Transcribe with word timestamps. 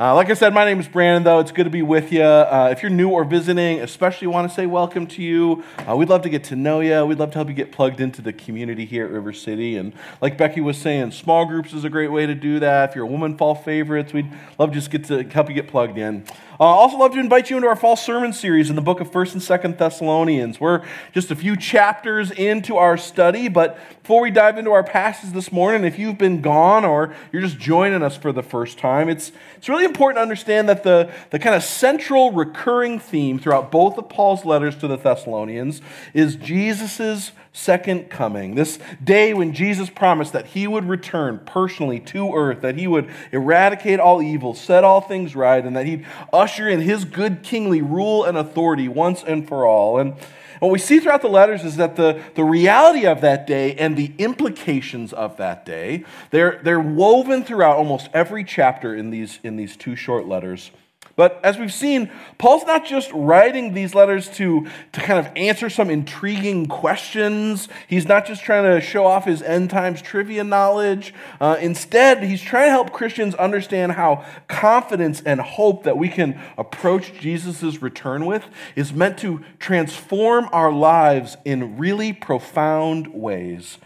Uh, 0.00 0.14
like 0.14 0.30
I 0.30 0.32
said, 0.32 0.54
my 0.54 0.64
name 0.64 0.80
is 0.80 0.88
Brandon, 0.88 1.24
though. 1.24 1.40
It's 1.40 1.52
good 1.52 1.64
to 1.64 1.70
be 1.70 1.82
with 1.82 2.10
you. 2.10 2.22
Uh, 2.22 2.70
if 2.72 2.82
you're 2.82 2.88
new 2.88 3.10
or 3.10 3.22
visiting, 3.22 3.80
especially 3.80 4.28
want 4.28 4.48
to 4.48 4.54
say 4.54 4.64
welcome 4.64 5.06
to 5.08 5.22
you. 5.22 5.62
Uh, 5.86 5.94
we'd 5.94 6.08
love 6.08 6.22
to 6.22 6.30
get 6.30 6.42
to 6.44 6.56
know 6.56 6.80
you. 6.80 7.04
We'd 7.04 7.18
love 7.18 7.32
to 7.32 7.34
help 7.34 7.48
you 7.48 7.54
get 7.54 7.70
plugged 7.70 8.00
into 8.00 8.22
the 8.22 8.32
community 8.32 8.86
here 8.86 9.04
at 9.04 9.10
River 9.10 9.34
City. 9.34 9.76
And 9.76 9.92
like 10.22 10.38
Becky 10.38 10.62
was 10.62 10.78
saying, 10.78 11.10
small 11.10 11.44
groups 11.44 11.74
is 11.74 11.84
a 11.84 11.90
great 11.90 12.10
way 12.10 12.24
to 12.24 12.34
do 12.34 12.60
that. 12.60 12.88
If 12.88 12.96
you're 12.96 13.04
a 13.04 13.08
woman 13.08 13.36
fall 13.36 13.54
favorites, 13.54 14.14
we'd 14.14 14.32
love 14.58 14.70
to 14.70 14.74
just 14.74 14.90
get 14.90 15.04
to 15.04 15.22
help 15.24 15.50
you 15.50 15.54
get 15.54 15.68
plugged 15.68 15.98
in. 15.98 16.24
Uh, 16.60 16.64
also, 16.64 16.98
love 16.98 17.12
to 17.12 17.18
invite 17.18 17.48
you 17.48 17.56
into 17.56 17.66
our 17.66 17.74
fall 17.74 17.96
sermon 17.96 18.34
series 18.34 18.68
in 18.68 18.76
the 18.76 18.82
book 18.82 19.00
of 19.00 19.10
1st 19.10 19.32
and 19.32 19.40
2nd 19.40 19.78
Thessalonians. 19.78 20.60
We're 20.60 20.84
just 21.14 21.30
a 21.30 21.34
few 21.34 21.56
chapters 21.56 22.30
into 22.30 22.76
our 22.76 22.98
study, 22.98 23.48
but 23.48 23.78
before 24.02 24.20
we 24.20 24.30
dive 24.30 24.58
into 24.58 24.70
our 24.70 24.84
passage 24.84 25.32
this 25.32 25.50
morning, 25.50 25.84
if 25.84 25.98
you've 25.98 26.18
been 26.18 26.42
gone 26.42 26.84
or 26.84 27.14
you're 27.32 27.40
just 27.40 27.58
joining 27.58 28.02
us 28.02 28.14
for 28.14 28.30
the 28.30 28.42
first 28.42 28.76
time, 28.76 29.08
it's, 29.08 29.32
it's 29.56 29.70
really 29.70 29.86
important 29.86 30.18
to 30.18 30.20
understand 30.20 30.68
that 30.68 30.82
the, 30.82 31.10
the 31.30 31.38
kind 31.38 31.54
of 31.54 31.62
central 31.62 32.30
recurring 32.30 32.98
theme 32.98 33.38
throughout 33.38 33.70
both 33.70 33.96
of 33.96 34.10
Paul's 34.10 34.44
letters 34.44 34.76
to 34.80 34.86
the 34.86 34.96
Thessalonians 34.96 35.80
is 36.12 36.36
Jesus' 36.36 37.32
second 37.52 38.10
coming. 38.10 38.54
This 38.54 38.78
day 39.02 39.34
when 39.34 39.52
Jesus 39.52 39.90
promised 39.90 40.32
that 40.32 40.46
he 40.46 40.66
would 40.66 40.84
return 40.84 41.40
personally 41.44 42.00
to 42.00 42.34
earth, 42.34 42.60
that 42.60 42.76
he 42.76 42.86
would 42.86 43.10
eradicate 43.32 43.98
all 43.98 44.22
evil, 44.22 44.54
set 44.54 44.84
all 44.84 45.00
things 45.00 45.34
right, 45.34 45.64
and 45.64 45.74
that 45.76 45.86
he'd 45.86 46.06
usher 46.32 46.68
in 46.68 46.80
his 46.80 47.04
good 47.04 47.42
kingly 47.42 47.82
rule 47.82 48.24
and 48.24 48.38
authority 48.38 48.88
once 48.88 49.24
and 49.24 49.48
for 49.48 49.66
all. 49.66 49.98
And 49.98 50.14
what 50.60 50.70
we 50.70 50.78
see 50.78 51.00
throughout 51.00 51.22
the 51.22 51.28
letters 51.28 51.64
is 51.64 51.76
that 51.76 51.96
the, 51.96 52.22
the 52.34 52.44
reality 52.44 53.06
of 53.06 53.22
that 53.22 53.46
day 53.46 53.74
and 53.74 53.96
the 53.96 54.12
implications 54.18 55.12
of 55.12 55.38
that 55.38 55.64
day, 55.64 56.04
they're, 56.30 56.60
they're 56.62 56.78
woven 56.78 57.44
throughout 57.44 57.76
almost 57.76 58.10
every 58.12 58.44
chapter 58.44 58.94
in 58.94 59.10
these, 59.10 59.40
in 59.42 59.56
these 59.56 59.76
two 59.76 59.96
short 59.96 60.26
letters. 60.26 60.70
But 61.16 61.40
as 61.42 61.58
we've 61.58 61.72
seen, 61.72 62.10
Paul's 62.38 62.64
not 62.64 62.86
just 62.86 63.10
writing 63.12 63.74
these 63.74 63.94
letters 63.94 64.28
to, 64.30 64.66
to 64.92 65.00
kind 65.00 65.18
of 65.18 65.30
answer 65.36 65.68
some 65.68 65.90
intriguing 65.90 66.66
questions. 66.66 67.68
He's 67.88 68.06
not 68.06 68.26
just 68.26 68.42
trying 68.42 68.64
to 68.64 68.80
show 68.80 69.06
off 69.06 69.24
his 69.24 69.42
end 69.42 69.70
times 69.70 70.00
trivia 70.00 70.44
knowledge. 70.44 71.12
Uh, 71.40 71.56
instead, 71.60 72.22
he's 72.22 72.40
trying 72.40 72.66
to 72.66 72.70
help 72.70 72.92
Christians 72.92 73.34
understand 73.34 73.92
how 73.92 74.24
confidence 74.48 75.20
and 75.24 75.40
hope 75.40 75.84
that 75.84 75.98
we 75.98 76.08
can 76.08 76.40
approach 76.56 77.12
Jesus' 77.14 77.82
return 77.82 78.24
with 78.24 78.44
is 78.76 78.92
meant 78.92 79.18
to 79.18 79.44
transform 79.58 80.48
our 80.52 80.72
lives 80.72 81.36
in 81.44 81.76
really 81.76 82.12
profound 82.12 83.08
ways. 83.08 83.78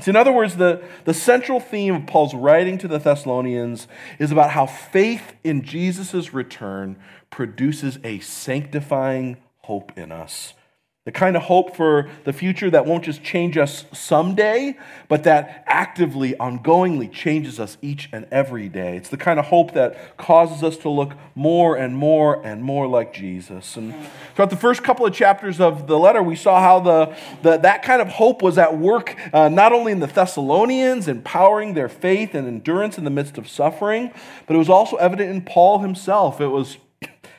So, 0.00 0.10
in 0.10 0.16
other 0.16 0.32
words, 0.32 0.56
the, 0.56 0.82
the 1.04 1.14
central 1.14 1.60
theme 1.60 1.94
of 1.94 2.06
Paul's 2.06 2.34
writing 2.34 2.78
to 2.78 2.88
the 2.88 2.98
Thessalonians 2.98 3.86
is 4.18 4.32
about 4.32 4.50
how 4.50 4.66
faith 4.66 5.34
in 5.44 5.62
Jesus' 5.62 6.34
return 6.34 6.96
produces 7.30 7.98
a 8.02 8.18
sanctifying 8.18 9.36
hope 9.62 9.96
in 9.96 10.10
us. 10.10 10.54
The 11.04 11.12
kind 11.12 11.36
of 11.36 11.42
hope 11.42 11.76
for 11.76 12.08
the 12.24 12.32
future 12.32 12.70
that 12.70 12.86
won't 12.86 13.04
just 13.04 13.22
change 13.22 13.58
us 13.58 13.84
someday, 13.92 14.78
but 15.06 15.24
that 15.24 15.62
actively, 15.66 16.32
ongoingly 16.40 17.12
changes 17.12 17.60
us 17.60 17.76
each 17.82 18.08
and 18.10 18.26
every 18.30 18.70
day. 18.70 18.96
It's 18.96 19.10
the 19.10 19.18
kind 19.18 19.38
of 19.38 19.44
hope 19.44 19.74
that 19.74 20.16
causes 20.16 20.62
us 20.62 20.78
to 20.78 20.88
look 20.88 21.12
more 21.34 21.76
and 21.76 21.94
more 21.94 22.42
and 22.42 22.62
more 22.62 22.86
like 22.86 23.12
Jesus. 23.12 23.76
And 23.76 23.94
throughout 24.34 24.48
the 24.48 24.56
first 24.56 24.82
couple 24.82 25.04
of 25.04 25.12
chapters 25.12 25.60
of 25.60 25.88
the 25.88 25.98
letter, 25.98 26.22
we 26.22 26.36
saw 26.36 26.58
how 26.58 26.80
the, 26.80 27.14
the 27.42 27.58
that 27.58 27.82
kind 27.82 28.00
of 28.00 28.08
hope 28.08 28.40
was 28.40 28.56
at 28.56 28.78
work 28.78 29.14
uh, 29.34 29.50
not 29.50 29.74
only 29.74 29.92
in 29.92 30.00
the 30.00 30.06
Thessalonians, 30.06 31.06
empowering 31.06 31.74
their 31.74 31.90
faith 31.90 32.34
and 32.34 32.48
endurance 32.48 32.96
in 32.96 33.04
the 33.04 33.10
midst 33.10 33.36
of 33.36 33.46
suffering, 33.46 34.10
but 34.46 34.56
it 34.56 34.58
was 34.58 34.70
also 34.70 34.96
evident 34.96 35.30
in 35.30 35.42
Paul 35.42 35.80
himself. 35.80 36.40
It 36.40 36.48
was 36.48 36.78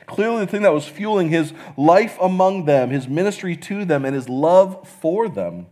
Clearly, 0.06 0.44
the 0.44 0.50
thing 0.50 0.62
that 0.62 0.72
was 0.72 0.86
fueling 0.86 1.28
his 1.28 1.52
life 1.76 2.16
among 2.20 2.64
them, 2.64 2.90
his 2.90 3.08
ministry 3.08 3.56
to 3.56 3.84
them, 3.84 4.04
and 4.04 4.14
his 4.14 4.28
love 4.28 4.88
for 4.88 5.28
them. 5.28 5.66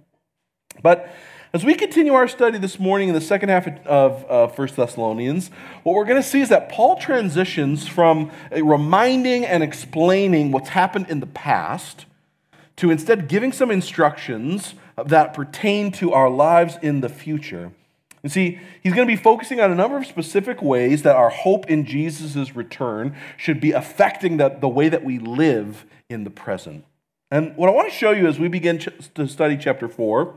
But 0.83 1.15
as 1.53 1.65
we 1.65 1.77
continue 1.77 2.15
our 2.15 2.27
study 2.27 2.59
this 2.59 2.81
morning 2.81 3.09
in 3.09 3.15
the 3.15 3.21
second 3.21 3.49
half 3.49 3.69
of 3.87 4.29
uh, 4.29 4.49
1 4.49 4.69
Thessalonians, 4.75 5.53
what 5.85 5.95
we're 5.95 6.05
going 6.05 6.21
to 6.21 6.29
see 6.29 6.41
is 6.41 6.49
that 6.49 6.69
Paul 6.69 6.97
transitions 6.97 7.87
from 7.87 8.33
reminding 8.51 9.47
and 9.47 9.63
explaining 9.63 10.51
what's 10.51 10.71
happened 10.71 11.07
in 11.09 11.21
the 11.21 11.27
past 11.27 12.07
to 12.77 12.91
instead 12.91 13.29
giving 13.29 13.53
some 13.53 13.71
instructions 13.71 14.75
that 15.07 15.33
pertain 15.33 15.93
to 15.93 16.13
our 16.13 16.29
lives 16.29 16.77
in 16.83 17.03
the 17.03 17.09
future. 17.09 17.71
And 18.25 18.33
see, 18.33 18.59
he's 18.83 18.95
going 18.95 19.07
to 19.07 19.13
be 19.13 19.23
focusing 19.23 19.61
on 19.61 19.71
a 19.71 19.75
number 19.75 19.99
of 19.99 20.07
specific 20.07 20.63
ways 20.63 21.03
that 21.03 21.15
our 21.15 21.29
hope 21.29 21.69
in 21.69 21.85
Jesus' 21.85 22.57
return 22.57 23.15
should 23.37 23.61
be 23.61 23.73
affecting 23.73 24.39
the, 24.39 24.49
the 24.49 24.67
way 24.67 24.89
that 24.89 25.05
we 25.05 25.19
live 25.19 25.85
in 26.09 26.25
the 26.25 26.31
present. 26.31 26.87
And 27.31 27.55
what 27.55 27.69
I 27.69 27.73
want 27.73 27.91
to 27.91 27.95
show 27.95 28.13
you 28.13 28.27
as 28.27 28.39
we 28.39 28.49
begin 28.49 28.79
ch- 28.79 28.89
to 29.15 29.29
study 29.29 29.59
chapter 29.59 29.89
4 29.89 30.35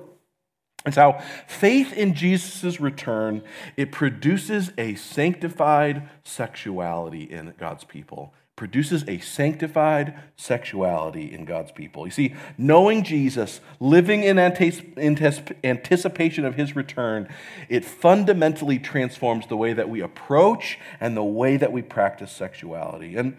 is 0.86 0.96
how 0.96 1.24
faith 1.48 1.94
in 1.94 2.14
Jesus' 2.14 2.82
return, 2.82 3.42
it 3.78 3.94
produces 3.94 4.74
a 4.78 4.96
sanctified 4.96 6.10
sexuality 6.26 7.24
in 7.24 7.54
God's 7.58 7.86
people 7.86 8.34
produces 8.58 9.06
a 9.08 9.20
sanctified 9.20 10.20
sexuality 10.36 11.32
in 11.32 11.46
God's 11.46 11.72
people. 11.72 12.06
You 12.06 12.12
see, 12.12 12.36
knowing 12.58 13.04
Jesus, 13.04 13.62
living 13.80 14.24
in 14.24 14.40
anticipation 14.40 16.44
of 16.44 16.56
his 16.56 16.76
return, 16.76 17.30
it 17.70 17.86
fundamentally 17.86 18.80
transforms 18.80 19.48
the 19.48 19.56
way 19.56 19.74
that 19.74 19.90
we 19.90 20.02
approach 20.02 20.80
and 21.00 21.16
the 21.16 21.24
way 21.24 21.56
that 21.56 21.72
we 21.72 21.84
practice 21.84 22.32
sexuality. 22.32 23.16
And 23.16 23.38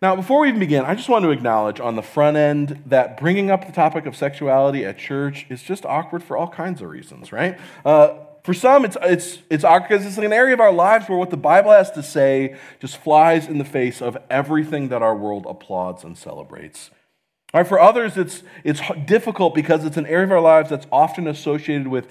now, 0.00 0.16
before 0.16 0.40
we 0.40 0.48
even 0.48 0.60
begin, 0.60 0.84
I 0.84 0.94
just 0.94 1.08
want 1.08 1.24
to 1.24 1.30
acknowledge 1.30 1.78
on 1.78 1.96
the 1.96 2.02
front 2.02 2.36
end 2.36 2.84
that 2.86 3.18
bringing 3.18 3.50
up 3.50 3.66
the 3.66 3.72
topic 3.72 4.06
of 4.06 4.16
sexuality 4.16 4.84
at 4.84 4.96
church 4.96 5.44
is 5.48 5.62
just 5.62 5.84
awkward 5.84 6.22
for 6.22 6.36
all 6.36 6.48
kinds 6.48 6.80
of 6.80 6.88
reasons, 6.88 7.32
right? 7.32 7.58
Uh, 7.84 8.14
for 8.42 8.54
some, 8.54 8.84
it's, 8.84 8.96
it's, 9.02 9.38
it's 9.50 9.64
awkward 9.64 9.88
because 9.88 10.06
it's 10.06 10.18
an 10.18 10.32
area 10.32 10.54
of 10.54 10.60
our 10.60 10.72
lives 10.72 11.08
where 11.08 11.18
what 11.18 11.30
the 11.30 11.36
Bible 11.36 11.70
has 11.70 11.90
to 11.92 12.02
say 12.02 12.56
just 12.80 12.96
flies 12.96 13.46
in 13.46 13.58
the 13.58 13.64
face 13.64 14.02
of 14.02 14.18
everything 14.28 14.88
that 14.88 15.02
our 15.02 15.14
world 15.14 15.46
applauds 15.48 16.02
and 16.02 16.18
celebrates. 16.18 16.90
Right, 17.54 17.66
for 17.66 17.78
others, 17.78 18.16
it's, 18.16 18.42
it's 18.64 18.80
difficult 19.04 19.54
because 19.54 19.84
it's 19.84 19.98
an 19.98 20.06
area 20.06 20.24
of 20.24 20.32
our 20.32 20.40
lives 20.40 20.70
that's 20.70 20.86
often 20.90 21.28
associated 21.28 21.86
with 21.86 22.08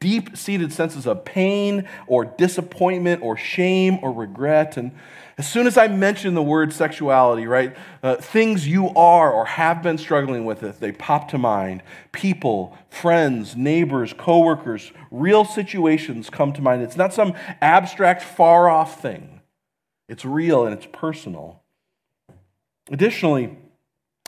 deep 0.00 0.36
seated 0.36 0.72
senses 0.72 1.06
of 1.06 1.24
pain 1.24 1.88
or 2.08 2.24
disappointment 2.24 3.22
or 3.22 3.36
shame 3.36 4.00
or 4.02 4.10
regret. 4.12 4.76
And 4.76 4.90
as 5.40 5.48
soon 5.48 5.66
as 5.66 5.78
I 5.78 5.88
mention 5.88 6.34
the 6.34 6.42
word 6.42 6.70
sexuality, 6.70 7.46
right, 7.46 7.74
uh, 8.02 8.16
things 8.16 8.68
you 8.68 8.90
are 8.90 9.32
or 9.32 9.46
have 9.46 9.82
been 9.82 9.96
struggling 9.96 10.44
with 10.44 10.62
it, 10.62 10.80
they 10.80 10.92
pop 10.92 11.30
to 11.30 11.38
mind. 11.38 11.82
People, 12.12 12.76
friends, 12.90 13.56
neighbors, 13.56 14.12
coworkers, 14.12 14.92
real 15.10 15.46
situations 15.46 16.28
come 16.28 16.52
to 16.52 16.60
mind. 16.60 16.82
It's 16.82 16.98
not 16.98 17.14
some 17.14 17.32
abstract, 17.62 18.22
far 18.22 18.68
off 18.68 19.00
thing, 19.00 19.40
it's 20.10 20.26
real 20.26 20.66
and 20.66 20.74
it's 20.74 20.86
personal. 20.92 21.62
Additionally, 22.90 23.56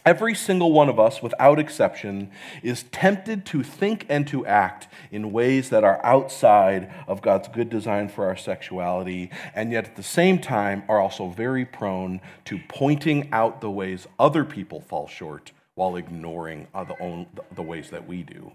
Every 0.04 0.34
single 0.34 0.72
one 0.72 0.88
of 0.88 0.98
us, 0.98 1.22
without 1.22 1.60
exception, 1.60 2.32
is 2.62 2.82
tempted 2.84 3.46
to 3.46 3.62
think 3.62 4.04
and 4.08 4.26
to 4.28 4.44
act 4.46 4.88
in 5.12 5.32
ways 5.32 5.70
that 5.70 5.84
are 5.84 6.04
outside 6.04 6.92
of 7.06 7.22
God's 7.22 7.46
good 7.46 7.70
design 7.70 8.08
for 8.08 8.26
our 8.26 8.36
sexuality, 8.36 9.30
and 9.54 9.70
yet 9.70 9.84
at 9.84 9.96
the 9.96 10.02
same 10.02 10.40
time 10.40 10.82
are 10.88 11.00
also 11.00 11.28
very 11.28 11.64
prone 11.64 12.20
to 12.46 12.58
pointing 12.68 13.28
out 13.32 13.60
the 13.60 13.70
ways 13.70 14.08
other 14.18 14.44
people 14.44 14.80
fall 14.80 15.06
short 15.06 15.52
while 15.74 15.94
ignoring 15.94 16.66
the, 16.74 17.26
the 17.54 17.62
ways 17.62 17.90
that 17.90 18.08
we 18.08 18.24
do. 18.24 18.52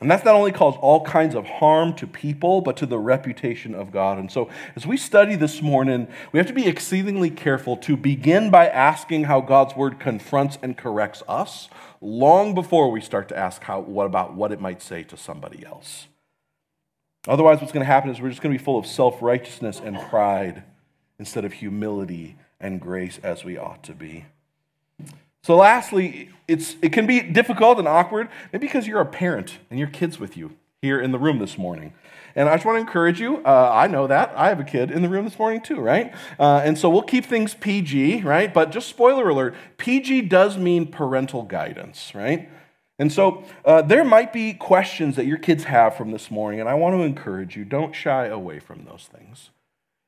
And 0.00 0.10
that's 0.10 0.26
not 0.26 0.34
only 0.34 0.52
caused 0.52 0.78
all 0.80 1.02
kinds 1.04 1.34
of 1.34 1.46
harm 1.46 1.94
to 1.94 2.06
people, 2.06 2.60
but 2.60 2.76
to 2.76 2.86
the 2.86 2.98
reputation 2.98 3.74
of 3.74 3.90
God. 3.90 4.18
And 4.18 4.30
so, 4.30 4.50
as 4.74 4.86
we 4.86 4.98
study 4.98 5.36
this 5.36 5.62
morning, 5.62 6.06
we 6.32 6.38
have 6.38 6.46
to 6.48 6.52
be 6.52 6.66
exceedingly 6.66 7.30
careful 7.30 7.78
to 7.78 7.96
begin 7.96 8.50
by 8.50 8.68
asking 8.68 9.24
how 9.24 9.40
God's 9.40 9.74
word 9.74 9.98
confronts 9.98 10.58
and 10.60 10.76
corrects 10.76 11.22
us 11.26 11.70
long 12.02 12.54
before 12.54 12.90
we 12.90 13.00
start 13.00 13.28
to 13.30 13.38
ask 13.38 13.62
how, 13.62 13.80
what 13.80 14.04
about 14.04 14.34
what 14.34 14.52
it 14.52 14.60
might 14.60 14.82
say 14.82 15.02
to 15.04 15.16
somebody 15.16 15.64
else. 15.64 16.08
Otherwise, 17.26 17.60
what's 17.60 17.72
going 17.72 17.84
to 17.84 17.90
happen 17.90 18.10
is 18.10 18.20
we're 18.20 18.28
just 18.28 18.42
going 18.42 18.52
to 18.52 18.58
be 18.58 18.64
full 18.64 18.78
of 18.78 18.86
self 18.86 19.22
righteousness 19.22 19.80
and 19.82 19.98
pride 20.10 20.62
instead 21.18 21.46
of 21.46 21.54
humility 21.54 22.36
and 22.60 22.82
grace 22.82 23.18
as 23.22 23.44
we 23.44 23.56
ought 23.56 23.82
to 23.84 23.94
be. 23.94 24.26
So, 25.46 25.54
lastly, 25.54 26.30
it's, 26.48 26.74
it 26.82 26.92
can 26.92 27.06
be 27.06 27.20
difficult 27.20 27.78
and 27.78 27.86
awkward, 27.86 28.28
maybe 28.52 28.66
because 28.66 28.88
you're 28.88 29.00
a 29.00 29.06
parent 29.06 29.58
and 29.70 29.78
your 29.78 29.86
kid's 29.86 30.18
with 30.18 30.36
you 30.36 30.56
here 30.82 31.00
in 31.00 31.12
the 31.12 31.20
room 31.20 31.38
this 31.38 31.56
morning. 31.56 31.92
And 32.34 32.48
I 32.48 32.56
just 32.56 32.66
want 32.66 32.74
to 32.74 32.80
encourage 32.80 33.20
you. 33.20 33.44
Uh, 33.44 33.70
I 33.72 33.86
know 33.86 34.08
that. 34.08 34.32
I 34.34 34.48
have 34.48 34.58
a 34.58 34.64
kid 34.64 34.90
in 34.90 35.02
the 35.02 35.08
room 35.08 35.24
this 35.24 35.38
morning 35.38 35.60
too, 35.60 35.78
right? 35.78 36.12
Uh, 36.36 36.62
and 36.64 36.76
so 36.76 36.90
we'll 36.90 37.02
keep 37.02 37.24
things 37.24 37.54
PG, 37.54 38.22
right? 38.22 38.52
But 38.52 38.72
just 38.72 38.88
spoiler 38.88 39.28
alert 39.28 39.54
PG 39.78 40.22
does 40.22 40.58
mean 40.58 40.84
parental 40.88 41.44
guidance, 41.44 42.12
right? 42.12 42.50
And 42.98 43.12
so 43.12 43.44
uh, 43.64 43.82
there 43.82 44.02
might 44.02 44.32
be 44.32 44.52
questions 44.52 45.14
that 45.14 45.26
your 45.26 45.38
kids 45.38 45.62
have 45.62 45.96
from 45.96 46.10
this 46.10 46.28
morning, 46.28 46.58
and 46.58 46.68
I 46.68 46.74
want 46.74 46.96
to 46.96 47.02
encourage 47.02 47.56
you 47.56 47.64
don't 47.64 47.94
shy 47.94 48.26
away 48.26 48.58
from 48.58 48.84
those 48.84 49.08
things. 49.12 49.50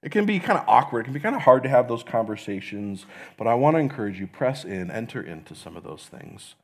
It 0.02 0.12
can 0.12 0.26
be 0.26 0.38
kind 0.38 0.58
of 0.58 0.64
awkward. 0.68 1.00
It 1.00 1.04
can 1.04 1.14
be 1.14 1.20
kind 1.20 1.34
of 1.34 1.42
hard 1.42 1.62
to 1.64 1.68
have 1.68 1.88
those 1.88 2.02
conversations. 2.02 3.04
But 3.36 3.46
I 3.46 3.54
want 3.54 3.76
to 3.76 3.80
encourage 3.80 4.20
you 4.20 4.26
press 4.26 4.64
in, 4.64 4.90
enter 4.90 5.20
into 5.20 5.54
some 5.54 5.76
of 5.76 5.82
those 5.82 6.04
things. 6.04 6.54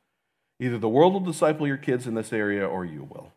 Either 0.59 0.77
the 0.77 0.89
world 0.89 1.13
will 1.13 1.19
disciple 1.19 1.67
your 1.67 1.77
kids 1.77 2.07
in 2.07 2.15
this 2.15 2.31
area 2.31 2.65
or 2.65 2.85
you 2.85 3.03
will. 3.03 3.33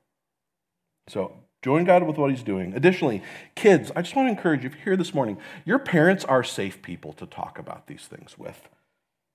So 1.09 1.33
join 1.63 1.85
God 1.85 2.05
with 2.05 2.17
what 2.17 2.31
He's 2.31 2.45
doing. 2.45 2.75
Additionally, 2.75 3.23
kids, 3.57 3.91
I 3.97 4.03
just 4.03 4.15
want 4.15 4.27
to 4.27 4.31
encourage 4.31 4.63
you 4.63 4.69
if 4.69 4.77
you're 4.77 4.85
here 4.85 4.97
this 4.97 5.15
morning, 5.15 5.39
your 5.65 5.81
parents 5.81 6.25
are 6.25 6.45
safe 6.45 6.81
people 6.81 7.13
to 7.15 7.27
talk 7.27 7.59
about 7.59 7.89
these 7.89 8.07
things 8.07 8.39
with 8.39 8.69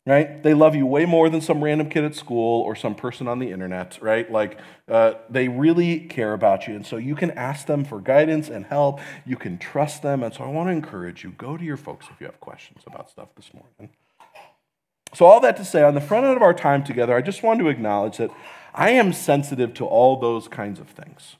right? 0.06 0.44
They 0.44 0.54
love 0.54 0.76
you 0.76 0.86
way 0.86 1.06
more 1.06 1.30
than 1.30 1.40
some 1.40 1.64
random 1.64 1.90
kid 1.90 2.04
at 2.04 2.16
school 2.16 2.62
or 2.62 2.76
some 2.76 2.94
person 2.94 3.28
on 3.28 3.40
the 3.40 3.52
internet, 3.52 3.98
right? 4.02 4.30
Like, 4.30 4.60
uh, 4.90 5.14
they 5.30 5.48
really 5.48 6.02
care 6.02 6.34
about 6.34 6.68
you. 6.68 6.76
And 6.76 6.86
so 6.86 6.98
you 6.98 7.16
can 7.16 7.32
ask 7.32 7.68
them 7.68 7.86
for 7.86 8.02
guidance 8.02 8.50
and 8.50 8.66
help. 8.66 9.00
You 9.26 9.38
can 9.38 9.58
trust 9.58 10.02
them. 10.02 10.22
And 10.24 10.34
so 10.34 10.44
I 10.44 10.48
want 10.48 10.68
to 10.68 10.72
encourage 10.72 11.24
you 11.24 11.32
go 11.32 11.56
to 11.56 11.64
your 11.64 11.78
folks 11.78 12.08
if 12.12 12.20
you 12.20 12.26
have 12.26 12.40
questions 12.40 12.82
about 12.86 13.10
stuff 13.10 13.30
this 13.36 13.52
morning. 13.54 13.96
So, 15.14 15.26
all 15.26 15.40
that 15.42 15.58
to 15.58 15.66
say, 15.66 15.84
on 15.84 15.94
the 15.94 16.02
front 16.02 16.26
end 16.26 16.36
of 16.36 16.42
our 16.42 16.56
time 16.56 16.84
together, 16.84 17.16
I 17.16 17.22
just 17.22 17.44
want 17.44 17.60
to 17.60 17.68
acknowledge 17.68 18.18
that 18.18 18.32
I 18.74 18.90
am 18.90 19.14
sensitive 19.14 19.76
to 19.76 19.86
all 19.86 20.20
those 20.20 20.48
kinds 20.48 20.80
of 20.80 20.90
things. 20.90 21.36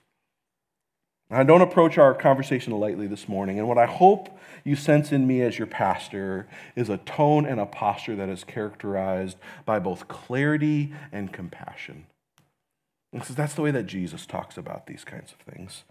I 1.32 1.44
don't 1.44 1.62
approach 1.62 1.98
our 1.98 2.14
conversation 2.14 2.74
lightly 2.74 3.08
this 3.08 3.28
morning. 3.28 3.58
And 3.58 3.68
what 3.68 3.80
I 3.80 3.88
hope 3.88 4.38
you 4.64 4.76
sense 4.76 5.12
in 5.12 5.28
me 5.28 5.42
as 5.42 5.58
your 5.58 5.68
pastor 5.68 6.48
is 6.76 6.90
a 6.90 6.98
tone 6.98 7.46
and 7.46 7.60
a 7.60 7.66
posture 7.66 8.16
that 8.16 8.30
is 8.30 8.44
characterized 8.44 9.38
by 9.66 9.80
both 9.80 10.08
clarity 10.08 10.94
and 11.12 11.34
compassion. 11.34 12.06
Because 13.12 13.36
that's 13.36 13.54
the 13.54 13.62
way 13.62 13.72
that 13.72 13.86
Jesus 13.86 14.26
talks 14.26 14.58
about 14.58 14.88
these 14.88 15.04
kinds 15.04 15.34
of 15.34 15.54
things. 15.54 15.84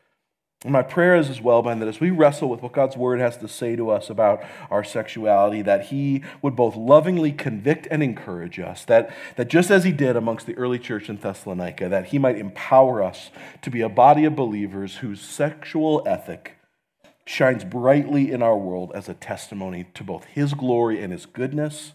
And 0.65 0.73
my 0.73 0.83
prayer 0.83 1.17
is 1.17 1.29
as 1.29 1.41
well, 1.41 1.61
Ben, 1.61 1.81
that 1.81 1.89
as 1.89 1.99
we 1.99 2.11
wrestle 2.11 2.49
with 2.49 2.63
what 2.63 2.73
God's 2.73 2.97
word 2.97 3.19
has 3.19 3.37
to 3.39 3.49
say 3.49 3.75
to 3.75 3.91
us 3.91 4.09
about 4.09 4.45
our 4.71 4.85
sexuality, 4.85 5.61
that 5.63 5.87
He 5.87 6.23
would 6.41 6.55
both 6.55 6.77
lovingly 6.77 7.33
convict 7.33 7.89
and 7.91 8.01
encourage 8.03 8.61
us, 8.61 8.85
that, 8.85 9.13
that 9.37 9.49
just 9.49 9.73
as 9.73 9.83
He 9.83 9.91
did 9.91 10.17
amongst 10.17 10.47
the 10.47 10.57
early 10.57 10.79
church 10.79 11.09
in 11.09 11.17
Thessalonica, 11.17 11.89
that 11.89 12.07
He 12.07 12.19
might 12.19 12.39
empower 12.39 13.03
us 13.03 13.31
to 13.63 13.71
be 13.71 13.81
a 13.81 13.89
body 13.89 14.25
of 14.25 14.37
believers 14.37 14.97
whose 14.97 15.21
sexual 15.21 16.03
ethic 16.07 16.57
shines 17.27 17.65
brightly 17.65 18.31
in 18.31 18.43
our 18.43 18.57
world 18.57 18.93
as 18.95 19.09
a 19.09 19.15
testimony 19.15 19.87
to 19.95 20.05
both 20.05 20.25
His 20.25 20.55
glory 20.55 21.03
and 21.03 21.13
His 21.13 21.27
goodness, 21.27 21.93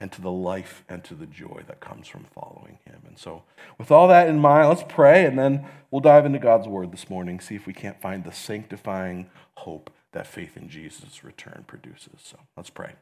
and 0.00 0.10
to 0.12 0.20
the 0.20 0.30
life 0.30 0.84
and 0.88 1.02
to 1.04 1.14
the 1.14 1.26
joy 1.26 1.62
that 1.66 1.80
comes 1.80 2.08
from 2.08 2.24
following 2.24 2.78
Him. 2.84 3.02
And 3.06 3.18
so, 3.18 3.44
with 3.78 3.90
all 3.90 4.08
that 4.08 4.28
in 4.28 4.38
mind, 4.38 4.68
let's 4.68 4.84
pray, 4.86 5.24
and 5.24 5.38
then 5.38 5.66
we'll 5.90 6.00
dive 6.00 6.26
into 6.26 6.38
God's 6.38 6.68
Word 6.68 6.92
this 6.92 7.08
morning, 7.08 7.40
see 7.40 7.54
if 7.54 7.66
we 7.66 7.72
can't 7.72 8.00
find 8.00 8.24
the 8.24 8.32
sanctifying 8.32 9.30
hope 9.58 9.90
that 10.12 10.26
faith 10.26 10.56
in 10.56 10.68
Jesus' 10.68 11.24
return 11.24 11.64
produces. 11.66 12.20
So, 12.22 12.38
let's 12.56 12.70
pray. 12.70 12.94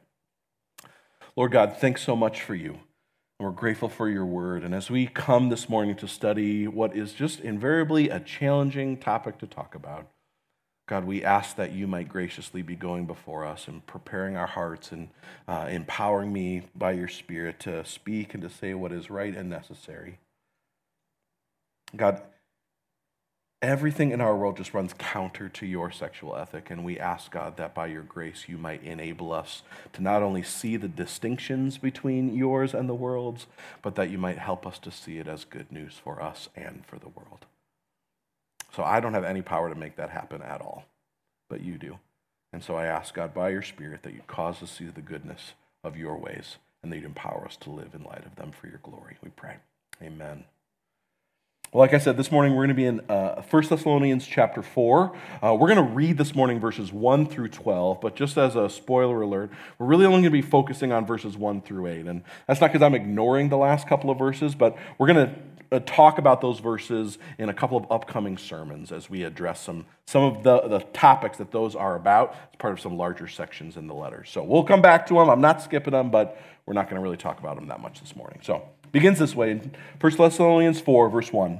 Lord 1.35 1.51
God, 1.51 1.77
thanks 1.77 2.03
so 2.03 2.15
much 2.15 2.41
for 2.41 2.55
you. 2.55 2.79
We're 3.39 3.51
grateful 3.51 3.89
for 3.89 4.07
your 4.07 4.25
word. 4.25 4.63
And 4.63 4.73
as 4.73 4.89
we 4.89 5.07
come 5.07 5.49
this 5.49 5.67
morning 5.67 5.95
to 5.97 6.07
study 6.07 6.67
what 6.67 6.95
is 6.95 7.13
just 7.13 7.39
invariably 7.39 8.07
a 8.07 8.19
challenging 8.19 8.95
topic 8.97 9.39
to 9.39 9.47
talk 9.47 9.73
about, 9.73 10.07
God, 10.85 11.05
we 11.05 11.23
ask 11.23 11.55
that 11.55 11.71
you 11.71 11.87
might 11.87 12.09
graciously 12.09 12.61
be 12.61 12.75
going 12.75 13.05
before 13.05 13.45
us 13.45 13.67
and 13.67 13.85
preparing 13.87 14.35
our 14.35 14.47
hearts 14.47 14.91
and 14.91 15.09
uh, 15.47 15.67
empowering 15.69 16.33
me 16.33 16.63
by 16.75 16.91
your 16.91 17.07
Spirit 17.07 17.59
to 17.61 17.85
speak 17.85 18.33
and 18.33 18.43
to 18.43 18.49
say 18.49 18.73
what 18.73 18.91
is 18.91 19.09
right 19.09 19.35
and 19.35 19.49
necessary. 19.49 20.19
God, 21.95 22.21
everything 23.61 24.11
in 24.11 24.19
our 24.19 24.35
world 24.35 24.57
just 24.57 24.73
runs 24.73 24.93
counter 24.97 25.47
to 25.47 25.65
your 25.65 25.89
sexual 25.89 26.35
ethic, 26.35 26.69
and 26.69 26.83
we 26.83 26.99
ask, 26.99 27.31
God, 27.31 27.55
that 27.55 27.73
by 27.73 27.87
your 27.87 28.01
grace 28.01 28.49
you 28.49 28.57
might 28.57 28.83
enable 28.83 29.31
us 29.31 29.63
to 29.93 30.03
not 30.03 30.21
only 30.21 30.43
see 30.43 30.75
the 30.75 30.89
distinctions 30.89 31.77
between 31.77 32.35
yours 32.35 32.73
and 32.73 32.89
the 32.89 32.93
world's, 32.93 33.47
but 33.81 33.95
that 33.95 34.09
you 34.09 34.17
might 34.17 34.37
help 34.37 34.67
us 34.67 34.79
to 34.79 34.91
see 34.91 35.17
it 35.17 35.29
as 35.29 35.45
good 35.45 35.71
news 35.71 35.93
for 36.03 36.21
us 36.21 36.49
and 36.57 36.83
for 36.85 36.99
the 36.99 37.07
world. 37.07 37.45
So 38.75 38.83
I 38.83 38.99
don't 38.99 39.13
have 39.13 39.23
any 39.23 39.41
power 39.41 39.69
to 39.69 39.75
make 39.75 39.97
that 39.97 40.09
happen 40.09 40.41
at 40.41 40.61
all, 40.61 40.85
but 41.49 41.61
you 41.61 41.77
do. 41.77 41.99
And 42.51 42.63
so 42.63 42.75
I 42.75 42.85
ask 42.85 43.13
God 43.13 43.33
by 43.33 43.49
your 43.49 43.61
Spirit 43.61 44.03
that 44.03 44.13
you'd 44.13 44.27
cause 44.27 44.61
us 44.61 44.69
to 44.69 44.75
see 44.75 44.85
the 44.85 45.01
goodness 45.01 45.53
of 45.83 45.97
your 45.97 46.17
ways 46.17 46.57
and 46.81 46.91
that 46.91 46.97
you'd 46.97 47.05
empower 47.05 47.45
us 47.45 47.55
to 47.57 47.69
live 47.69 47.93
in 47.93 48.03
light 48.03 48.25
of 48.25 48.35
them 48.35 48.51
for 48.51 48.67
your 48.67 48.79
glory. 48.83 49.17
We 49.23 49.29
pray. 49.29 49.55
Amen. 50.01 50.45
Well, 51.71 51.79
like 51.79 51.95
I 51.95 51.97
said, 51.97 52.17
this 52.17 52.31
morning 52.31 52.53
we're 52.53 52.67
going 52.67 52.69
to 52.69 52.73
be 52.75 52.85
in 52.85 52.99
uh, 53.09 53.41
1 53.49 53.67
Thessalonians 53.67 54.27
chapter 54.27 54.61
4. 54.61 55.17
Uh, 55.41 55.55
we're 55.55 55.73
going 55.73 55.87
to 55.87 55.93
read 55.93 56.19
this 56.19 56.35
morning 56.35 56.59
verses 56.59 56.93
1 56.93 57.25
through 57.25 57.47
12, 57.47 57.99
but 57.99 58.15
just 58.15 58.37
as 58.37 58.55
a 58.55 58.69
spoiler 58.69 59.23
alert, 59.23 59.49
we're 59.79 59.87
really 59.87 60.05
only 60.05 60.21
going 60.21 60.25
to 60.25 60.29
be 60.29 60.43
focusing 60.43 60.91
on 60.91 61.07
verses 61.07 61.35
1 61.35 61.61
through 61.61 61.87
8. 61.87 62.05
And 62.05 62.23
that's 62.47 62.61
not 62.61 62.71
because 62.71 62.85
I'm 62.85 62.93
ignoring 62.93 63.49
the 63.49 63.57
last 63.57 63.87
couple 63.87 64.11
of 64.11 64.19
verses, 64.19 64.53
but 64.53 64.77
we're 64.99 65.07
going 65.07 65.27
to 65.27 65.33
Uh, 65.71 65.79
talk 65.79 66.17
about 66.17 66.41
those 66.41 66.59
verses 66.59 67.17
in 67.37 67.49
a 67.49 67.53
couple 67.53 67.77
of 67.77 67.91
upcoming 67.91 68.37
sermons 68.37 68.91
as 68.91 69.09
we 69.09 69.23
address 69.23 69.61
some, 69.61 69.85
some 70.05 70.23
of 70.23 70.43
the, 70.43 70.61
the 70.67 70.79
topics 70.93 71.37
that 71.37 71.51
those 71.51 71.75
are 71.75 71.95
about 71.95 72.31
as 72.51 72.57
part 72.57 72.73
of 72.73 72.79
some 72.79 72.97
larger 72.97 73.27
sections 73.27 73.77
in 73.77 73.87
the 73.87 73.93
letter. 73.93 74.23
So 74.25 74.43
we'll 74.43 74.63
come 74.63 74.81
back 74.81 75.07
to 75.07 75.15
them. 75.15 75.29
I'm 75.29 75.41
not 75.41 75.61
skipping 75.61 75.91
them, 75.91 76.11
but 76.11 76.39
we're 76.65 76.73
not 76.73 76.89
going 76.89 76.97
to 76.97 77.03
really 77.03 77.17
talk 77.17 77.39
about 77.39 77.55
them 77.55 77.67
that 77.67 77.81
much 77.81 77.99
this 77.99 78.15
morning. 78.15 78.39
So 78.43 78.63
begins 78.91 79.19
this 79.19 79.35
way 79.35 79.51
in 79.51 79.71
1 79.99 80.17
Thessalonians 80.17 80.79
4, 80.79 81.09
verse 81.09 81.33
1. 81.33 81.59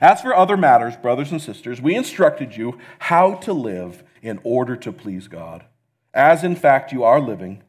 As 0.00 0.22
for 0.22 0.34
other 0.34 0.56
matters, 0.56 0.96
brothers 0.96 1.32
and 1.32 1.40
sisters, 1.40 1.80
we 1.80 1.94
instructed 1.94 2.56
you 2.56 2.78
how 2.98 3.34
to 3.36 3.52
live 3.52 4.02
in 4.22 4.40
order 4.42 4.76
to 4.76 4.92
please 4.92 5.28
God, 5.28 5.64
as 6.12 6.44
in 6.44 6.56
fact 6.56 6.92
you 6.92 7.04
are 7.04 7.20
living. 7.20 7.62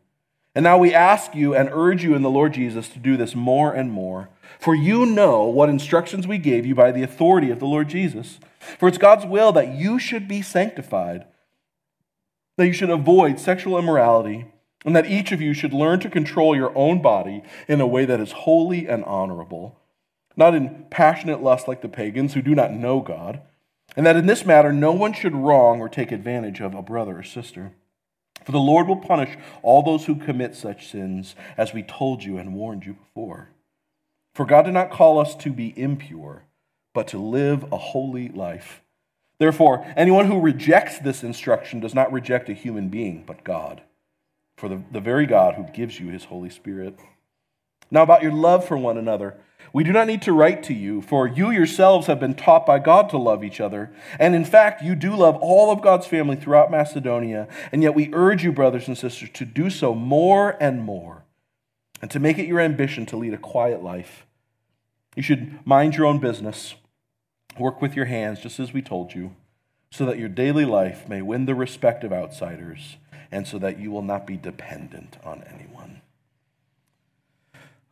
And 0.56 0.64
now 0.64 0.78
we 0.78 0.94
ask 0.94 1.36
you 1.36 1.54
and 1.54 1.70
urge 1.72 2.04
you 2.04 2.16
in 2.16 2.24
the 2.24 2.30
Lord 2.30 2.54
Jesus 2.54 2.90
to 2.90 3.00
do 3.00 3.16
this 3.16 3.36
more 3.36 3.74
and 3.74 3.92
more 3.92 4.30
for 4.60 4.76
you 4.76 5.06
know 5.06 5.44
what 5.44 5.70
instructions 5.70 6.28
we 6.28 6.38
gave 6.38 6.66
you 6.66 6.76
by 6.76 6.92
the 6.92 7.04
authority 7.04 7.52
of 7.52 7.60
the 7.60 7.66
Lord 7.66 7.90
Jesus. 7.90 8.40
For 8.80 8.88
it's 8.88 8.98
God's 8.98 9.26
will 9.26 9.52
that 9.54 9.74
you 9.74 10.00
should 10.00 10.28
be 10.28 10.42
sanctified, 10.42 11.26
that 12.58 12.68
you 12.68 12.74
should 12.74 12.90
avoid 12.90 13.40
sexual 13.40 13.78
immorality, 13.78 14.46
and 14.86 14.96
that 14.96 15.10
each 15.10 15.32
of 15.32 15.42
you 15.42 15.54
should 15.54 15.74
learn 15.74 16.00
to 16.00 16.10
control 16.10 16.56
your 16.56 16.76
own 16.78 17.02
body 17.02 17.44
in 17.68 17.82
a 17.82 17.88
way 17.88 18.06
that 18.06 18.20
is 18.20 18.32
holy 18.32 18.88
and 18.88 19.04
honorable, 19.06 19.80
not 20.36 20.54
in 20.54 20.86
passionate 20.90 21.42
lust 21.42 21.68
like 21.68 21.82
the 21.82 21.90
pagans 21.90 22.34
who 22.34 22.42
do 22.42 22.56
not 22.56 22.72
know 22.72 23.02
God, 23.02 23.42
and 23.96 24.06
that 24.06 24.16
in 24.16 24.28
this 24.28 24.46
matter 24.46 24.72
no 24.72 24.92
one 24.92 25.14
should 25.14 25.36
wrong 25.36 25.82
or 25.82 25.90
take 25.90 26.12
advantage 26.12 26.62
of 26.62 26.74
a 26.74 26.82
brother 26.82 27.20
or 27.20 27.24
sister. 27.24 27.72
For 28.44 28.52
the 28.52 28.60
Lord 28.60 28.88
will 28.88 28.98
punish 28.98 29.38
all 29.62 29.82
those 29.82 30.06
who 30.06 30.16
commit 30.16 30.56
such 30.56 30.88
sins, 30.88 31.36
as 31.58 31.74
we 31.74 31.84
told 31.84 32.24
you 32.24 32.38
and 32.38 32.54
warned 32.54 32.86
you 32.86 32.94
before. 32.94 33.50
For 34.38 34.46
God 34.46 34.66
did 34.66 34.76
not 34.76 34.92
call 34.92 35.18
us 35.18 35.34
to 35.38 35.52
be 35.52 35.74
impure, 35.76 36.44
but 36.94 37.08
to 37.08 37.18
live 37.18 37.66
a 37.72 37.78
holy 37.78 38.30
life. 38.30 38.84
Therefore, 39.40 39.84
anyone 39.96 40.28
who 40.28 40.40
rejects 40.40 41.00
this 41.00 41.24
instruction 41.24 41.80
does 41.80 41.96
not 41.96 42.14
reject 42.14 42.48
a 42.48 42.54
human 42.54 42.90
being, 42.90 43.24
but 43.26 43.44
God, 43.44 43.82
for 44.56 44.70
the, 44.70 44.84
the 44.92 45.02
very 45.02 45.26
God 45.26 45.56
who 45.56 45.64
gives 45.64 46.00
you 46.00 46.10
his 46.10 46.26
Holy 46.26 46.52
Spirit. 46.52 47.00
Now, 47.90 48.04
about 48.04 48.22
your 48.22 48.32
love 48.32 48.64
for 48.64 48.78
one 48.78 49.00
another, 49.00 49.40
we 49.74 49.84
do 49.84 49.92
not 49.92 50.06
need 50.06 50.22
to 50.22 50.34
write 50.34 50.62
to 50.66 50.74
you, 50.76 51.02
for 51.02 51.28
you 51.28 51.50
yourselves 51.50 52.06
have 52.06 52.20
been 52.20 52.36
taught 52.36 52.64
by 52.64 52.78
God 52.78 53.10
to 53.10 53.18
love 53.18 53.44
each 53.44 53.60
other. 53.60 53.92
And 54.20 54.36
in 54.36 54.46
fact, 54.46 54.84
you 54.84 54.94
do 54.94 55.16
love 55.16 55.38
all 55.38 55.72
of 55.72 55.82
God's 55.82 56.06
family 56.06 56.36
throughout 56.36 56.70
Macedonia. 56.70 57.48
And 57.72 57.82
yet 57.82 57.96
we 57.96 58.14
urge 58.14 58.44
you, 58.44 58.52
brothers 58.52 58.88
and 58.88 58.96
sisters, 58.96 59.32
to 59.34 59.46
do 59.46 59.72
so 59.72 59.96
more 59.96 60.56
and 60.62 60.84
more, 60.84 61.24
and 62.04 62.12
to 62.12 62.20
make 62.20 62.38
it 62.38 62.46
your 62.46 62.60
ambition 62.60 63.08
to 63.08 63.18
lead 63.18 63.34
a 63.34 63.40
quiet 63.40 63.82
life 63.82 64.27
you 65.18 65.24
should 65.24 65.66
mind 65.66 65.96
your 65.96 66.06
own 66.06 66.20
business, 66.20 66.76
work 67.60 67.82
with 67.82 67.96
your 67.96 68.06
hands, 68.06 68.40
just 68.40 68.60
as 68.60 68.72
we 68.72 68.84
told 68.84 69.16
you, 69.16 69.36
so 69.90 70.06
that 70.06 70.20
your 70.20 70.30
daily 70.30 70.64
life 70.64 71.10
may 71.10 71.24
win 71.24 71.48
the 71.48 71.56
respect 71.56 72.04
of 72.04 72.14
outsiders 72.14 72.98
and 73.32 73.48
so 73.48 73.58
that 73.58 73.80
you 73.80 73.90
will 73.90 74.04
not 74.04 74.28
be 74.28 74.38
dependent 74.38 75.18
on 75.24 75.44
anyone. 75.52 76.02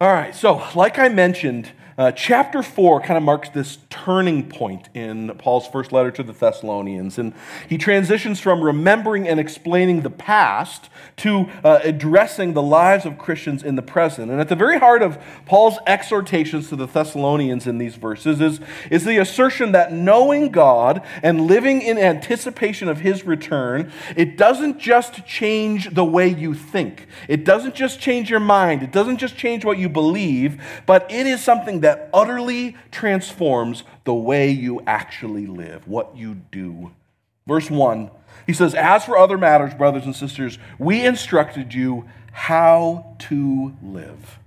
All 0.01 0.11
right, 0.11 0.35
so 0.35 0.61
like 0.75 0.99
I 0.99 1.07
mentioned, 1.07 1.71
uh, 1.97 2.11
chapter 2.11 2.61
4 2.61 2.99
kind 2.99 3.15
of 3.15 3.23
marks 3.23 3.47
this 3.47 3.77
turning 3.89 4.49
point 4.49 4.89
in 4.93 5.29
Paul's 5.37 5.65
first 5.65 5.93
letter 5.93 6.11
to 6.11 6.23
the 6.23 6.33
Thessalonians. 6.33 7.17
And 7.17 7.33
he 7.69 7.77
transitions 7.77 8.41
from 8.41 8.61
remembering 8.61 9.29
and 9.29 9.39
explaining 9.39 10.01
the 10.01 10.09
past 10.09 10.89
to 11.17 11.49
uh, 11.63 11.79
addressing 11.83 12.53
the 12.53 12.61
lives 12.61 13.05
of 13.05 13.17
Christians 13.17 13.63
in 13.63 13.75
the 13.75 13.81
present. 13.81 14.29
And 14.29 14.41
at 14.41 14.49
the 14.49 14.55
very 14.57 14.77
heart 14.77 15.01
of 15.01 15.17
Paul's 15.45 15.77
exhortations 15.87 16.67
to 16.67 16.75
the 16.75 16.85
Thessalonians 16.85 17.65
in 17.65 17.77
these 17.77 17.95
verses 17.95 18.41
is, 18.41 18.59
is 18.91 19.05
the 19.05 19.17
assertion 19.17 19.71
that 19.71 19.93
knowing 19.93 20.51
God 20.51 21.01
and 21.23 21.47
living 21.47 21.81
in 21.81 21.97
anticipation 21.97 22.89
of 22.89 22.99
his 22.99 23.23
return, 23.23 23.89
it 24.17 24.35
doesn't 24.35 24.79
just 24.79 25.25
change 25.25 25.93
the 25.93 26.03
way 26.03 26.27
you 26.27 26.53
think, 26.53 27.07
it 27.29 27.45
doesn't 27.45 27.75
just 27.75 28.01
change 28.01 28.29
your 28.29 28.41
mind, 28.41 28.83
it 28.83 28.91
doesn't 28.91 29.17
just 29.17 29.37
change 29.37 29.63
what 29.63 29.77
you 29.77 29.84
believe, 29.89 30.61
but 30.85 31.11
it 31.11 31.27
is 31.27 31.43
something 31.43 31.81
that 31.81 32.09
utterly 32.13 32.75
transforms 32.91 33.83
the 34.03 34.13
way 34.13 34.49
you 34.49 34.81
actually 34.85 35.47
live, 35.47 35.87
what 35.87 36.15
you 36.15 36.35
do. 36.51 36.91
Verse 37.47 37.69
1 37.69 38.09
He 38.45 38.53
says, 38.53 38.73
As 38.75 39.05
for 39.05 39.17
other 39.17 39.37
matters, 39.37 39.73
brothers 39.73 40.05
and 40.05 40.15
sisters, 40.15 40.57
we 40.79 41.05
instructed 41.05 41.73
you 41.73 42.05
how 42.31 43.15
to 43.19 43.73
live. 43.81 44.39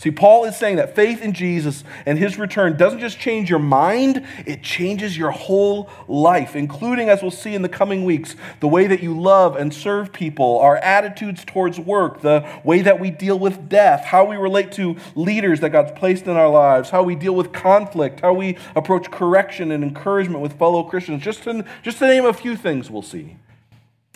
See, 0.00 0.12
Paul 0.12 0.44
is 0.44 0.54
saying 0.54 0.76
that 0.76 0.94
faith 0.94 1.22
in 1.22 1.32
Jesus 1.32 1.82
and 2.06 2.16
his 2.16 2.38
return 2.38 2.76
doesn't 2.76 3.00
just 3.00 3.18
change 3.18 3.50
your 3.50 3.58
mind, 3.58 4.24
it 4.46 4.62
changes 4.62 5.18
your 5.18 5.32
whole 5.32 5.90
life, 6.06 6.54
including, 6.54 7.08
as 7.08 7.20
we'll 7.20 7.32
see 7.32 7.52
in 7.52 7.62
the 7.62 7.68
coming 7.68 8.04
weeks, 8.04 8.36
the 8.60 8.68
way 8.68 8.86
that 8.86 9.02
you 9.02 9.20
love 9.20 9.56
and 9.56 9.74
serve 9.74 10.12
people, 10.12 10.60
our 10.60 10.76
attitudes 10.76 11.44
towards 11.44 11.80
work, 11.80 12.20
the 12.20 12.48
way 12.62 12.80
that 12.80 13.00
we 13.00 13.10
deal 13.10 13.40
with 13.40 13.68
death, 13.68 14.04
how 14.04 14.24
we 14.24 14.36
relate 14.36 14.70
to 14.70 14.94
leaders 15.16 15.58
that 15.58 15.70
God's 15.70 15.90
placed 15.98 16.26
in 16.26 16.36
our 16.36 16.48
lives, 16.48 16.90
how 16.90 17.02
we 17.02 17.16
deal 17.16 17.34
with 17.34 17.52
conflict, 17.52 18.20
how 18.20 18.32
we 18.34 18.56
approach 18.76 19.10
correction 19.10 19.72
and 19.72 19.82
encouragement 19.82 20.40
with 20.40 20.56
fellow 20.60 20.84
Christians, 20.84 21.24
just 21.24 21.42
to, 21.42 21.64
just 21.82 21.98
to 21.98 22.06
name 22.06 22.24
a 22.24 22.32
few 22.32 22.54
things 22.54 22.88
we'll 22.88 23.02
see. 23.02 23.34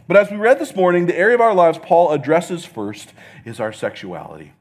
But 0.07 0.17
as 0.17 0.31
we 0.31 0.37
read 0.37 0.61
this 0.61 0.77
morning, 0.77 1.07
the 1.07 1.19
area 1.19 1.35
of 1.35 1.41
our 1.41 1.55
lives 1.55 1.79
Paul 1.83 2.13
addresses 2.13 2.65
first 2.65 3.13
is 3.45 3.59
our 3.59 3.73
sexuality. 3.73 4.53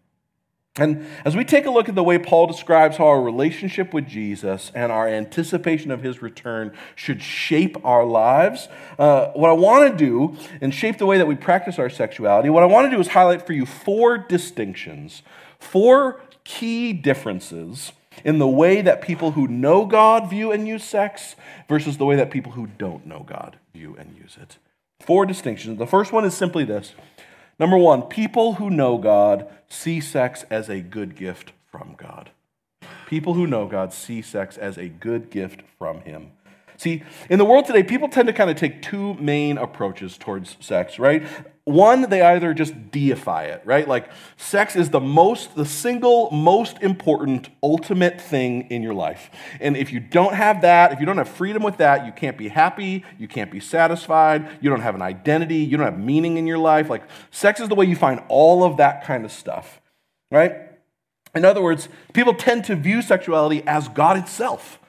And 0.77 1.05
as 1.25 1.35
we 1.35 1.43
take 1.43 1.65
a 1.65 1.69
look 1.69 1.89
at 1.89 1.95
the 1.95 2.03
way 2.03 2.17
Paul 2.17 2.47
describes 2.47 2.95
how 2.95 3.07
our 3.07 3.21
relationship 3.21 3.93
with 3.93 4.07
Jesus 4.07 4.71
and 4.73 4.89
our 4.89 5.05
anticipation 5.05 5.91
of 5.91 6.01
his 6.01 6.21
return 6.21 6.71
should 6.95 7.21
shape 7.21 7.75
our 7.83 8.05
lives, 8.05 8.69
uh, 8.97 9.31
what 9.31 9.49
I 9.49 9.53
want 9.53 9.91
to 9.91 9.97
do 9.97 10.37
and 10.61 10.73
shape 10.73 10.97
the 10.97 11.05
way 11.05 11.17
that 11.17 11.27
we 11.27 11.35
practice 11.35 11.77
our 11.77 11.89
sexuality, 11.89 12.49
what 12.49 12.63
I 12.63 12.67
want 12.67 12.89
to 12.89 12.95
do 12.95 13.01
is 13.01 13.09
highlight 13.09 13.45
for 13.45 13.51
you 13.51 13.65
four 13.65 14.17
distinctions, 14.17 15.23
four 15.59 16.21
key 16.45 16.93
differences 16.93 17.91
in 18.23 18.39
the 18.39 18.47
way 18.47 18.81
that 18.81 19.01
people 19.01 19.31
who 19.31 19.49
know 19.49 19.85
God 19.85 20.29
view 20.29 20.53
and 20.53 20.65
use 20.65 20.85
sex 20.85 21.35
versus 21.67 21.97
the 21.97 22.05
way 22.05 22.15
that 22.15 22.31
people 22.31 22.53
who 22.53 22.67
don't 22.67 23.05
know 23.05 23.25
God 23.27 23.57
view 23.73 23.97
and 23.99 24.15
use 24.15 24.37
it. 24.41 24.57
Four 25.01 25.25
distinctions. 25.25 25.79
The 25.79 25.87
first 25.87 26.13
one 26.13 26.23
is 26.23 26.33
simply 26.33 26.63
this 26.63 26.93
Number 27.61 27.77
one, 27.77 28.01
people 28.01 28.53
who 28.53 28.71
know 28.71 28.97
God 28.97 29.47
see 29.69 30.01
sex 30.01 30.43
as 30.49 30.67
a 30.67 30.79
good 30.81 31.15
gift 31.15 31.51
from 31.71 31.93
God. 31.95 32.31
People 33.05 33.35
who 33.35 33.45
know 33.45 33.67
God 33.67 33.93
see 33.93 34.23
sex 34.23 34.57
as 34.57 34.79
a 34.79 34.87
good 34.87 35.29
gift 35.29 35.61
from 35.77 36.01
Him. 36.01 36.31
See, 36.81 37.03
in 37.29 37.37
the 37.37 37.45
world 37.45 37.65
today, 37.65 37.83
people 37.83 38.09
tend 38.09 38.25
to 38.25 38.33
kind 38.33 38.49
of 38.49 38.55
take 38.55 38.81
two 38.81 39.13
main 39.13 39.59
approaches 39.59 40.17
towards 40.17 40.57
sex, 40.61 40.97
right? 40.97 41.23
One, 41.63 42.09
they 42.09 42.23
either 42.23 42.55
just 42.55 42.89
deify 42.89 43.43
it, 43.43 43.61
right? 43.65 43.87
Like 43.87 44.09
sex 44.35 44.75
is 44.75 44.89
the 44.89 44.99
most, 44.99 45.55
the 45.55 45.63
single 45.63 46.31
most 46.31 46.81
important, 46.81 47.49
ultimate 47.61 48.19
thing 48.19 48.61
in 48.71 48.81
your 48.81 48.95
life. 48.95 49.29
And 49.59 49.77
if 49.77 49.93
you 49.93 49.99
don't 49.99 50.33
have 50.33 50.61
that, 50.63 50.91
if 50.91 50.99
you 50.99 51.05
don't 51.05 51.19
have 51.19 51.29
freedom 51.29 51.61
with 51.61 51.77
that, 51.77 52.07
you 52.07 52.11
can't 52.11 52.35
be 52.35 52.47
happy, 52.47 53.05
you 53.19 53.27
can't 53.27 53.51
be 53.51 53.59
satisfied, 53.59 54.49
you 54.59 54.71
don't 54.71 54.81
have 54.81 54.95
an 54.95 55.03
identity, 55.03 55.57
you 55.57 55.77
don't 55.77 55.85
have 55.85 55.99
meaning 55.99 56.37
in 56.37 56.47
your 56.47 56.57
life. 56.57 56.89
Like 56.89 57.03
sex 57.29 57.59
is 57.59 57.69
the 57.69 57.75
way 57.75 57.85
you 57.85 57.95
find 57.95 58.23
all 58.27 58.63
of 58.63 58.77
that 58.77 59.03
kind 59.03 59.23
of 59.23 59.31
stuff, 59.31 59.79
right? 60.31 60.55
In 61.35 61.45
other 61.45 61.61
words, 61.61 61.89
people 62.13 62.33
tend 62.33 62.65
to 62.65 62.75
view 62.75 63.03
sexuality 63.03 63.61
as 63.67 63.87
God 63.87 64.17
itself. 64.17 64.79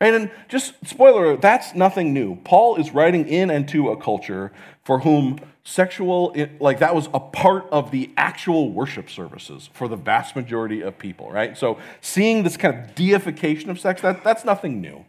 And 0.00 0.30
just 0.48 0.74
spoiler, 0.86 1.36
that's 1.36 1.74
nothing 1.74 2.12
new. 2.12 2.36
Paul 2.36 2.76
is 2.76 2.92
writing 2.92 3.26
in 3.26 3.48
and 3.48 3.66
to 3.70 3.88
a 3.90 3.96
culture 3.96 4.52
for 4.84 5.00
whom 5.00 5.40
sexual, 5.64 6.36
like 6.60 6.80
that 6.80 6.94
was 6.94 7.08
a 7.14 7.20
part 7.20 7.66
of 7.72 7.90
the 7.90 8.10
actual 8.16 8.70
worship 8.70 9.08
services 9.08 9.70
for 9.72 9.88
the 9.88 9.96
vast 9.96 10.36
majority 10.36 10.82
of 10.82 10.98
people, 10.98 11.30
right? 11.30 11.56
So 11.56 11.78
seeing 12.00 12.42
this 12.44 12.56
kind 12.58 12.78
of 12.78 12.94
deification 12.94 13.70
of 13.70 13.80
sex, 13.80 14.02
that, 14.02 14.22
that's 14.22 14.44
nothing 14.44 14.80
new. 14.80 15.04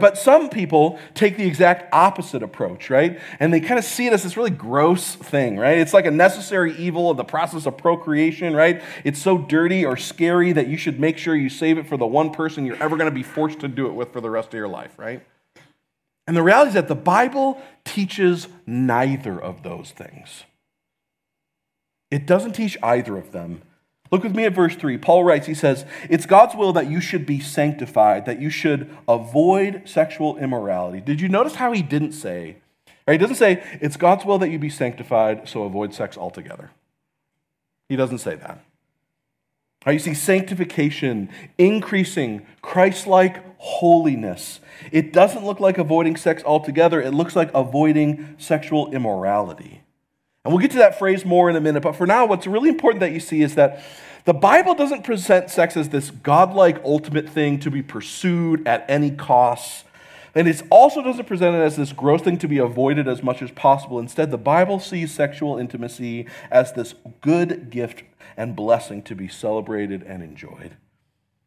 But 0.00 0.16
some 0.18 0.48
people 0.48 0.98
take 1.14 1.36
the 1.36 1.46
exact 1.46 1.92
opposite 1.92 2.42
approach, 2.42 2.90
right? 2.90 3.18
And 3.40 3.52
they 3.52 3.60
kind 3.60 3.78
of 3.78 3.84
see 3.84 4.06
it 4.06 4.12
as 4.12 4.22
this 4.22 4.36
really 4.36 4.50
gross 4.50 5.14
thing, 5.14 5.58
right? 5.58 5.78
It's 5.78 5.92
like 5.92 6.06
a 6.06 6.10
necessary 6.10 6.76
evil 6.76 7.10
of 7.10 7.16
the 7.16 7.24
process 7.24 7.66
of 7.66 7.76
procreation, 7.76 8.54
right? 8.54 8.82
It's 9.04 9.20
so 9.20 9.38
dirty 9.38 9.84
or 9.84 9.96
scary 9.96 10.52
that 10.52 10.68
you 10.68 10.76
should 10.76 11.00
make 11.00 11.18
sure 11.18 11.34
you 11.34 11.48
save 11.48 11.78
it 11.78 11.86
for 11.86 11.96
the 11.96 12.06
one 12.06 12.30
person 12.30 12.64
you're 12.64 12.82
ever 12.82 12.96
going 12.96 13.10
to 13.10 13.14
be 13.14 13.22
forced 13.22 13.60
to 13.60 13.68
do 13.68 13.86
it 13.86 13.92
with 13.92 14.12
for 14.12 14.20
the 14.20 14.30
rest 14.30 14.48
of 14.48 14.54
your 14.54 14.68
life, 14.68 14.98
right? 14.98 15.24
And 16.26 16.36
the 16.36 16.42
reality 16.42 16.68
is 16.68 16.74
that 16.74 16.88
the 16.88 16.94
Bible 16.94 17.60
teaches 17.84 18.48
neither 18.66 19.40
of 19.40 19.62
those 19.62 19.90
things. 19.90 20.44
It 22.10 22.26
doesn't 22.26 22.52
teach 22.52 22.76
either 22.82 23.16
of 23.16 23.32
them. 23.32 23.62
Look 24.12 24.24
with 24.24 24.36
me 24.36 24.44
at 24.44 24.52
verse 24.52 24.76
3. 24.76 24.98
Paul 24.98 25.24
writes, 25.24 25.46
he 25.46 25.54
says, 25.54 25.86
It's 26.10 26.26
God's 26.26 26.54
will 26.54 26.74
that 26.74 26.90
you 26.90 27.00
should 27.00 27.24
be 27.24 27.40
sanctified, 27.40 28.26
that 28.26 28.40
you 28.40 28.50
should 28.50 28.94
avoid 29.08 29.88
sexual 29.88 30.36
immorality. 30.36 31.00
Did 31.00 31.22
you 31.22 31.28
notice 31.28 31.54
how 31.54 31.72
he 31.72 31.80
didn't 31.80 32.12
say, 32.12 32.56
right? 33.08 33.14
He 33.14 33.18
doesn't 33.18 33.36
say, 33.36 33.64
It's 33.80 33.96
God's 33.96 34.26
will 34.26 34.38
that 34.38 34.50
you 34.50 34.58
be 34.58 34.68
sanctified, 34.68 35.48
so 35.48 35.62
avoid 35.62 35.94
sex 35.94 36.18
altogether. 36.18 36.70
He 37.88 37.96
doesn't 37.96 38.18
say 38.18 38.34
that. 38.36 38.62
Right, 39.86 39.94
you 39.94 39.98
see, 39.98 40.14
sanctification, 40.14 41.28
increasing 41.58 42.46
Christ 42.60 43.06
like 43.06 43.42
holiness. 43.58 44.60
It 44.92 45.12
doesn't 45.12 45.44
look 45.44 45.58
like 45.58 45.78
avoiding 45.78 46.16
sex 46.16 46.42
altogether, 46.44 47.00
it 47.00 47.14
looks 47.14 47.34
like 47.34 47.50
avoiding 47.54 48.36
sexual 48.38 48.92
immorality. 48.92 49.81
And 50.44 50.52
we'll 50.52 50.60
get 50.60 50.72
to 50.72 50.78
that 50.78 50.98
phrase 50.98 51.24
more 51.24 51.48
in 51.48 51.54
a 51.54 51.60
minute, 51.60 51.82
but 51.82 51.94
for 51.94 52.06
now, 52.06 52.26
what's 52.26 52.48
really 52.48 52.68
important 52.68 53.00
that 53.00 53.12
you 53.12 53.20
see 53.20 53.42
is 53.42 53.54
that 53.54 53.84
the 54.24 54.34
Bible 54.34 54.74
doesn't 54.74 55.04
present 55.04 55.50
sex 55.50 55.76
as 55.76 55.90
this 55.90 56.10
godlike 56.10 56.82
ultimate 56.84 57.28
thing 57.28 57.60
to 57.60 57.70
be 57.70 57.82
pursued 57.82 58.66
at 58.66 58.84
any 58.88 59.12
cost. 59.12 59.84
And 60.34 60.48
it 60.48 60.62
also 60.70 61.02
doesn't 61.02 61.26
present 61.26 61.54
it 61.54 61.60
as 61.60 61.76
this 61.76 61.92
gross 61.92 62.22
thing 62.22 62.38
to 62.38 62.48
be 62.48 62.58
avoided 62.58 63.06
as 63.06 63.22
much 63.22 63.42
as 63.42 63.50
possible. 63.52 63.98
Instead, 63.98 64.30
the 64.30 64.38
Bible 64.38 64.80
sees 64.80 65.12
sexual 65.12 65.58
intimacy 65.58 66.26
as 66.50 66.72
this 66.72 66.94
good 67.20 67.70
gift 67.70 68.02
and 68.36 68.56
blessing 68.56 69.02
to 69.02 69.14
be 69.14 69.28
celebrated 69.28 70.02
and 70.02 70.22
enjoyed. 70.22 70.76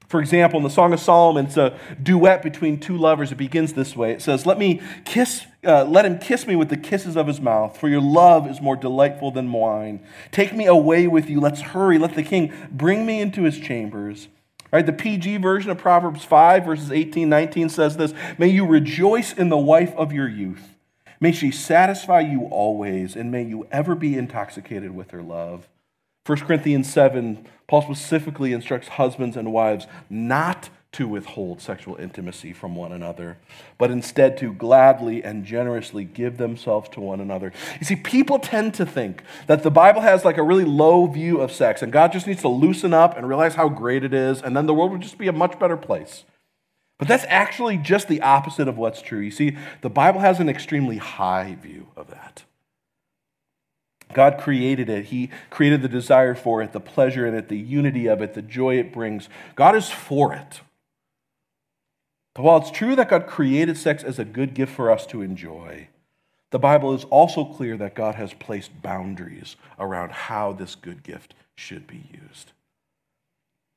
For 0.08 0.20
example, 0.20 0.58
in 0.58 0.64
the 0.64 0.70
Song 0.70 0.94
of 0.94 1.00
Solomon, 1.00 1.46
it's 1.46 1.58
a 1.58 1.78
duet 2.02 2.44
between 2.44 2.80
two 2.80 2.98
lovers. 2.98 3.32
It 3.32 3.36
begins 3.36 3.74
this 3.74 3.96
way. 3.96 4.12
It 4.12 4.22
says, 4.22 4.46
"Let 4.46 4.58
me 4.58 4.82
kiss, 5.04 5.46
uh, 5.66 5.84
let 5.86 6.06
him 6.06 6.20
kiss 6.20 6.46
me 6.46 6.56
with 6.56 6.70
the 6.70 6.78
kisses 6.78 7.16
of 7.16 7.28
his 7.28 7.42
mouth, 7.42 7.78
for 7.78 7.88
your 7.88 8.02
love 8.02 8.50
is 8.50 8.62
more 8.62 8.76
delightful 8.76 9.32
than 9.32 9.52
wine. 9.52 10.00
Take 10.32 10.54
me 10.54 10.66
away 10.66 11.08
with 11.08 11.30
you. 11.30 11.40
Let's 11.40 11.62
hurry. 11.62 11.98
Let 11.98 12.16
the 12.16 12.24
king 12.24 12.54
bring 12.72 13.06
me 13.06 13.22
into 13.22 13.44
his 13.44 13.58
chambers." 13.58 14.28
Right, 14.72 14.86
the 14.86 14.92
PG 14.94 15.38
version 15.38 15.72
of 15.72 15.78
Proverbs 15.78 16.26
5, 16.26 16.66
verses 16.66 16.92
18, 16.92 17.30
19 17.30 17.70
says 17.70 17.96
this 17.96 18.14
May 18.38 18.48
you 18.48 18.66
rejoice 18.66 19.32
in 19.32 19.48
the 19.48 19.58
wife 19.58 19.94
of 19.96 20.12
your 20.12 20.28
youth. 20.28 20.76
May 21.22 21.32
she 21.32 21.50
satisfy 21.50 22.20
you 22.20 22.46
always, 22.52 23.16
and 23.16 23.32
may 23.32 23.44
you 23.44 23.68
ever 23.72 23.96
be 23.96 24.18
intoxicated 24.18 24.94
with 24.94 25.12
her 25.12 25.22
love. 25.22 25.70
1 26.26 26.40
Corinthians 26.40 26.92
7, 26.92 27.46
Paul 27.68 27.82
specifically 27.84 28.52
instructs 28.52 28.88
husbands 28.88 29.38
and 29.38 29.54
wives 29.54 29.86
not 30.10 30.70
to 30.94 31.08
withhold 31.08 31.62
sexual 31.62 31.98
intimacy 31.98 32.54
from 32.54 32.74
one 32.74 32.94
another, 32.94 33.38
but 33.78 33.92
instead 33.92 34.38
to 34.38 34.54
gladly 34.54 35.22
and 35.24 35.44
generously 35.44 36.06
give 36.06 36.38
themselves 36.38 36.88
to 36.88 37.02
one 37.02 37.20
another. 37.20 37.52
You 37.80 37.86
see, 37.86 37.98
people 37.98 38.40
tend 38.40 38.74
to 38.76 38.86
think 38.86 39.22
that 39.48 39.62
the 39.62 39.70
Bible 39.70 40.02
has 40.02 40.24
like 40.24 40.38
a 40.38 40.44
really 40.44 40.64
low 40.64 41.06
view 41.08 41.42
of 41.42 41.52
sex, 41.52 41.82
and 41.82 41.92
God 41.92 42.14
just 42.14 42.28
needs 42.28 42.42
to 42.42 42.48
loosen 42.48 42.94
up 42.94 43.18
and 43.18 43.28
realize 43.28 43.56
how 43.56 43.68
great 43.68 44.06
it 44.06 44.14
is, 44.14 44.42
and 44.42 44.56
then 44.56 44.68
the 44.68 44.74
world 44.74 44.92
would 44.92 45.02
just 45.02 45.18
be 45.18 45.28
a 45.28 45.34
much 45.34 45.60
better 45.60 45.78
place. 45.78 46.24
But 46.98 47.10
that's 47.10 47.26
actually 47.28 47.78
just 47.78 48.08
the 48.08 48.22
opposite 48.22 48.70
of 48.70 48.78
what's 48.78 49.02
true. 49.02 49.20
You 49.20 49.32
see, 49.32 49.58
the 49.82 49.90
Bible 49.90 50.22
has 50.22 50.40
an 50.40 50.48
extremely 50.48 50.98
high 50.98 51.58
view 51.62 51.88
of 51.98 52.10
that. 52.10 52.46
God 54.16 54.38
created 54.40 54.90
it. 54.90 55.08
He 55.08 55.30
created 55.50 55.82
the 55.82 55.90
desire 55.90 56.36
for 56.36 56.62
it, 56.64 56.72
the 56.72 56.80
pleasure 56.80 57.28
in 57.28 57.36
it, 57.36 57.50
the 57.50 57.58
unity 57.58 58.08
of 58.08 58.22
it, 58.22 58.34
the 58.34 58.42
joy 58.42 58.80
it 58.80 58.94
brings. 58.94 59.28
God 59.56 59.76
is 59.76 59.90
for 59.90 60.34
it. 60.34 60.62
But 62.34 62.44
while 62.44 62.58
it's 62.58 62.72
true 62.72 62.96
that 62.96 63.10
God 63.10 63.28
created 63.28 63.78
sex 63.78 64.04
as 64.04 64.18
a 64.18 64.24
good 64.24 64.54
gift 64.54 64.74
for 64.74 64.90
us 64.90 65.06
to 65.08 65.22
enjoy, 65.22 65.90
the 66.52 66.60
Bible 66.60 66.94
is 66.94 67.04
also 67.06 67.44
clear 67.44 67.76
that 67.76 67.94
God 67.94 68.16
has 68.16 68.34
placed 68.34 68.82
boundaries 68.82 69.58
around 69.78 70.14
how 70.14 70.54
this 70.54 70.76
good 70.76 71.04
gift 71.04 71.34
should 71.56 71.86
be 71.86 72.10
used. 72.10 72.54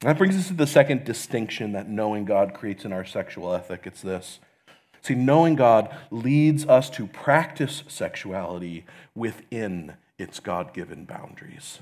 That 0.02 0.18
brings 0.18 0.36
us 0.36 0.46
to 0.46 0.54
the 0.54 0.68
second 0.68 1.04
distinction 1.04 1.72
that 1.72 1.88
knowing 1.88 2.24
God 2.24 2.54
creates 2.54 2.84
in 2.84 2.92
our 2.92 3.04
sexual 3.04 3.52
ethic. 3.52 3.82
It's 3.86 4.02
this 4.02 4.38
See, 5.02 5.14
knowing 5.14 5.54
God 5.54 5.94
leads 6.10 6.66
us 6.66 6.90
to 6.90 7.06
practice 7.06 7.82
sexuality 7.88 8.84
within 9.14 9.94
its 10.18 10.40
God 10.40 10.74
given 10.74 11.04
boundaries. 11.04 11.78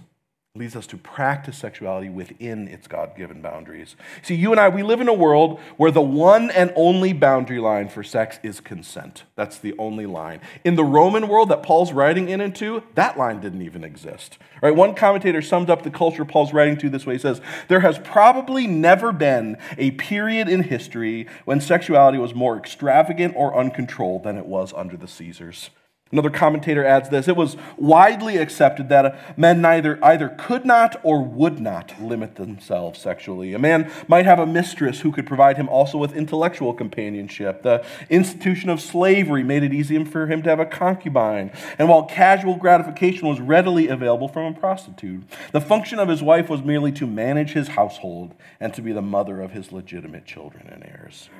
It 0.56 0.60
leads 0.60 0.76
us 0.76 0.86
to 0.86 0.96
practice 0.96 1.58
sexuality 1.58 2.08
within 2.08 2.66
its 2.66 2.86
God 2.86 3.14
given 3.14 3.42
boundaries. 3.42 3.94
See, 4.22 4.34
you 4.34 4.52
and 4.52 4.58
I, 4.58 4.70
we 4.70 4.82
live 4.82 5.02
in 5.02 5.08
a 5.08 5.12
world 5.12 5.60
where 5.76 5.90
the 5.90 6.00
one 6.00 6.50
and 6.50 6.72
only 6.76 7.12
boundary 7.12 7.58
line 7.58 7.90
for 7.90 8.02
sex 8.02 8.38
is 8.42 8.60
consent. 8.60 9.24
That's 9.34 9.58
the 9.58 9.74
only 9.78 10.06
line. 10.06 10.40
In 10.64 10.76
the 10.76 10.84
Roman 10.84 11.28
world 11.28 11.50
that 11.50 11.62
Paul's 11.62 11.92
writing 11.92 12.30
in 12.30 12.40
into, 12.40 12.82
that 12.94 13.18
line 13.18 13.38
didn't 13.40 13.60
even 13.60 13.84
exist. 13.84 14.38
Right? 14.62 14.74
One 14.74 14.94
commentator 14.94 15.42
summed 15.42 15.68
up 15.68 15.82
the 15.82 15.90
culture 15.90 16.24
Paul's 16.24 16.54
writing 16.54 16.78
to 16.78 16.88
this 16.88 17.04
way. 17.04 17.16
He 17.16 17.20
says, 17.20 17.42
There 17.68 17.80
has 17.80 17.98
probably 17.98 18.66
never 18.66 19.12
been 19.12 19.58
a 19.76 19.90
period 19.90 20.48
in 20.48 20.62
history 20.62 21.26
when 21.44 21.60
sexuality 21.60 22.16
was 22.16 22.34
more 22.34 22.56
extravagant 22.56 23.34
or 23.36 23.54
uncontrolled 23.54 24.24
than 24.24 24.38
it 24.38 24.46
was 24.46 24.72
under 24.72 24.96
the 24.96 25.08
Caesars. 25.08 25.68
Another 26.12 26.30
commentator 26.30 26.84
adds 26.84 27.08
this 27.08 27.26
It 27.26 27.34
was 27.34 27.56
widely 27.76 28.36
accepted 28.36 28.88
that 28.90 29.36
men 29.36 29.60
neither 29.60 29.98
either 30.04 30.28
could 30.28 30.64
not 30.64 31.00
or 31.02 31.20
would 31.20 31.58
not 31.58 32.00
limit 32.00 32.36
themselves 32.36 33.00
sexually. 33.00 33.54
A 33.54 33.58
man 33.58 33.90
might 34.06 34.24
have 34.24 34.38
a 34.38 34.46
mistress 34.46 35.00
who 35.00 35.10
could 35.10 35.26
provide 35.26 35.56
him 35.56 35.68
also 35.68 35.98
with 35.98 36.14
intellectual 36.14 36.72
companionship. 36.72 37.64
The 37.64 37.84
institution 38.08 38.70
of 38.70 38.80
slavery 38.80 39.42
made 39.42 39.64
it 39.64 39.74
easy 39.74 40.02
for 40.04 40.28
him 40.28 40.42
to 40.44 40.50
have 40.50 40.60
a 40.60 40.66
concubine. 40.66 41.50
And 41.76 41.88
while 41.88 42.04
casual 42.04 42.54
gratification 42.54 43.26
was 43.26 43.40
readily 43.40 43.88
available 43.88 44.28
from 44.28 44.54
a 44.54 44.58
prostitute, 44.58 45.24
the 45.50 45.60
function 45.60 45.98
of 45.98 46.08
his 46.08 46.22
wife 46.22 46.48
was 46.48 46.62
merely 46.62 46.92
to 46.92 47.06
manage 47.08 47.50
his 47.50 47.68
household 47.68 48.34
and 48.60 48.72
to 48.74 48.82
be 48.82 48.92
the 48.92 49.02
mother 49.02 49.40
of 49.40 49.50
his 49.50 49.72
legitimate 49.72 50.24
children 50.24 50.68
and 50.70 50.84
heirs. 50.84 51.30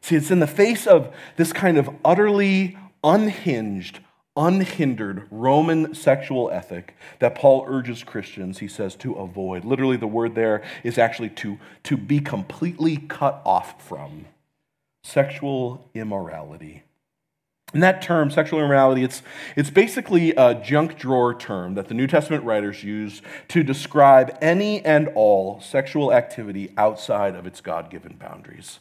See, 0.00 0.16
it's 0.16 0.32
in 0.32 0.40
the 0.40 0.48
face 0.48 0.88
of 0.88 1.14
this 1.36 1.52
kind 1.52 1.78
of 1.78 1.88
utterly 2.04 2.76
unhinged, 3.04 4.00
unhindered 4.36 5.26
Roman 5.30 5.94
sexual 5.94 6.50
ethic 6.50 6.96
that 7.18 7.34
Paul 7.34 7.64
urges 7.68 8.02
Christians, 8.04 8.58
he 8.58 8.68
says, 8.68 8.94
to 8.96 9.14
avoid. 9.14 9.64
Literally, 9.64 9.96
the 9.96 10.06
word 10.06 10.34
there 10.34 10.62
is 10.82 10.98
actually 10.98 11.30
to, 11.30 11.58
to 11.84 11.96
be 11.96 12.20
completely 12.20 12.96
cut 12.96 13.42
off 13.44 13.86
from 13.86 14.26
sexual 15.04 15.88
immorality. 15.94 16.84
And 17.72 17.82
that 17.82 18.02
term, 18.02 18.30
sexual 18.30 18.60
immorality, 18.60 19.02
it's, 19.02 19.22
it's 19.56 19.70
basically 19.70 20.32
a 20.32 20.54
junk 20.54 20.98
drawer 20.98 21.34
term 21.34 21.74
that 21.74 21.88
the 21.88 21.94
New 21.94 22.06
Testament 22.06 22.44
writers 22.44 22.84
use 22.84 23.22
to 23.48 23.62
describe 23.62 24.36
any 24.42 24.84
and 24.84 25.08
all 25.14 25.60
sexual 25.60 26.12
activity 26.12 26.72
outside 26.76 27.34
of 27.34 27.46
its 27.46 27.62
God 27.62 27.88
given 27.90 28.16
boundaries. 28.16 28.80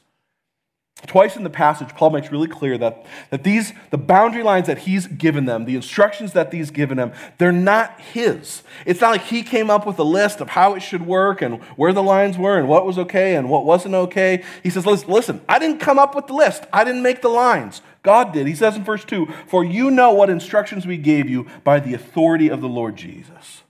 Twice 1.08 1.36
in 1.36 1.44
the 1.44 1.50
passage, 1.50 1.90
Paul 1.96 2.12
makes 2.12 2.32
really 2.32 2.48
clear 2.48 2.78
that, 2.78 3.06
that 3.32 3.44
these, 3.44 3.74
the 3.90 3.98
boundary 3.98 4.44
lines 4.44 4.68
that 4.68 4.80
he's 4.80 5.08
given 5.08 5.46
them, 5.46 5.66
the 5.66 5.76
instructions 5.76 6.34
that 6.34 6.54
he's 6.54 6.70
given 6.70 6.98
them, 6.98 7.12
they're 7.38 7.52
not 7.52 8.00
his. 8.00 8.64
It's 8.86 9.02
not 9.02 9.12
like 9.12 9.24
he 9.24 9.42
came 9.44 9.70
up 9.70 9.88
with 9.88 9.98
a 10.00 10.04
list 10.04 10.42
of 10.42 10.50
how 10.50 10.76
it 10.76 10.82
should 10.82 11.06
work 11.06 11.42
and 11.42 11.62
where 11.76 11.94
the 11.94 12.04
lines 12.04 12.38
were 12.38 12.58
and 12.58 12.68
what 12.68 12.86
was 12.86 12.98
okay 13.00 13.36
and 13.36 13.50
what 13.50 13.66
wasn't 13.66 13.96
okay. 13.96 14.44
He 14.62 14.70
says, 14.70 14.86
listen, 14.86 15.10
listen 15.10 15.42
I 15.50 15.60
didn't 15.60 15.80
come 15.80 15.98
up 15.98 16.16
with 16.16 16.28
the 16.28 16.34
list. 16.34 16.64
I 16.72 16.84
didn't 16.84 17.02
make 17.02 17.22
the 17.22 17.30
lines. 17.30 17.82
God 18.04 18.34
did. 18.34 18.48
He 18.48 18.56
says 18.56 18.76
in 18.76 18.84
verse 18.84 19.06
2 19.06 19.28
For 19.48 19.64
you 19.64 19.92
know 19.92 20.14
what 20.14 20.30
instructions 20.30 20.86
we 20.86 20.98
gave 20.98 21.30
you 21.30 21.48
by 21.64 21.80
the 21.80 21.94
authority 21.94 22.50
of 22.50 22.62
the 22.62 22.70
Lord 22.70 22.96
Jesus. 22.96 23.64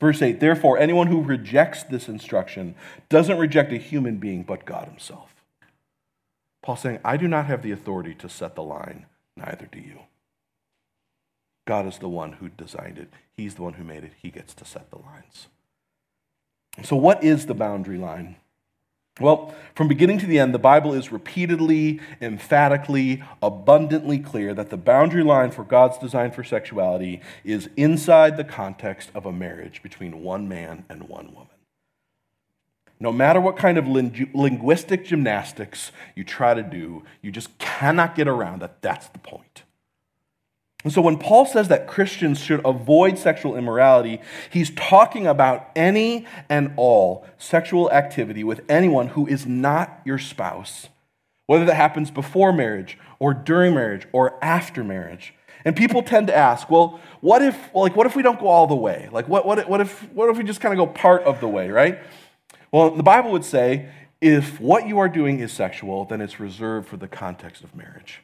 Verse 0.00 0.20
8 0.20 0.40
Therefore, 0.40 0.78
anyone 0.78 1.06
who 1.06 1.22
rejects 1.22 1.82
this 1.82 2.08
instruction 2.08 2.74
doesn't 3.08 3.38
reject 3.38 3.72
a 3.72 3.78
human 3.78 4.18
being, 4.18 4.42
but 4.42 4.64
God 4.64 4.86
himself. 4.86 5.33
Paul 6.64 6.76
saying, 6.76 7.00
I 7.04 7.18
do 7.18 7.28
not 7.28 7.44
have 7.44 7.60
the 7.60 7.72
authority 7.72 8.14
to 8.14 8.28
set 8.28 8.54
the 8.54 8.62
line, 8.62 9.04
neither 9.36 9.68
do 9.70 9.78
you. 9.78 10.00
God 11.66 11.86
is 11.86 11.98
the 11.98 12.08
one 12.08 12.32
who 12.32 12.48
designed 12.48 12.96
it. 12.96 13.12
He's 13.36 13.56
the 13.56 13.62
one 13.62 13.74
who 13.74 13.84
made 13.84 14.02
it. 14.02 14.12
He 14.20 14.30
gets 14.30 14.54
to 14.54 14.64
set 14.64 14.90
the 14.90 14.96
lines. 14.96 15.48
So, 16.82 16.96
what 16.96 17.22
is 17.22 17.44
the 17.44 17.54
boundary 17.54 17.98
line? 17.98 18.36
Well, 19.20 19.54
from 19.74 19.88
beginning 19.88 20.18
to 20.20 20.26
the 20.26 20.38
end, 20.38 20.54
the 20.54 20.58
Bible 20.58 20.94
is 20.94 21.12
repeatedly, 21.12 22.00
emphatically, 22.20 23.22
abundantly 23.42 24.18
clear 24.18 24.54
that 24.54 24.70
the 24.70 24.78
boundary 24.78 25.22
line 25.22 25.50
for 25.50 25.64
God's 25.64 25.98
design 25.98 26.32
for 26.32 26.42
sexuality 26.42 27.20
is 27.44 27.68
inside 27.76 28.38
the 28.38 28.42
context 28.42 29.10
of 29.14 29.26
a 29.26 29.32
marriage 29.32 29.82
between 29.82 30.22
one 30.22 30.48
man 30.48 30.86
and 30.88 31.10
one 31.10 31.26
woman. 31.26 31.53
No 33.00 33.12
matter 33.12 33.40
what 33.40 33.56
kind 33.56 33.76
of 33.76 33.86
linguistic 33.88 35.04
gymnastics 35.04 35.92
you 36.14 36.24
try 36.24 36.54
to 36.54 36.62
do, 36.62 37.04
you 37.22 37.30
just 37.30 37.58
cannot 37.58 38.14
get 38.14 38.28
around 38.28 38.60
that 38.62 38.80
that's 38.82 39.08
the 39.08 39.18
point. 39.18 39.64
And 40.84 40.92
so 40.92 41.00
when 41.00 41.18
Paul 41.18 41.46
says 41.46 41.68
that 41.68 41.86
Christians 41.88 42.38
should 42.40 42.60
avoid 42.64 43.18
sexual 43.18 43.56
immorality, 43.56 44.20
he's 44.50 44.70
talking 44.70 45.26
about 45.26 45.70
any 45.74 46.26
and 46.50 46.74
all 46.76 47.26
sexual 47.38 47.90
activity 47.90 48.44
with 48.44 48.60
anyone 48.68 49.08
who 49.08 49.26
is 49.26 49.46
not 49.46 50.00
your 50.04 50.18
spouse, 50.18 50.88
whether 51.46 51.64
that 51.64 51.74
happens 51.74 52.10
before 52.10 52.52
marriage 52.52 52.98
or 53.18 53.32
during 53.32 53.74
marriage 53.74 54.06
or 54.12 54.38
after 54.44 54.84
marriage. 54.84 55.32
And 55.64 55.74
people 55.74 56.02
tend 56.02 56.26
to 56.26 56.36
ask, 56.36 56.68
well, 56.68 57.00
what 57.22 57.40
if, 57.40 57.74
like, 57.74 57.96
what 57.96 58.06
if 58.06 58.14
we 58.14 58.22
don't 58.22 58.38
go 58.38 58.48
all 58.48 58.66
the 58.66 58.74
way? 58.74 59.08
Like, 59.10 59.26
what, 59.26 59.46
what, 59.46 59.66
what, 59.66 59.80
if, 59.80 60.02
what 60.12 60.28
if 60.28 60.36
we 60.36 60.44
just 60.44 60.60
kind 60.60 60.78
of 60.78 60.86
go 60.86 60.92
part 60.92 61.22
of 61.22 61.40
the 61.40 61.48
way, 61.48 61.70
right? 61.70 62.00
Well, 62.74 62.90
the 62.90 63.04
Bible 63.04 63.30
would 63.30 63.44
say 63.44 63.88
if 64.20 64.58
what 64.58 64.88
you 64.88 64.98
are 64.98 65.08
doing 65.08 65.38
is 65.38 65.52
sexual, 65.52 66.06
then 66.06 66.20
it's 66.20 66.40
reserved 66.40 66.88
for 66.88 66.96
the 66.96 67.06
context 67.06 67.62
of 67.62 67.72
marriage. 67.72 68.20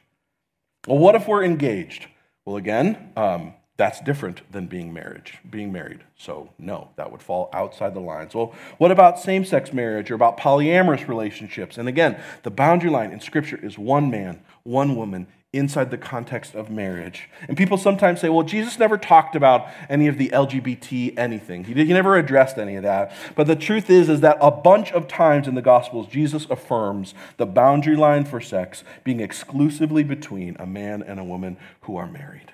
Well, 0.89 0.99
what 0.99 1.15
if 1.15 1.29
we're 1.29 1.45
engaged? 1.45 2.09
Well, 2.45 2.57
again, 2.57 3.13
um, 3.17 3.55
that's 3.77 4.01
different 4.01 4.41
than 4.51 4.67
being 4.67 4.93
marriage, 4.93 5.39
being 5.49 5.71
married. 5.71 6.01
So 6.17 6.51
no, 6.59 6.89
that 6.97 7.13
would 7.13 7.23
fall 7.23 7.49
outside 7.53 7.95
the 7.95 8.01
lines. 8.01 8.35
Well, 8.35 8.53
what 8.79 8.91
about 8.91 9.21
same-sex 9.21 9.73
marriage 9.73 10.11
or 10.11 10.17
about 10.17 10.37
polyamorous 10.37 11.07
relationships? 11.07 11.79
And 11.79 11.89
again, 11.89 12.21
the 12.43 12.51
boundary 12.51 12.91
line 12.91 13.13
in 13.13 13.21
Scripture 13.21 13.65
is 13.65 13.79
one 13.79 14.11
man, 14.11 14.43
one 14.65 14.97
woman 14.97 15.29
inside 15.53 15.91
the 15.91 15.99
context 15.99 16.55
of 16.55 16.71
marriage. 16.71 17.29
And 17.49 17.57
people 17.57 17.77
sometimes 17.77 18.21
say, 18.21 18.29
well, 18.29 18.45
Jesus 18.45 18.79
never 18.79 18.97
talked 18.97 19.35
about 19.35 19.67
any 19.89 20.07
of 20.07 20.17
the 20.17 20.29
LGBT 20.29 21.19
anything. 21.19 21.65
He, 21.65 21.75
did, 21.75 21.89
he 21.89 21.93
never 21.93 22.17
addressed 22.17 22.57
any 22.57 22.77
of 22.77 22.85
that. 22.85 23.13
But 23.35 23.49
the 23.49 23.57
truth 23.57 23.91
is, 23.91 24.09
is 24.09 24.21
that 24.21 24.39
a 24.41 24.53
bunch 24.53 24.93
of 24.93 25.09
times 25.09 25.49
in 25.49 25.57
the 25.57 25.63
Gospels, 25.63 26.07
Jesus 26.07 26.47
affirms 26.51 27.15
the 27.37 27.47
boundary 27.47 27.97
line 27.97 28.25
for 28.25 28.41
sex 28.41 28.85
being 29.03 29.19
exclusively 29.21 30.05
between 30.05 30.57
a 30.61 30.67
man 30.67 31.03
and 31.03 31.19
a 31.19 31.25
woman 31.25 31.57
who 31.83 31.97
are 31.97 32.07
married. 32.07 32.53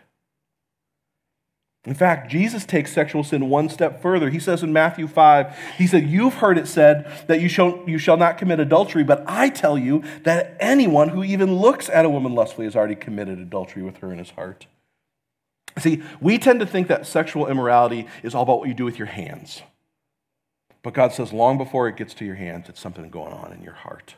In 1.87 1.95
fact, 1.95 2.29
Jesus 2.31 2.67
takes 2.67 2.93
sexual 2.93 3.23
sin 3.23 3.49
one 3.49 3.69
step 3.69 4.03
further. 4.03 4.29
He 4.29 4.41
says 4.41 4.65
in 4.65 4.73
Matthew 4.73 5.07
5, 5.07 5.57
he 5.79 5.87
said, 5.87 6.09
You've 6.09 6.35
heard 6.35 6.59
it 6.59 6.67
said 6.67 7.11
that 7.29 7.41
you 7.41 7.49
shall, 7.49 7.81
you 7.87 7.97
shall 7.97 8.17
not 8.17 8.39
commit 8.39 8.59
adultery, 8.59 9.05
but 9.05 9.23
I 9.27 9.49
tell 9.49 9.79
you 9.79 10.03
that 10.25 10.57
anyone 10.59 11.11
who 11.11 11.23
even 11.23 11.55
looks 11.55 11.89
at 11.89 12.05
a 12.05 12.11
woman 12.11 12.35
lustfully 12.35 12.67
has 12.67 12.75
already 12.75 12.97
committed 12.97 13.39
adultery 13.39 13.85
with 13.85 13.99
her 13.99 14.13
in 14.13 14.19
his 14.19 14.31
heart. 14.31 14.67
See, 15.79 16.03
we 16.21 16.39
tend 16.39 16.59
to 16.59 16.67
think 16.67 16.89
that 16.89 17.07
sexual 17.07 17.47
immorality 17.47 18.09
is 18.25 18.35
all 18.35 18.43
about 18.43 18.59
what 18.59 18.69
you 18.69 18.75
do 18.75 18.85
with 18.85 18.99
your 18.99 19.07
hands. 19.07 19.63
But 20.83 20.95
God 20.95 21.13
says, 21.13 21.33
long 21.33 21.57
before 21.57 21.87
it 21.89 21.97
gets 21.97 22.15
to 22.15 22.25
your 22.25 22.35
hands, 22.35 22.69
it's 22.69 22.81
something 22.81 23.09
going 23.11 23.33
on 23.33 23.53
in 23.53 23.63
your 23.63 23.75
heart. 23.75 24.17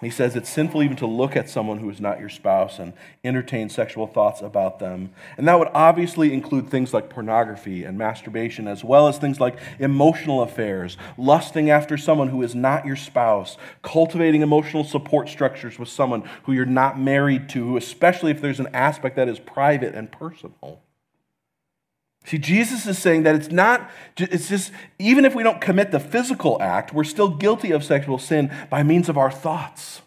He 0.00 0.10
says 0.10 0.36
it's 0.36 0.50
sinful 0.50 0.82
even 0.82 0.96
to 0.98 1.06
look 1.06 1.36
at 1.36 1.48
someone 1.48 1.78
who 1.78 1.88
is 1.88 2.00
not 2.00 2.20
your 2.20 2.28
spouse 2.28 2.78
and 2.78 2.92
entertain 3.24 3.70
sexual 3.70 4.06
thoughts 4.06 4.42
about 4.42 4.78
them. 4.78 5.10
And 5.38 5.48
that 5.48 5.58
would 5.58 5.70
obviously 5.72 6.34
include 6.34 6.68
things 6.68 6.92
like 6.92 7.08
pornography 7.08 7.84
and 7.84 7.96
masturbation, 7.96 8.68
as 8.68 8.84
well 8.84 9.08
as 9.08 9.16
things 9.16 9.40
like 9.40 9.58
emotional 9.78 10.42
affairs, 10.42 10.98
lusting 11.16 11.70
after 11.70 11.96
someone 11.96 12.28
who 12.28 12.42
is 12.42 12.54
not 12.54 12.84
your 12.84 12.96
spouse, 12.96 13.56
cultivating 13.82 14.42
emotional 14.42 14.84
support 14.84 15.30
structures 15.30 15.78
with 15.78 15.88
someone 15.88 16.28
who 16.42 16.52
you're 16.52 16.66
not 16.66 17.00
married 17.00 17.48
to, 17.50 17.78
especially 17.78 18.30
if 18.30 18.42
there's 18.42 18.60
an 18.60 18.68
aspect 18.74 19.16
that 19.16 19.28
is 19.28 19.38
private 19.38 19.94
and 19.94 20.12
personal. 20.12 20.82
See, 22.26 22.38
Jesus 22.38 22.86
is 22.86 22.98
saying 22.98 23.22
that 23.22 23.36
it's 23.36 23.52
not, 23.52 23.88
it's 24.16 24.48
just, 24.48 24.72
even 24.98 25.24
if 25.24 25.36
we 25.36 25.44
don't 25.44 25.60
commit 25.60 25.92
the 25.92 26.00
physical 26.00 26.60
act, 26.60 26.92
we're 26.92 27.04
still 27.04 27.28
guilty 27.28 27.70
of 27.70 27.84
sexual 27.84 28.18
sin 28.18 28.52
by 28.68 28.82
means 28.82 29.08
of 29.08 29.16
our 29.16 29.30
thoughts 29.30 30.02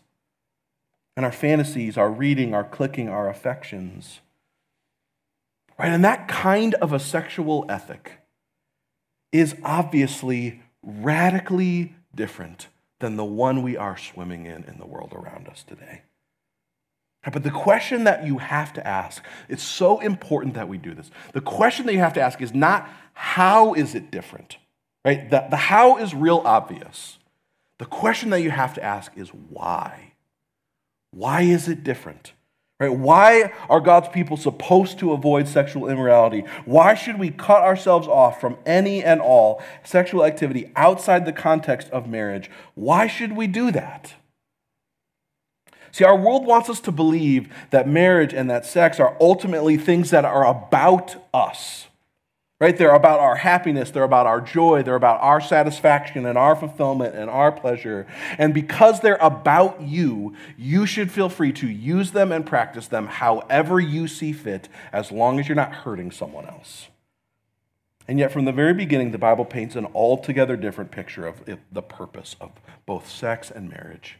and 1.16 1.26
our 1.26 1.32
fantasies, 1.32 1.98
our 1.98 2.12
reading, 2.12 2.54
our 2.54 2.66
clicking, 2.66 3.08
our 3.08 3.30
affections. 3.30 4.20
Right? 5.78 5.94
And 5.94 6.04
that 6.04 6.28
kind 6.28 6.74
of 6.76 6.92
a 6.92 7.00
sexual 7.00 7.66
ethic 7.70 8.20
is 9.32 9.56
obviously 9.64 10.62
radically 10.84 11.96
different 12.14 12.68
than 13.00 13.16
the 13.16 13.24
one 13.24 13.64
we 13.64 13.78
are 13.78 13.98
swimming 13.98 14.46
in 14.46 14.66
in 14.66 14.78
the 14.78 14.86
world 14.86 15.14
around 15.14 15.48
us 15.48 15.64
today. 15.64 16.02
But 17.24 17.44
the 17.44 17.52
question 17.52 18.06
that 18.06 18.26
you 18.26 18.38
have 18.38 18.72
to 18.74 18.88
ask, 18.88 19.24
it's 19.50 19.64
so 19.64 20.00
important 20.00 20.54
that 20.54 20.70
we 20.70 20.78
do 20.78 20.94
this. 20.94 21.12
The 21.34 21.42
question 21.42 21.86
that 21.86 21.94
you 21.94 22.00
have 22.00 22.14
to 22.14 22.22
ask 22.22 22.42
is 22.42 22.54
not 22.54 22.90
how 23.14 23.74
is 23.74 23.94
it 23.94 24.10
different, 24.10 24.58
right? 25.04 25.30
The, 25.30 25.48
the 25.50 25.58
how 25.58 25.98
is 25.98 26.16
real 26.16 26.42
obvious. 26.46 27.20
The 27.78 27.86
question 27.86 28.30
that 28.30 28.42
you 28.42 28.52
have 28.52 28.74
to 28.76 28.84
ask 28.84 29.12
is 29.18 29.30
why? 29.30 30.14
Why 31.12 31.42
is 31.42 31.68
it 31.68 31.84
different? 31.84 32.34
Right? 32.80 32.94
Why 32.94 33.52
are 33.70 33.82
God's 33.82 34.08
people 34.08 34.38
supposed 34.38 35.00
to 35.00 35.12
avoid 35.12 35.50
sexual 35.50 35.90
immorality? 35.90 36.46
Why 36.64 36.94
should 36.94 37.20
we 37.20 37.30
cut 37.30 37.62
ourselves 37.62 38.08
off 38.08 38.40
from 38.40 38.58
any 38.66 39.04
and 39.04 39.20
all 39.20 39.62
sexual 39.84 40.24
activity 40.24 40.72
outside 40.78 41.26
the 41.26 41.34
context 41.34 41.90
of 41.90 42.08
marriage? 42.08 42.50
Why 42.76 43.08
should 43.08 43.36
we 43.36 43.48
do 43.48 43.72
that? 43.72 44.14
See, 45.92 46.04
our 46.04 46.16
world 46.18 46.46
wants 46.46 46.70
us 46.70 46.80
to 46.82 46.92
believe 46.92 47.54
that 47.72 47.88
marriage 47.88 48.34
and 48.34 48.50
that 48.50 48.66
sex 48.66 49.00
are 49.00 49.18
ultimately 49.20 49.78
things 49.78 50.10
that 50.12 50.26
are 50.26 50.46
about 50.46 51.16
us. 51.34 51.88
right? 52.60 52.76
They're 52.78 52.94
about 52.94 53.20
our 53.20 53.38
happiness, 53.38 53.90
they're 53.92 54.04
about 54.04 54.28
our 54.28 54.42
joy, 54.42 54.84
they're 54.84 54.96
about 54.96 55.22
our 55.22 55.40
satisfaction 55.40 56.26
and 56.26 56.38
our 56.38 56.56
fulfillment 56.56 57.16
and 57.16 57.30
our 57.30 57.52
pleasure. 57.52 58.06
And 58.38 58.54
because 58.54 59.00
they're 59.00 59.18
about 59.22 59.82
you, 59.82 60.36
you 60.58 60.86
should 60.86 61.12
feel 61.12 61.30
free 61.30 61.54
to 61.54 61.68
use 61.68 62.12
them 62.12 62.32
and 62.32 62.46
practice 62.46 62.88
them 62.88 63.08
however 63.08 63.80
you 63.80 64.08
see 64.08 64.34
fit, 64.34 64.68
as 64.92 65.12
long 65.12 65.40
as 65.40 65.48
you're 65.48 65.56
not 65.56 65.74
hurting 65.74 66.12
someone 66.12 66.46
else. 66.48 66.88
And 68.08 68.18
yet, 68.18 68.32
from 68.32 68.46
the 68.46 68.52
very 68.52 68.74
beginning, 68.74 69.12
the 69.12 69.20
Bible 69.20 69.46
paints 69.46 69.76
an 69.76 69.86
altogether 69.94 70.58
different 70.58 70.90
picture 70.90 71.28
of 71.28 71.42
the 71.72 71.82
purpose 71.84 72.36
of 72.42 72.52
both 72.88 73.08
sex 73.08 73.52
and 73.52 73.70
marriage. 73.70 74.18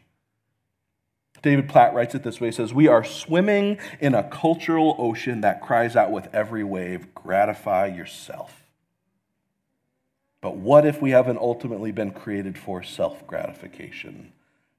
David 1.42 1.68
Platt 1.68 1.94
writes 1.94 2.14
it 2.14 2.22
this 2.22 2.40
way 2.40 2.48
He 2.48 2.52
says, 2.52 2.74
We 2.74 2.88
are 2.88 3.04
swimming 3.04 3.78
in 4.00 4.14
a 4.14 4.28
cultural 4.28 4.96
ocean 4.98 5.40
that 5.40 5.62
cries 5.62 5.96
out 5.96 6.10
with 6.10 6.28
every 6.34 6.64
wave, 6.64 7.14
gratify 7.14 7.86
yourself. 7.86 8.64
But 10.40 10.56
what 10.56 10.86
if 10.86 11.02
we 11.02 11.10
haven't 11.10 11.38
ultimately 11.38 11.92
been 11.92 12.12
created 12.12 12.58
for 12.58 12.82
self 12.82 13.26
gratification? 13.26 14.32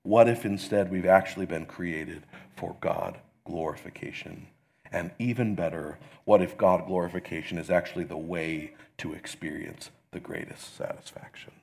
What 0.03 0.27
if 0.27 0.45
instead 0.45 0.91
we've 0.91 1.05
actually 1.05 1.45
been 1.45 1.65
created 1.65 2.23
for 2.55 2.75
God 2.81 3.19
glorification? 3.45 4.47
And 4.91 5.11
even 5.19 5.55
better, 5.55 5.99
what 6.25 6.41
if 6.41 6.57
God 6.57 6.85
glorification 6.85 7.57
is 7.57 7.69
actually 7.69 8.03
the 8.03 8.17
way 8.17 8.73
to 8.97 9.13
experience 9.13 9.89
the 10.11 10.19
greatest 10.19 10.75
satisfaction? 10.75 11.53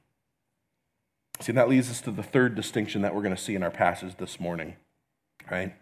See, 1.40 1.50
and 1.50 1.58
that 1.58 1.68
leads 1.68 1.90
us 1.90 2.00
to 2.02 2.10
the 2.10 2.22
third 2.22 2.54
distinction 2.54 3.02
that 3.02 3.14
we're 3.14 3.22
going 3.22 3.36
to 3.36 3.40
see 3.40 3.54
in 3.54 3.62
our 3.62 3.70
passage 3.70 4.16
this 4.16 4.40
morning 4.40 4.76
right? 5.50 5.74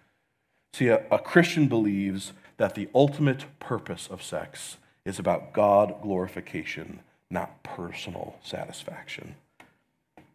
See, 0.73 0.89
a, 0.89 1.05
a 1.11 1.19
Christian 1.19 1.69
believes 1.69 2.33
that 2.57 2.75
the 2.75 2.89
ultimate 2.95 3.45
purpose 3.61 4.09
of 4.11 4.23
sex 4.23 4.77
is 5.05 5.19
about 5.19 5.53
God 5.53 6.03
glorification, 6.03 7.01
not 7.31 7.63
personal 7.63 8.37
satisfaction. 8.43 9.37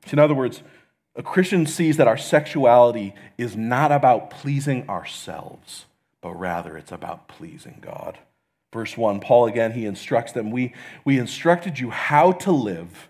See, 0.06 0.14
in 0.14 0.20
other 0.20 0.34
words, 0.34 0.64
a 1.16 1.24
Christian 1.24 1.66
sees 1.66 1.98
that 1.98 2.08
our 2.08 2.18
sexuality 2.18 3.14
is 3.38 3.56
not 3.56 3.92
about 3.92 4.30
pleasing 4.30 4.90
ourselves, 4.90 5.86
but 6.22 6.40
rather 6.40 6.78
it's 6.78 6.92
about 6.92 7.28
pleasing 7.28 7.80
God. 7.82 8.18
Verse 8.74 8.96
1, 8.96 9.20
Paul 9.20 9.48
again, 9.48 9.74
he 9.74 9.86
instructs 9.86 10.32
them 10.32 10.52
we, 10.52 10.74
we 11.04 11.20
instructed 11.20 11.80
you 11.80 11.90
how 11.90 12.32
to 12.32 12.52
live 12.52 13.10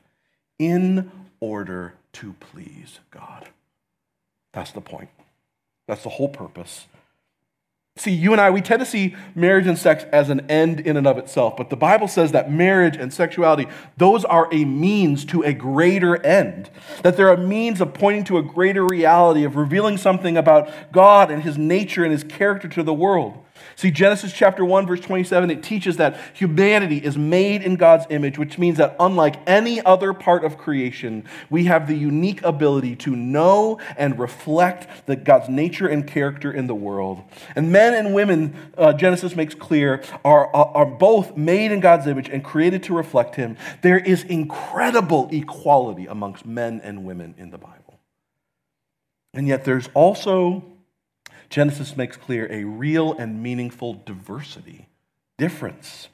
in 0.57 1.11
order 1.39 1.93
to 2.13 2.33
please 2.33 2.99
God. 3.11 3.49
That's 4.53 4.71
the 4.71 4.81
point. 4.81 5.09
That's 5.91 6.03
the 6.03 6.09
whole 6.09 6.29
purpose. 6.29 6.87
See, 7.97 8.11
you 8.11 8.31
and 8.31 8.39
I, 8.39 8.49
we 8.49 8.61
tend 8.61 8.79
to 8.79 8.85
see 8.85 9.13
marriage 9.35 9.67
and 9.67 9.77
sex 9.77 10.05
as 10.05 10.29
an 10.29 10.49
end 10.49 10.79
in 10.79 10.95
and 10.95 11.05
of 11.05 11.17
itself, 11.17 11.57
but 11.57 11.69
the 11.69 11.75
Bible 11.75 12.07
says 12.07 12.31
that 12.31 12.49
marriage 12.49 12.95
and 12.95 13.13
sexuality, 13.13 13.67
those 13.97 14.23
are 14.23 14.47
a 14.53 14.63
means 14.63 15.25
to 15.25 15.41
a 15.41 15.51
greater 15.51 16.25
end. 16.25 16.69
That 17.03 17.17
they're 17.17 17.27
a 17.27 17.37
means 17.37 17.81
of 17.81 17.93
pointing 17.93 18.23
to 18.23 18.37
a 18.37 18.41
greater 18.41 18.85
reality, 18.85 19.43
of 19.43 19.57
revealing 19.57 19.97
something 19.97 20.37
about 20.37 20.71
God 20.93 21.29
and 21.29 21.43
his 21.43 21.57
nature 21.57 22.05
and 22.05 22.13
his 22.13 22.23
character 22.23 22.69
to 22.69 22.83
the 22.83 22.93
world. 22.93 23.43
See, 23.75 23.91
Genesis 23.91 24.33
chapter 24.33 24.63
1, 24.63 24.87
verse 24.87 24.99
27, 24.99 25.49
it 25.49 25.63
teaches 25.63 25.97
that 25.97 26.19
humanity 26.33 26.97
is 26.97 27.17
made 27.17 27.61
in 27.61 27.75
God's 27.75 28.05
image, 28.09 28.37
which 28.37 28.57
means 28.57 28.77
that 28.77 28.95
unlike 28.99 29.37
any 29.47 29.81
other 29.81 30.13
part 30.13 30.43
of 30.43 30.57
creation, 30.57 31.23
we 31.49 31.65
have 31.65 31.87
the 31.87 31.95
unique 31.95 32.43
ability 32.43 32.95
to 32.97 33.15
know 33.15 33.79
and 33.97 34.19
reflect 34.19 35.07
the, 35.07 35.15
God's 35.15 35.49
nature 35.49 35.87
and 35.87 36.07
character 36.07 36.51
in 36.51 36.67
the 36.67 36.75
world. 36.75 37.21
And 37.55 37.71
men 37.71 37.93
and 37.93 38.13
women, 38.13 38.55
uh, 38.77 38.93
Genesis 38.93 39.35
makes 39.35 39.55
clear, 39.55 40.03
are, 40.23 40.53
are 40.55 40.85
both 40.85 41.35
made 41.35 41.71
in 41.71 41.79
God's 41.79 42.07
image 42.07 42.29
and 42.29 42.43
created 42.43 42.83
to 42.83 42.95
reflect 42.95 43.35
Him. 43.35 43.57
There 43.81 43.99
is 43.99 44.23
incredible 44.23 45.29
equality 45.31 46.07
amongst 46.07 46.45
men 46.45 46.81
and 46.83 47.03
women 47.05 47.35
in 47.37 47.49
the 47.51 47.57
Bible. 47.57 47.99
And 49.33 49.47
yet 49.47 49.63
there's 49.63 49.89
also 49.93 50.70
Genesis 51.51 51.97
makes 51.97 52.15
clear 52.17 52.47
a 52.49 52.63
real 52.63 53.13
and 53.13 53.43
meaningful 53.43 54.01
diversity, 54.05 54.87
difference. 55.37 56.07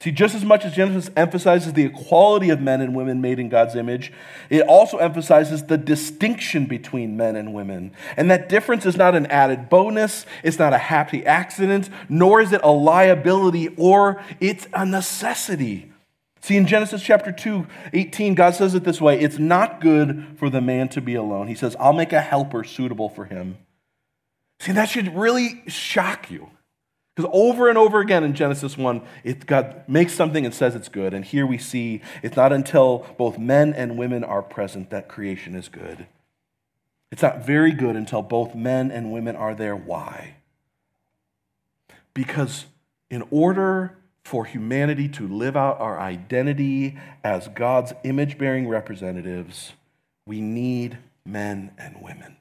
See, 0.00 0.10
just 0.10 0.34
as 0.34 0.44
much 0.44 0.64
as 0.64 0.74
Genesis 0.74 1.10
emphasizes 1.16 1.72
the 1.72 1.84
equality 1.84 2.50
of 2.50 2.60
men 2.60 2.80
and 2.80 2.94
women 2.94 3.20
made 3.20 3.38
in 3.38 3.48
God's 3.48 3.76
image, 3.76 4.12
it 4.50 4.66
also 4.68 4.98
emphasizes 4.98 5.64
the 5.64 5.78
distinction 5.78 6.66
between 6.66 7.16
men 7.16 7.34
and 7.36 7.54
women. 7.54 7.92
And 8.16 8.30
that 8.30 8.48
difference 8.48 8.84
is 8.84 8.96
not 8.96 9.14
an 9.14 9.26
added 9.26 9.70
bonus, 9.70 10.26
it's 10.42 10.58
not 10.58 10.74
a 10.74 10.78
happy 10.78 11.24
accident, 11.24 11.88
nor 12.08 12.40
is 12.40 12.52
it 12.52 12.60
a 12.62 12.70
liability 12.70 13.68
or 13.76 14.22
it's 14.40 14.66
a 14.74 14.84
necessity. 14.84 15.92
See, 16.42 16.56
in 16.56 16.66
Genesis 16.66 17.02
chapter 17.02 17.32
2, 17.32 17.66
18, 17.92 18.34
God 18.34 18.54
says 18.54 18.74
it 18.74 18.84
this 18.84 19.00
way 19.00 19.18
It's 19.18 19.38
not 19.38 19.80
good 19.80 20.26
for 20.36 20.50
the 20.50 20.60
man 20.60 20.88
to 20.90 21.00
be 21.00 21.14
alone. 21.14 21.46
He 21.46 21.54
says, 21.54 21.76
I'll 21.78 21.92
make 21.92 22.12
a 22.12 22.20
helper 22.20 22.64
suitable 22.64 23.08
for 23.08 23.24
him. 23.24 23.58
See, 24.60 24.72
that 24.72 24.88
should 24.88 25.14
really 25.14 25.62
shock 25.68 26.30
you. 26.30 26.50
Because 27.14 27.30
over 27.32 27.68
and 27.68 27.78
over 27.78 28.00
again 28.00 28.24
in 28.24 28.34
Genesis 28.34 28.76
1, 28.76 29.00
it, 29.24 29.46
God 29.46 29.84
makes 29.88 30.12
something 30.12 30.44
and 30.44 30.54
says 30.54 30.74
it's 30.74 30.88
good. 30.88 31.14
And 31.14 31.24
here 31.24 31.46
we 31.46 31.56
see 31.56 32.02
it's 32.22 32.36
not 32.36 32.52
until 32.52 33.06
both 33.16 33.38
men 33.38 33.72
and 33.72 33.96
women 33.96 34.22
are 34.22 34.42
present 34.42 34.90
that 34.90 35.08
creation 35.08 35.54
is 35.54 35.68
good. 35.68 36.06
It's 37.10 37.22
not 37.22 37.46
very 37.46 37.72
good 37.72 37.96
until 37.96 38.20
both 38.20 38.54
men 38.54 38.90
and 38.90 39.12
women 39.12 39.34
are 39.34 39.54
there. 39.54 39.74
Why? 39.74 40.36
Because 42.12 42.66
in 43.08 43.24
order 43.30 43.96
for 44.24 44.44
humanity 44.44 45.08
to 45.08 45.26
live 45.26 45.56
out 45.56 45.80
our 45.80 45.98
identity 46.00 46.98
as 47.22 47.48
God's 47.48 47.94
image 48.04 48.36
bearing 48.36 48.68
representatives, 48.68 49.72
we 50.26 50.40
need 50.40 50.98
men 51.24 51.70
and 51.78 52.02
women. 52.02 52.36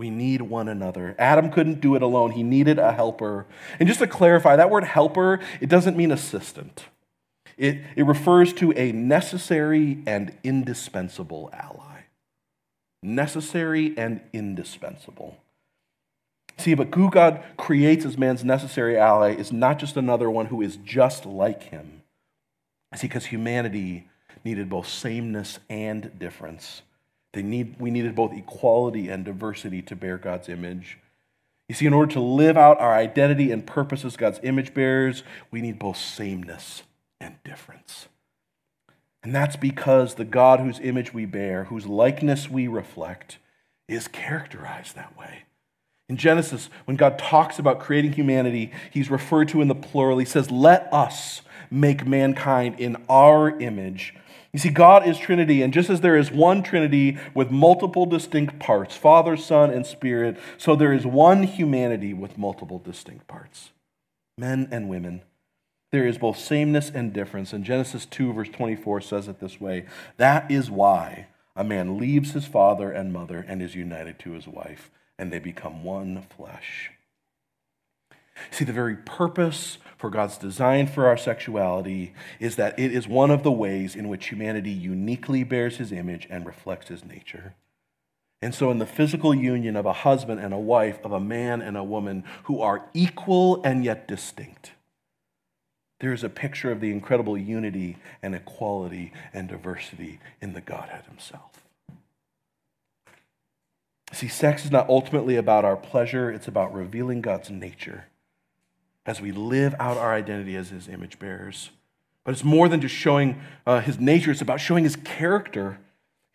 We 0.00 0.08
need 0.08 0.40
one 0.40 0.66
another. 0.70 1.14
Adam 1.18 1.50
couldn't 1.50 1.82
do 1.82 1.94
it 1.94 2.00
alone. 2.00 2.30
He 2.30 2.42
needed 2.42 2.78
a 2.78 2.90
helper. 2.90 3.44
And 3.78 3.86
just 3.86 4.00
to 4.00 4.06
clarify, 4.06 4.56
that 4.56 4.70
word 4.70 4.84
helper, 4.84 5.40
it 5.60 5.68
doesn't 5.68 5.94
mean 5.94 6.10
assistant. 6.10 6.86
It, 7.58 7.82
it 7.96 8.04
refers 8.04 8.54
to 8.54 8.72
a 8.78 8.92
necessary 8.92 10.02
and 10.06 10.34
indispensable 10.42 11.50
ally. 11.52 12.04
Necessary 13.02 13.92
and 13.98 14.22
indispensable. 14.32 15.36
See, 16.56 16.72
but 16.72 16.94
who 16.94 17.10
God 17.10 17.42
creates 17.58 18.06
as 18.06 18.16
man's 18.16 18.42
necessary 18.42 18.96
ally 18.96 19.34
is 19.34 19.52
not 19.52 19.78
just 19.78 19.98
another 19.98 20.30
one 20.30 20.46
who 20.46 20.62
is 20.62 20.78
just 20.78 21.26
like 21.26 21.64
him. 21.64 22.04
See, 22.96 23.06
because 23.06 23.26
humanity 23.26 24.08
needed 24.46 24.70
both 24.70 24.88
sameness 24.88 25.58
and 25.68 26.18
difference. 26.18 26.80
They 27.32 27.42
need, 27.42 27.76
we 27.78 27.90
needed 27.90 28.14
both 28.14 28.32
equality 28.32 29.08
and 29.08 29.24
diversity 29.24 29.82
to 29.82 29.96
bear 29.96 30.18
God's 30.18 30.48
image. 30.48 30.98
You 31.68 31.74
see, 31.74 31.86
in 31.86 31.92
order 31.92 32.12
to 32.14 32.20
live 32.20 32.56
out 32.56 32.80
our 32.80 32.94
identity 32.94 33.52
and 33.52 33.64
purpose 33.64 34.04
as 34.04 34.16
God's 34.16 34.40
image 34.42 34.74
bearers, 34.74 35.22
we 35.50 35.60
need 35.60 35.78
both 35.78 35.96
sameness 35.96 36.82
and 37.20 37.36
difference. 37.44 38.08
And 39.22 39.34
that's 39.34 39.56
because 39.56 40.14
the 40.14 40.24
God 40.24 40.60
whose 40.60 40.80
image 40.80 41.14
we 41.14 41.26
bear, 41.26 41.64
whose 41.64 41.86
likeness 41.86 42.50
we 42.50 42.66
reflect, 42.66 43.38
is 43.86 44.08
characterized 44.08 44.96
that 44.96 45.16
way. 45.16 45.44
In 46.08 46.16
Genesis, 46.16 46.70
when 46.86 46.96
God 46.96 47.18
talks 47.18 47.60
about 47.60 47.78
creating 47.78 48.14
humanity, 48.14 48.72
he's 48.90 49.10
referred 49.10 49.48
to 49.50 49.62
in 49.62 49.68
the 49.68 49.74
plural. 49.76 50.18
He 50.18 50.24
says, 50.24 50.50
Let 50.50 50.92
us 50.92 51.42
make 51.70 52.04
mankind 52.04 52.80
in 52.80 52.96
our 53.08 53.56
image 53.60 54.14
you 54.52 54.58
see, 54.58 54.70
God 54.70 55.06
is 55.06 55.18
Trinity, 55.18 55.62
and 55.62 55.72
just 55.72 55.90
as 55.90 56.00
there 56.00 56.16
is 56.16 56.30
one 56.30 56.62
Trinity 56.62 57.18
with 57.34 57.50
multiple 57.50 58.06
distinct 58.06 58.58
parts 58.58 58.96
Father, 58.96 59.36
Son, 59.36 59.70
and 59.70 59.86
Spirit 59.86 60.38
so 60.58 60.74
there 60.74 60.92
is 60.92 61.06
one 61.06 61.44
humanity 61.44 62.12
with 62.12 62.38
multiple 62.38 62.78
distinct 62.78 63.26
parts 63.26 63.70
men 64.36 64.68
and 64.70 64.88
women. 64.88 65.22
There 65.92 66.06
is 66.06 66.18
both 66.18 66.38
sameness 66.38 66.90
and 66.90 67.12
difference. 67.12 67.52
And 67.52 67.64
Genesis 67.64 68.06
2, 68.06 68.32
verse 68.32 68.48
24 68.48 69.00
says 69.00 69.28
it 69.28 69.40
this 69.40 69.60
way 69.60 69.86
That 70.16 70.50
is 70.50 70.70
why 70.70 71.26
a 71.54 71.64
man 71.64 71.98
leaves 71.98 72.32
his 72.32 72.46
father 72.46 72.90
and 72.90 73.12
mother 73.12 73.44
and 73.46 73.60
is 73.60 73.74
united 73.74 74.18
to 74.20 74.32
his 74.32 74.46
wife, 74.46 74.90
and 75.18 75.32
they 75.32 75.38
become 75.38 75.84
one 75.84 76.22
flesh. 76.36 76.92
See, 78.50 78.64
the 78.64 78.72
very 78.72 78.96
purpose 78.96 79.78
for 80.00 80.08
God's 80.08 80.38
design 80.38 80.86
for 80.86 81.06
our 81.06 81.18
sexuality 81.18 82.14
is 82.38 82.56
that 82.56 82.78
it 82.78 82.92
is 82.92 83.06
one 83.06 83.30
of 83.30 83.42
the 83.42 83.52
ways 83.52 83.94
in 83.94 84.08
which 84.08 84.28
humanity 84.28 84.70
uniquely 84.70 85.44
bears 85.44 85.76
his 85.76 85.92
image 85.92 86.26
and 86.30 86.46
reflects 86.46 86.88
his 86.88 87.04
nature. 87.04 87.54
And 88.40 88.54
so, 88.54 88.70
in 88.70 88.78
the 88.78 88.86
physical 88.86 89.34
union 89.34 89.76
of 89.76 89.84
a 89.84 89.92
husband 89.92 90.40
and 90.40 90.54
a 90.54 90.58
wife, 90.58 90.98
of 91.04 91.12
a 91.12 91.20
man 91.20 91.60
and 91.60 91.76
a 91.76 91.84
woman 91.84 92.24
who 92.44 92.62
are 92.62 92.88
equal 92.94 93.62
and 93.62 93.84
yet 93.84 94.08
distinct, 94.08 94.72
there 96.00 96.14
is 96.14 96.24
a 96.24 96.30
picture 96.30 96.72
of 96.72 96.80
the 96.80 96.90
incredible 96.90 97.36
unity 97.36 97.98
and 98.22 98.34
equality 98.34 99.12
and 99.34 99.48
diversity 99.48 100.18
in 100.40 100.54
the 100.54 100.62
Godhead 100.62 101.04
Himself. 101.04 101.62
See, 104.12 104.28
sex 104.28 104.64
is 104.64 104.70
not 104.70 104.88
ultimately 104.88 105.36
about 105.36 105.66
our 105.66 105.76
pleasure, 105.76 106.30
it's 106.32 106.48
about 106.48 106.74
revealing 106.74 107.20
God's 107.20 107.50
nature 107.50 108.06
as 109.10 109.20
we 109.20 109.32
live 109.32 109.74
out 109.80 109.96
our 109.96 110.14
identity 110.14 110.54
as 110.54 110.68
his 110.68 110.86
image 110.86 111.18
bearers. 111.18 111.70
But 112.22 112.30
it's 112.30 112.44
more 112.44 112.68
than 112.68 112.80
just 112.80 112.94
showing 112.94 113.40
uh, 113.66 113.80
his 113.80 113.98
nature, 113.98 114.30
it's 114.30 114.40
about 114.40 114.60
showing 114.60 114.84
his 114.84 114.94
character. 114.94 115.80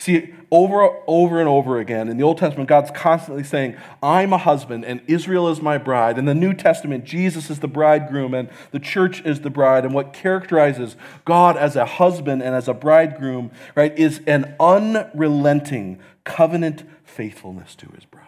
See, 0.01 0.33
over, 0.51 0.89
over 1.07 1.39
and 1.39 1.47
over 1.47 1.79
again 1.79 2.09
in 2.09 2.17
the 2.17 2.23
Old 2.23 2.37
Testament, 2.37 2.67
God's 2.67 2.91
constantly 2.91 3.45
saying, 3.45 3.77
I'm 4.03 4.33
a 4.33 4.37
husband 4.37 4.83
and 4.83 4.99
Israel 5.07 5.47
is 5.47 5.61
my 5.61 5.77
bride. 5.77 6.17
In 6.17 6.25
the 6.25 6.35
New 6.35 6.53
Testament, 6.53 7.05
Jesus 7.05 7.49
is 7.49 7.61
the 7.61 7.69
bridegroom 7.69 8.33
and 8.33 8.49
the 8.71 8.79
church 8.79 9.21
is 9.21 9.39
the 9.39 9.49
bride. 9.49 9.85
And 9.85 9.93
what 9.93 10.11
characterizes 10.11 10.97
God 11.23 11.55
as 11.55 11.77
a 11.77 11.85
husband 11.85 12.43
and 12.43 12.53
as 12.53 12.67
a 12.67 12.73
bridegroom, 12.73 13.51
right, 13.73 13.97
is 13.97 14.19
an 14.27 14.53
unrelenting 14.59 15.99
covenant 16.25 16.83
faithfulness 17.05 17.73
to 17.75 17.87
his 17.95 18.03
bride. 18.03 18.24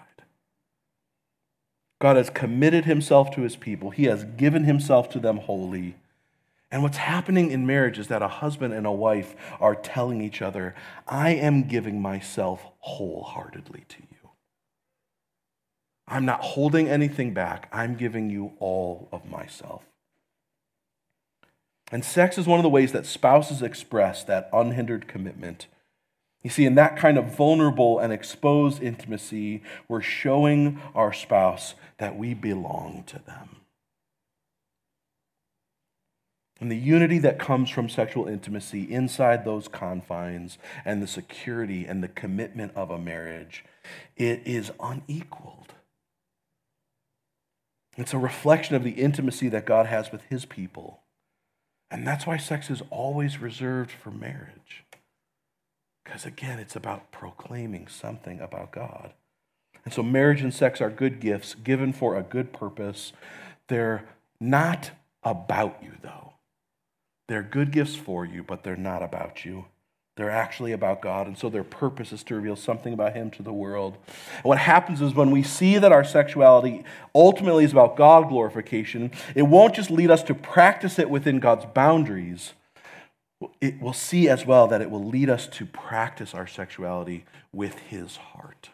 God 2.00 2.18
has 2.18 2.30
committed 2.30 2.86
himself 2.86 3.32
to 3.32 3.42
his 3.42 3.56
people, 3.56 3.90
he 3.92 4.06
has 4.06 4.24
given 4.24 4.64
himself 4.64 5.10
to 5.10 5.20
them 5.20 5.38
wholly. 5.38 5.96
And 6.70 6.84
what's 6.84 6.98
happening 6.98 7.50
in 7.50 7.66
marriage 7.66 7.98
is 7.98 8.08
that 8.08 8.22
a 8.22 8.28
husband 8.28 8.74
and 8.74 8.86
a 8.86 8.92
wife 8.92 9.36
are 9.60 9.74
telling 9.74 10.22
each 10.22 10.42
other, 10.42 10.76
I 11.08 11.30
am 11.30 11.64
giving 11.64 12.02
myself 12.02 12.66
wholeheartedly 12.80 13.86
to 13.88 13.98
you. 14.00 14.30
I'm 16.08 16.26
not 16.26 16.42
holding 16.42 16.90
anything 16.90 17.34
back. 17.34 17.70
I'm 17.72 17.96
giving 17.96 18.30
you 18.30 18.54
all 18.60 19.08
of 19.12 19.30
myself. 19.30 19.84
And 21.90 22.04
sex 22.04 22.38
is 22.38 22.48
one 22.48 22.60
of 22.60 22.64
the 22.64 22.70
ways 22.70 22.92
that 22.92 23.06
spouses 23.06 23.62
express 23.62 24.24
that 24.26 24.50
unhindered 24.52 25.08
commitment. 25.08 25.68
You 26.48 26.52
see, 26.52 26.66
in 26.66 26.76
that 26.76 26.96
kind 26.96 27.18
of 27.18 27.36
vulnerable 27.36 28.00
and 28.00 28.14
exposed 28.14 28.82
intimacy, 28.82 29.64
we're 29.90 30.00
showing 30.00 30.80
our 30.96 31.12
spouse 31.12 31.76
that 31.98 32.18
we 32.18 32.34
belong 32.34 33.04
to 33.08 33.20
them. 33.20 33.58
And 36.62 36.72
the 36.72 36.78
unity 36.78 37.20
that 37.20 37.38
comes 37.38 37.70
from 37.70 37.90
sexual 37.90 38.30
intimacy 38.30 38.84
inside 38.84 39.44
those 39.44 39.68
confines 39.68 40.58
and 40.86 41.04
the 41.04 41.08
security 41.08 41.86
and 41.86 42.02
the 42.02 42.08
commitment 42.08 42.72
of 42.78 42.92
a 42.92 42.98
marriage, 42.98 43.66
it 44.16 44.42
is 44.46 44.72
unequaled. 44.80 45.74
It's 47.98 48.14
a 48.14 48.18
reflection 48.18 48.78
of 48.78 48.86
the 48.86 48.92
intimacy 48.92 49.50
that 49.50 49.66
God 49.66 49.88
has 49.88 50.14
with 50.14 50.22
his 50.30 50.46
people. 50.46 51.02
And 51.92 52.08
that's 52.08 52.26
why 52.26 52.38
sex 52.38 52.70
is 52.70 52.82
always 52.90 53.38
reserved 53.38 53.92
for 53.92 54.12
marriage. 54.12 54.86
Because 56.08 56.26
again, 56.26 56.58
it's 56.58 56.78
about 56.78 57.12
proclaiming 57.12 57.90
something 57.90 58.40
about 58.40 58.72
God. 58.72 59.12
And 59.84 59.94
so 59.94 60.02
marriage 60.02 60.42
and 60.42 60.54
sex 60.54 60.80
are 60.80 60.90
good 60.90 61.20
gifts 61.20 61.54
given 61.54 61.92
for 61.92 62.16
a 62.16 62.24
good 62.24 62.54
purpose. 62.54 63.12
They're 63.68 64.08
not 64.40 64.92
about 65.22 65.84
you, 65.84 65.92
though. 66.02 66.34
They're 67.28 67.44
good 67.44 67.72
gifts 67.72 67.98
for 67.98 68.26
you, 68.26 68.42
but 68.42 68.64
they're 68.64 68.78
not 68.78 69.04
about 69.04 69.44
you. 69.44 69.66
They're 70.16 70.32
actually 70.32 70.72
about 70.72 71.02
God, 71.02 71.28
and 71.28 71.38
so 71.38 71.50
their 71.50 71.66
purpose 71.66 72.14
is 72.14 72.24
to 72.24 72.36
reveal 72.36 72.56
something 72.56 72.94
about 72.94 73.14
Him 73.14 73.30
to 73.32 73.44
the 73.44 73.54
world. 73.54 73.98
And 74.38 74.46
what 74.46 74.60
happens 74.60 75.02
is 75.02 75.14
when 75.14 75.30
we 75.30 75.44
see 75.44 75.78
that 75.78 75.92
our 75.92 76.06
sexuality 76.06 76.86
ultimately 77.14 77.66
is 77.66 77.74
about 77.74 77.98
God 77.98 78.30
glorification, 78.30 79.12
it 79.36 79.44
won't 79.44 79.76
just 79.76 79.92
lead 79.92 80.10
us 80.10 80.24
to 80.24 80.34
practice 80.34 80.98
it 80.98 81.10
within 81.10 81.40
God's 81.40 81.66
boundaries. 81.66 82.54
It 83.62 83.80
will 83.82 83.94
see 83.94 84.30
as 84.30 84.46
well 84.46 84.68
that 84.68 84.82
it 84.82 84.90
will 84.90 85.06
lead 85.06 85.30
us 85.30 85.48
to 85.48 85.66
practice 85.66 86.34
our 86.34 86.48
sexuality 86.48 87.26
with 87.54 87.78
His 87.80 88.18
heart. 88.18 88.70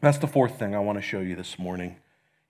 That's 0.00 0.18
the 0.18 0.26
fourth 0.26 0.58
thing 0.58 0.74
I 0.74 0.80
want 0.80 0.98
to 0.98 1.02
show 1.02 1.20
you 1.20 1.36
this 1.36 1.58
morning. 1.58 1.96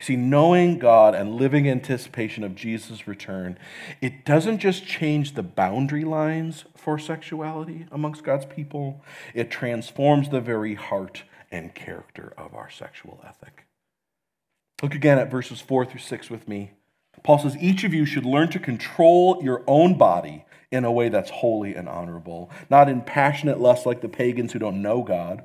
See, 0.00 0.16
knowing 0.16 0.78
God 0.78 1.14
and 1.14 1.34
living 1.34 1.66
in 1.66 1.72
anticipation 1.72 2.42
of 2.42 2.54
Jesus' 2.54 3.06
return, 3.06 3.58
it 4.00 4.24
doesn't 4.24 4.58
just 4.58 4.86
change 4.86 5.34
the 5.34 5.42
boundary 5.42 6.04
lines 6.04 6.64
for 6.74 6.98
sexuality 6.98 7.86
amongst 7.92 8.24
God's 8.24 8.46
people, 8.46 9.02
it 9.34 9.50
transforms 9.50 10.30
the 10.30 10.40
very 10.40 10.74
heart 10.74 11.24
and 11.52 11.74
character 11.74 12.32
of 12.38 12.54
our 12.54 12.70
sexual 12.70 13.20
ethic. 13.26 13.66
Look 14.82 14.94
again 14.94 15.18
at 15.18 15.30
verses 15.30 15.60
4 15.60 15.84
through 15.84 16.00
6 16.00 16.30
with 16.30 16.48
me. 16.48 16.70
Paul 17.22 17.38
says, 17.38 17.56
Each 17.58 17.84
of 17.84 17.94
you 17.94 18.06
should 18.06 18.24
learn 18.24 18.48
to 18.50 18.58
control 18.58 19.40
your 19.42 19.62
own 19.66 19.96
body 19.96 20.44
in 20.70 20.84
a 20.84 20.92
way 20.92 21.08
that's 21.08 21.30
holy 21.30 21.74
and 21.74 21.88
honorable, 21.88 22.50
not 22.68 22.88
in 22.88 23.02
passionate 23.02 23.60
lust 23.60 23.86
like 23.86 24.00
the 24.00 24.08
pagans 24.08 24.52
who 24.52 24.58
don't 24.58 24.82
know 24.82 25.02
God 25.02 25.44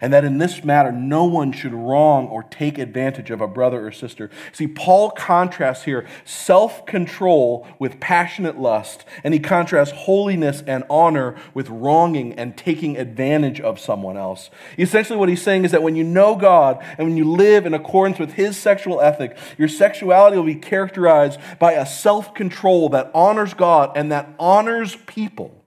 and 0.00 0.12
that 0.12 0.24
in 0.24 0.38
this 0.38 0.64
matter 0.64 0.92
no 0.92 1.24
one 1.24 1.52
should 1.52 1.72
wrong 1.72 2.26
or 2.28 2.42
take 2.42 2.78
advantage 2.78 3.30
of 3.30 3.40
a 3.40 3.48
brother 3.48 3.86
or 3.86 3.92
sister. 3.92 4.30
See, 4.52 4.66
Paul 4.66 5.10
contrasts 5.10 5.84
here 5.84 6.06
self 6.24 6.86
control 6.86 7.66
with 7.78 8.00
passionate 8.00 8.58
lust, 8.58 9.04
and 9.24 9.32
he 9.34 9.40
contrasts 9.40 9.92
holiness 9.92 10.62
and 10.66 10.84
honor 10.90 11.36
with 11.54 11.68
wronging 11.68 12.34
and 12.34 12.56
taking 12.56 12.96
advantage 12.96 13.60
of 13.60 13.78
someone 13.78 14.16
else. 14.16 14.50
Essentially, 14.78 15.18
what 15.18 15.28
he's 15.28 15.42
saying 15.42 15.64
is 15.64 15.70
that 15.72 15.82
when 15.82 15.96
you 15.96 16.04
know 16.04 16.34
God 16.34 16.82
and 16.98 17.06
when 17.06 17.16
you 17.16 17.30
live 17.30 17.66
in 17.66 17.74
accordance 17.74 18.18
with 18.18 18.32
his 18.32 18.56
sexual 18.56 19.00
ethic, 19.00 19.36
your 19.58 19.68
sexuality 19.68 20.36
will 20.36 20.44
be 20.44 20.54
characterized 20.54 21.38
by 21.58 21.72
a 21.72 21.86
self 21.86 22.34
control 22.34 22.88
that 22.90 23.10
honors 23.14 23.54
God 23.54 23.92
and 23.96 24.12
that 24.12 24.34
honors 24.38 24.96
people, 25.06 25.64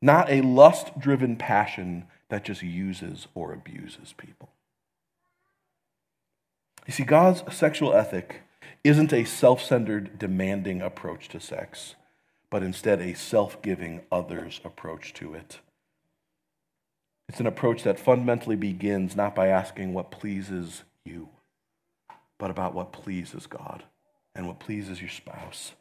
not 0.00 0.30
a 0.30 0.42
lust 0.42 0.98
driven 0.98 1.36
passion 1.36 2.06
that 2.30 2.44
just 2.44 2.62
uses 2.62 3.26
or 3.34 3.52
abuses 3.52 4.14
people. 4.16 4.50
You 6.86 6.92
see, 6.92 7.04
God's 7.04 7.42
sexual 7.54 7.94
ethic 7.94 8.42
isn't 8.84 9.12
a 9.12 9.24
self 9.24 9.62
centered, 9.62 10.18
demanding 10.18 10.80
approach 10.80 11.28
to 11.28 11.40
sex, 11.40 11.94
but 12.50 12.62
instead 12.62 13.00
a 13.00 13.14
self 13.14 13.60
giving 13.62 14.02
others 14.10 14.60
approach 14.64 15.12
to 15.14 15.34
it. 15.34 15.60
It's 17.28 17.40
an 17.40 17.46
approach 17.46 17.82
that 17.82 18.00
fundamentally 18.00 18.56
begins 18.56 19.14
not 19.14 19.34
by 19.34 19.48
asking 19.48 19.92
what 19.92 20.10
pleases 20.10 20.84
you, 21.04 21.28
but 22.38 22.50
about 22.50 22.74
what 22.74 22.92
pleases 22.92 23.46
God 23.46 23.84
and 24.34 24.46
what 24.46 24.60
pleases 24.60 25.00
your 25.00 25.10
spouse. 25.10 25.72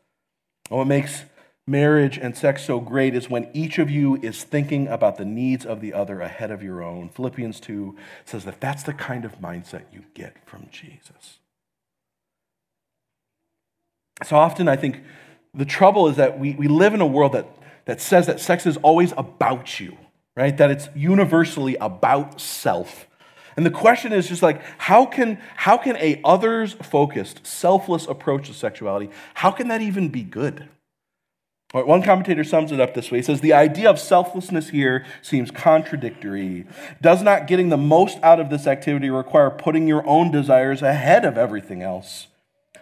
And 0.70 0.78
what 0.78 0.88
makes 0.88 1.24
marriage 1.68 2.18
and 2.18 2.36
sex 2.36 2.64
so 2.64 2.80
great 2.80 3.14
is 3.14 3.30
when 3.30 3.50
each 3.54 3.78
of 3.78 3.90
you 3.90 4.16
is 4.24 4.44
thinking 4.44 4.88
about 4.88 5.18
the 5.18 5.26
needs 5.26 5.66
of 5.66 5.82
the 5.82 5.94
other 5.94 6.22
ahead 6.22 6.50
of 6.50 6.64
your 6.64 6.82
own. 6.82 7.10
Philippians 7.10 7.60
2 7.60 7.96
says 8.26 8.46
that 8.46 8.62
that's 8.62 8.84
the 8.84 8.94
kind 8.94 9.26
of 9.26 9.40
mindset 9.42 9.84
you 9.92 10.06
get 10.14 10.38
from 10.48 10.68
Jesus. 10.72 11.40
So 14.24 14.38
often, 14.38 14.68
I 14.68 14.78
think 14.78 15.04
the 15.54 15.66
trouble 15.66 16.08
is 16.08 16.16
that 16.16 16.40
we, 16.40 16.54
we 16.54 16.68
live 16.68 16.94
in 16.94 17.02
a 17.02 17.06
world 17.06 17.34
that, 17.34 17.48
that 17.86 18.02
says 18.02 18.26
that 18.28 18.40
sex 18.40 18.66
is 18.66 18.78
always 18.78 19.12
about 19.18 19.80
you, 19.80 19.98
right? 20.36 20.56
That 20.56 20.72
it's 20.72 20.88
universally 20.96 21.76
about 21.76 22.40
self. 22.40 23.08
And 23.58 23.66
the 23.66 23.72
question 23.72 24.14
is 24.14 24.28
just 24.28 24.42
like, 24.42 24.62
how 24.78 25.06
can, 25.06 25.40
how 25.56 25.78
can 25.78 25.98
a 25.98 26.22
others-focused, 26.24 27.46
selfless 27.46 28.08
approach 28.08 28.48
to 28.48 28.54
sexuality, 28.54 29.10
how 29.34 29.52
can 29.52 29.68
that 29.68 29.82
even 29.82 30.10
be 30.10 30.24
good? 30.24 30.70
One 31.74 32.02
commentator 32.02 32.46
sums 32.46 32.72
it 32.72 32.80
up 32.80 32.94
this 32.94 33.12
way. 33.12 33.18
He 33.18 33.24
says, 33.24 33.42
The 33.42 33.52
idea 33.52 33.90
of 33.90 34.00
selflessness 34.00 34.70
here 34.70 35.06
seems 35.22 35.52
contradictory. 35.52 36.66
Does 37.02 37.22
not 37.22 37.46
getting 37.46 37.68
the 37.68 37.78
most 37.78 38.20
out 38.24 38.40
of 38.40 38.50
this 38.50 38.68
activity 38.68 39.10
require 39.10 39.50
putting 39.50 39.86
your 39.86 40.08
own 40.08 40.32
desires 40.32 40.82
ahead 40.82 41.26
of 41.26 41.38
everything 41.38 41.82
else? 41.82 42.28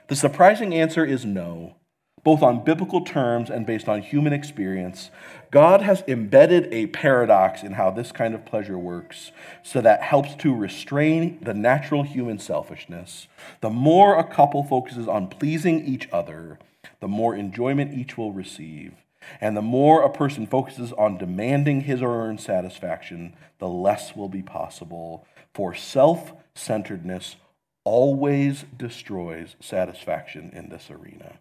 The 0.08 0.16
surprising 0.16 0.72
answer 0.76 1.04
is 1.04 1.26
no, 1.26 1.78
both 2.24 2.44
on 2.44 2.64
biblical 2.64 3.02
terms 3.02 3.50
and 3.50 3.66
based 3.66 3.90
on 3.90 4.04
human 4.04 4.34
experience. 4.34 5.10
God 5.50 5.82
has 5.82 6.04
embedded 6.08 6.72
a 6.72 6.86
paradox 6.88 7.64
in 7.64 7.74
how 7.74 7.90
this 7.90 8.12
kind 8.12 8.36
of 8.36 8.46
pleasure 8.46 8.78
works, 8.78 9.32
so 9.64 9.82
that 9.82 10.04
helps 10.04 10.36
to 10.36 10.54
restrain 10.54 11.40
the 11.42 11.56
natural 11.56 12.04
human 12.04 12.38
selfishness. 12.38 13.28
The 13.62 13.72
more 13.72 14.20
a 14.20 14.24
couple 14.24 14.64
focuses 14.64 15.08
on 15.08 15.28
pleasing 15.28 15.84
each 15.86 16.08
other, 16.12 16.60
the 17.00 17.08
more 17.08 17.36
enjoyment 17.36 17.94
each 17.94 18.18
will 18.18 18.32
receive. 18.32 18.94
And 19.42 19.58
the 19.58 19.62
more 19.62 20.04
a 20.04 20.10
person 20.12 20.46
focuses 20.46 20.94
on 20.94 21.18
demanding 21.18 21.82
his 21.82 22.02
or 22.02 22.10
her 22.10 22.28
own 22.28 22.38
satisfaction, 22.38 23.34
the 23.60 23.68
less 23.68 24.16
will 24.16 24.30
be 24.30 24.44
possible. 24.44 25.26
For 25.54 25.74
self 25.74 26.34
centeredness 26.54 27.36
always 27.84 28.66
destroys 28.78 29.56
satisfaction 29.60 30.52
in 30.54 30.70
this 30.70 30.90
arena. 30.90 31.40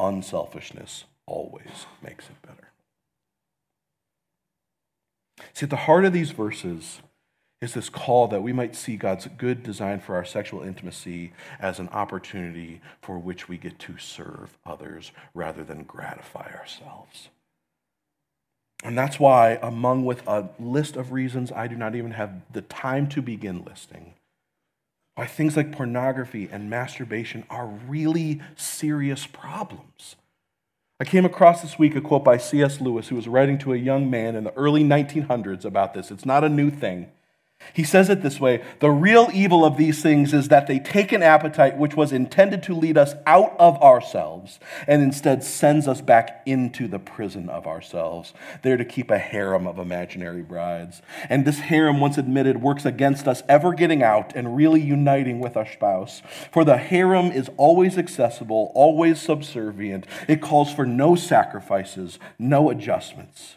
Unselfishness 0.00 1.04
always 1.26 1.86
makes 2.02 2.26
it 2.26 2.42
better. 2.42 2.68
See, 5.52 5.64
at 5.64 5.70
the 5.70 5.76
heart 5.76 6.04
of 6.04 6.12
these 6.12 6.30
verses 6.30 7.00
is 7.64 7.74
this 7.74 7.88
call 7.88 8.28
that 8.28 8.42
we 8.42 8.52
might 8.52 8.76
see 8.76 8.96
God's 8.96 9.26
good 9.36 9.62
design 9.62 10.00
for 10.00 10.14
our 10.14 10.24
sexual 10.24 10.62
intimacy 10.62 11.32
as 11.58 11.78
an 11.78 11.88
opportunity 11.88 12.80
for 13.02 13.18
which 13.18 13.48
we 13.48 13.58
get 13.58 13.78
to 13.80 13.98
serve 13.98 14.56
others 14.64 15.10
rather 15.34 15.64
than 15.64 15.82
gratify 15.82 16.52
ourselves. 16.54 17.28
And 18.84 18.96
that's 18.96 19.18
why, 19.18 19.58
among 19.62 20.04
with 20.04 20.26
a 20.28 20.50
list 20.60 20.96
of 20.96 21.10
reasons 21.10 21.50
I 21.50 21.66
do 21.66 21.74
not 21.74 21.94
even 21.94 22.12
have 22.12 22.42
the 22.52 22.62
time 22.62 23.08
to 23.08 23.22
begin 23.22 23.64
listing, 23.64 24.14
why 25.14 25.26
things 25.26 25.56
like 25.56 25.72
pornography 25.72 26.48
and 26.52 26.68
masturbation 26.68 27.44
are 27.48 27.66
really 27.66 28.40
serious 28.56 29.26
problems 29.26 30.16
I 31.00 31.04
came 31.04 31.24
across 31.24 31.60
this 31.60 31.76
week 31.76 31.96
a 31.96 32.00
quote 32.00 32.22
by 32.22 32.38
C.S. 32.38 32.80
Lewis, 32.80 33.08
who 33.08 33.16
was 33.16 33.26
writing 33.26 33.58
to 33.58 33.72
a 33.72 33.76
young 33.76 34.08
man 34.08 34.36
in 34.36 34.44
the 34.44 34.54
early 34.54 34.84
1900s 34.84 35.64
about 35.64 35.92
this. 35.92 36.12
It's 36.12 36.24
not 36.24 36.44
a 36.44 36.48
new 36.48 36.70
thing. 36.70 37.10
He 37.72 37.84
says 37.84 38.10
it 38.10 38.22
this 38.22 38.38
way 38.38 38.62
The 38.80 38.90
real 38.90 39.30
evil 39.32 39.64
of 39.64 39.76
these 39.76 40.02
things 40.02 40.34
is 40.34 40.48
that 40.48 40.66
they 40.66 40.78
take 40.78 41.12
an 41.12 41.22
appetite 41.22 41.76
which 41.76 41.96
was 41.96 42.12
intended 42.12 42.62
to 42.64 42.74
lead 42.74 42.98
us 42.98 43.14
out 43.26 43.54
of 43.58 43.80
ourselves 43.82 44.58
and 44.86 45.02
instead 45.02 45.42
sends 45.42 45.88
us 45.88 46.00
back 46.00 46.42
into 46.46 46.86
the 46.86 46.98
prison 46.98 47.48
of 47.48 47.66
ourselves, 47.66 48.34
there 48.62 48.76
to 48.76 48.84
keep 48.84 49.10
a 49.10 49.18
harem 49.18 49.66
of 49.66 49.78
imaginary 49.78 50.42
brides. 50.42 51.02
And 51.28 51.44
this 51.44 51.60
harem, 51.60 52.00
once 52.00 52.18
admitted, 52.18 52.60
works 52.60 52.84
against 52.84 53.26
us 53.26 53.42
ever 53.48 53.72
getting 53.72 54.02
out 54.02 54.32
and 54.34 54.56
really 54.56 54.80
uniting 54.80 55.40
with 55.40 55.56
our 55.56 55.66
spouse. 55.66 56.22
For 56.52 56.64
the 56.64 56.76
harem 56.76 57.26
is 57.30 57.50
always 57.56 57.96
accessible, 57.96 58.72
always 58.74 59.20
subservient. 59.20 60.06
It 60.28 60.42
calls 60.42 60.72
for 60.72 60.86
no 60.86 61.14
sacrifices, 61.14 62.18
no 62.38 62.70
adjustments. 62.70 63.56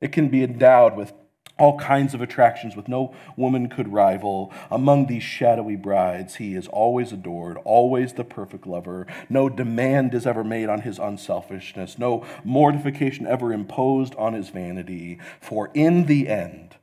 It 0.00 0.12
can 0.12 0.28
be 0.28 0.42
endowed 0.42 0.96
with 0.96 1.12
all 1.58 1.78
kinds 1.78 2.14
of 2.14 2.20
attractions 2.20 2.74
with 2.74 2.88
no 2.88 3.14
woman 3.36 3.68
could 3.68 3.92
rival. 3.92 4.52
Among 4.70 5.06
these 5.06 5.22
shadowy 5.22 5.76
brides, 5.76 6.36
he 6.36 6.54
is 6.54 6.66
always 6.68 7.12
adored, 7.12 7.58
always 7.64 8.14
the 8.14 8.24
perfect 8.24 8.66
lover. 8.66 9.06
No 9.28 9.48
demand 9.48 10.14
is 10.14 10.26
ever 10.26 10.42
made 10.42 10.68
on 10.68 10.80
his 10.80 10.98
unselfishness, 10.98 11.98
no 11.98 12.26
mortification 12.42 13.26
ever 13.26 13.52
imposed 13.52 14.14
on 14.16 14.32
his 14.32 14.48
vanity. 14.48 15.18
For 15.40 15.70
in 15.74 16.06
the 16.06 16.28
end, 16.28 16.76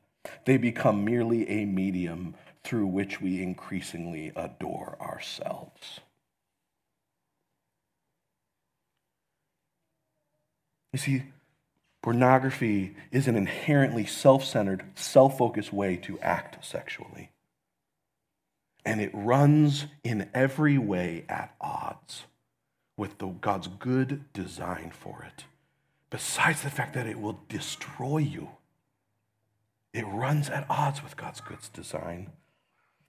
they 0.46 0.58
become 0.58 1.04
merely 1.04 1.50
a 1.50 1.66
medium 1.66 2.36
through 2.64 2.88
which 2.88 3.20
we 3.20 3.42
increasingly 3.42 4.32
adore 4.36 4.96
ourselves. 5.02 6.00
You 10.94 11.00
see, 11.00 11.24
Pornography 12.02 12.96
is 13.12 13.28
an 13.28 13.36
inherently 13.36 14.06
self 14.06 14.44
centered, 14.44 14.84
self 14.96 15.38
focused 15.38 15.72
way 15.72 15.98
to 15.98 16.20
act 16.20 16.64
sexually. 16.66 17.30
And 18.84 19.00
it 19.00 19.12
runs 19.14 19.86
in 20.04 20.30
every 20.34 20.80
way 20.80 21.26
at 21.30 21.54
odds 21.62 22.24
with 22.98 23.20
the, 23.20 23.28
God's 23.28 23.68
good 23.68 24.32
design 24.34 24.92
for 24.92 25.24
it. 25.28 25.46
Besides 26.10 26.64
the 26.64 26.72
fact 26.72 26.96
that 26.96 27.06
it 27.06 27.20
will 27.20 27.40
destroy 27.48 28.18
you, 28.18 28.50
it 29.94 30.06
runs 30.08 30.50
at 30.50 30.66
odds 30.70 31.04
with 31.04 31.16
God's 31.16 31.42
good 31.42 31.60
design. 31.74 32.32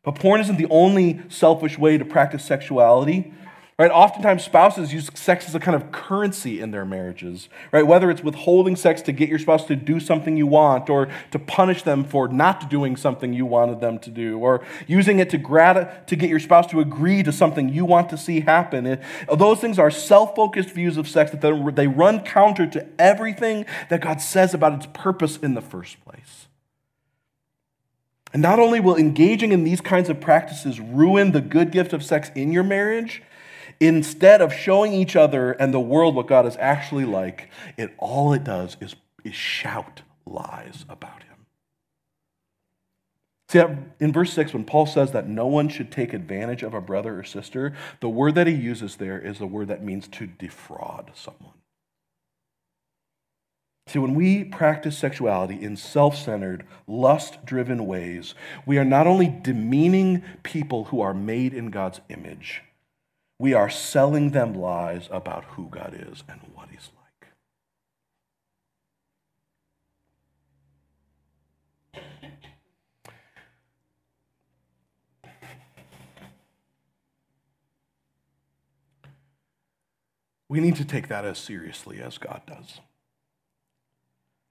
But 0.02 0.16
porn 0.16 0.40
isn't 0.40 0.56
the 0.56 0.68
only 0.68 1.20
selfish 1.28 1.78
way 1.78 1.96
to 1.96 2.04
practice 2.04 2.44
sexuality. 2.44 3.32
Right? 3.78 3.90
Oftentimes, 3.90 4.44
spouses 4.44 4.92
use 4.92 5.08
sex 5.14 5.48
as 5.48 5.54
a 5.54 5.60
kind 5.60 5.74
of 5.74 5.90
currency 5.92 6.60
in 6.60 6.72
their 6.72 6.84
marriages. 6.84 7.48
Right? 7.72 7.86
Whether 7.86 8.10
it's 8.10 8.22
withholding 8.22 8.76
sex 8.76 9.00
to 9.02 9.12
get 9.12 9.30
your 9.30 9.38
spouse 9.38 9.64
to 9.66 9.76
do 9.76 9.98
something 9.98 10.36
you 10.36 10.46
want, 10.46 10.90
or 10.90 11.08
to 11.30 11.38
punish 11.38 11.82
them 11.82 12.04
for 12.04 12.28
not 12.28 12.68
doing 12.68 12.96
something 12.96 13.32
you 13.32 13.46
wanted 13.46 13.80
them 13.80 13.98
to 14.00 14.10
do, 14.10 14.38
or 14.38 14.62
using 14.86 15.20
it 15.20 15.30
to, 15.30 15.38
grat- 15.38 16.06
to 16.08 16.16
get 16.16 16.28
your 16.28 16.38
spouse 16.38 16.66
to 16.68 16.80
agree 16.80 17.22
to 17.22 17.32
something 17.32 17.70
you 17.70 17.84
want 17.86 18.10
to 18.10 18.18
see 18.18 18.40
happen. 18.40 18.86
It, 18.86 19.02
those 19.34 19.58
things 19.60 19.78
are 19.78 19.90
self 19.90 20.36
focused 20.36 20.70
views 20.70 20.98
of 20.98 21.08
sex 21.08 21.30
that 21.30 21.74
they 21.74 21.86
run 21.86 22.20
counter 22.20 22.66
to 22.66 22.86
everything 22.98 23.64
that 23.88 24.02
God 24.02 24.20
says 24.20 24.52
about 24.52 24.74
its 24.74 24.86
purpose 24.92 25.38
in 25.38 25.54
the 25.54 25.62
first 25.62 26.02
place. 26.04 26.46
And 28.32 28.40
not 28.40 28.58
only 28.58 28.80
will 28.80 28.96
engaging 28.96 29.52
in 29.52 29.64
these 29.64 29.80
kinds 29.80 30.08
of 30.08 30.20
practices 30.20 30.80
ruin 30.80 31.32
the 31.32 31.40
good 31.40 31.70
gift 31.70 31.92
of 31.92 32.02
sex 32.02 32.30
in 32.34 32.52
your 32.52 32.62
marriage, 32.62 33.22
Instead 33.82 34.40
of 34.40 34.52
showing 34.52 34.92
each 34.92 35.16
other 35.16 35.50
and 35.50 35.74
the 35.74 35.80
world 35.80 36.14
what 36.14 36.28
God 36.28 36.46
is 36.46 36.56
actually 36.60 37.04
like, 37.04 37.50
it 37.76 37.92
all 37.98 38.32
it 38.32 38.44
does 38.44 38.76
is, 38.80 38.94
is 39.24 39.34
shout 39.34 40.02
lies 40.24 40.84
about 40.88 41.24
him. 41.24 41.46
See, 43.48 43.60
in 43.98 44.12
verse 44.12 44.32
6, 44.34 44.52
when 44.52 44.62
Paul 44.62 44.86
says 44.86 45.10
that 45.10 45.28
no 45.28 45.48
one 45.48 45.68
should 45.68 45.90
take 45.90 46.12
advantage 46.12 46.62
of 46.62 46.74
a 46.74 46.80
brother 46.80 47.18
or 47.18 47.24
sister, 47.24 47.74
the 47.98 48.08
word 48.08 48.36
that 48.36 48.46
he 48.46 48.54
uses 48.54 48.94
there 48.94 49.18
is 49.18 49.40
the 49.40 49.48
word 49.48 49.66
that 49.66 49.82
means 49.82 50.06
to 50.06 50.28
defraud 50.28 51.10
someone. 51.14 51.54
See, 53.88 53.98
when 53.98 54.14
we 54.14 54.44
practice 54.44 54.96
sexuality 54.96 55.60
in 55.60 55.76
self 55.76 56.16
centered, 56.16 56.64
lust 56.86 57.44
driven 57.44 57.84
ways, 57.88 58.36
we 58.64 58.78
are 58.78 58.84
not 58.84 59.08
only 59.08 59.26
demeaning 59.42 60.22
people 60.44 60.84
who 60.84 61.00
are 61.00 61.12
made 61.12 61.52
in 61.52 61.70
God's 61.70 62.00
image, 62.08 62.62
we 63.42 63.54
are 63.54 63.68
selling 63.68 64.30
them 64.30 64.54
lies 64.54 65.08
about 65.10 65.42
who 65.56 65.66
God 65.68 65.96
is 65.98 66.22
and 66.28 66.40
what 66.54 66.68
He's 66.70 66.90
like. 66.94 67.32
We 80.48 80.60
need 80.60 80.76
to 80.76 80.84
take 80.84 81.08
that 81.08 81.24
as 81.24 81.38
seriously 81.38 82.00
as 82.00 82.18
God 82.18 82.42
does. 82.46 82.78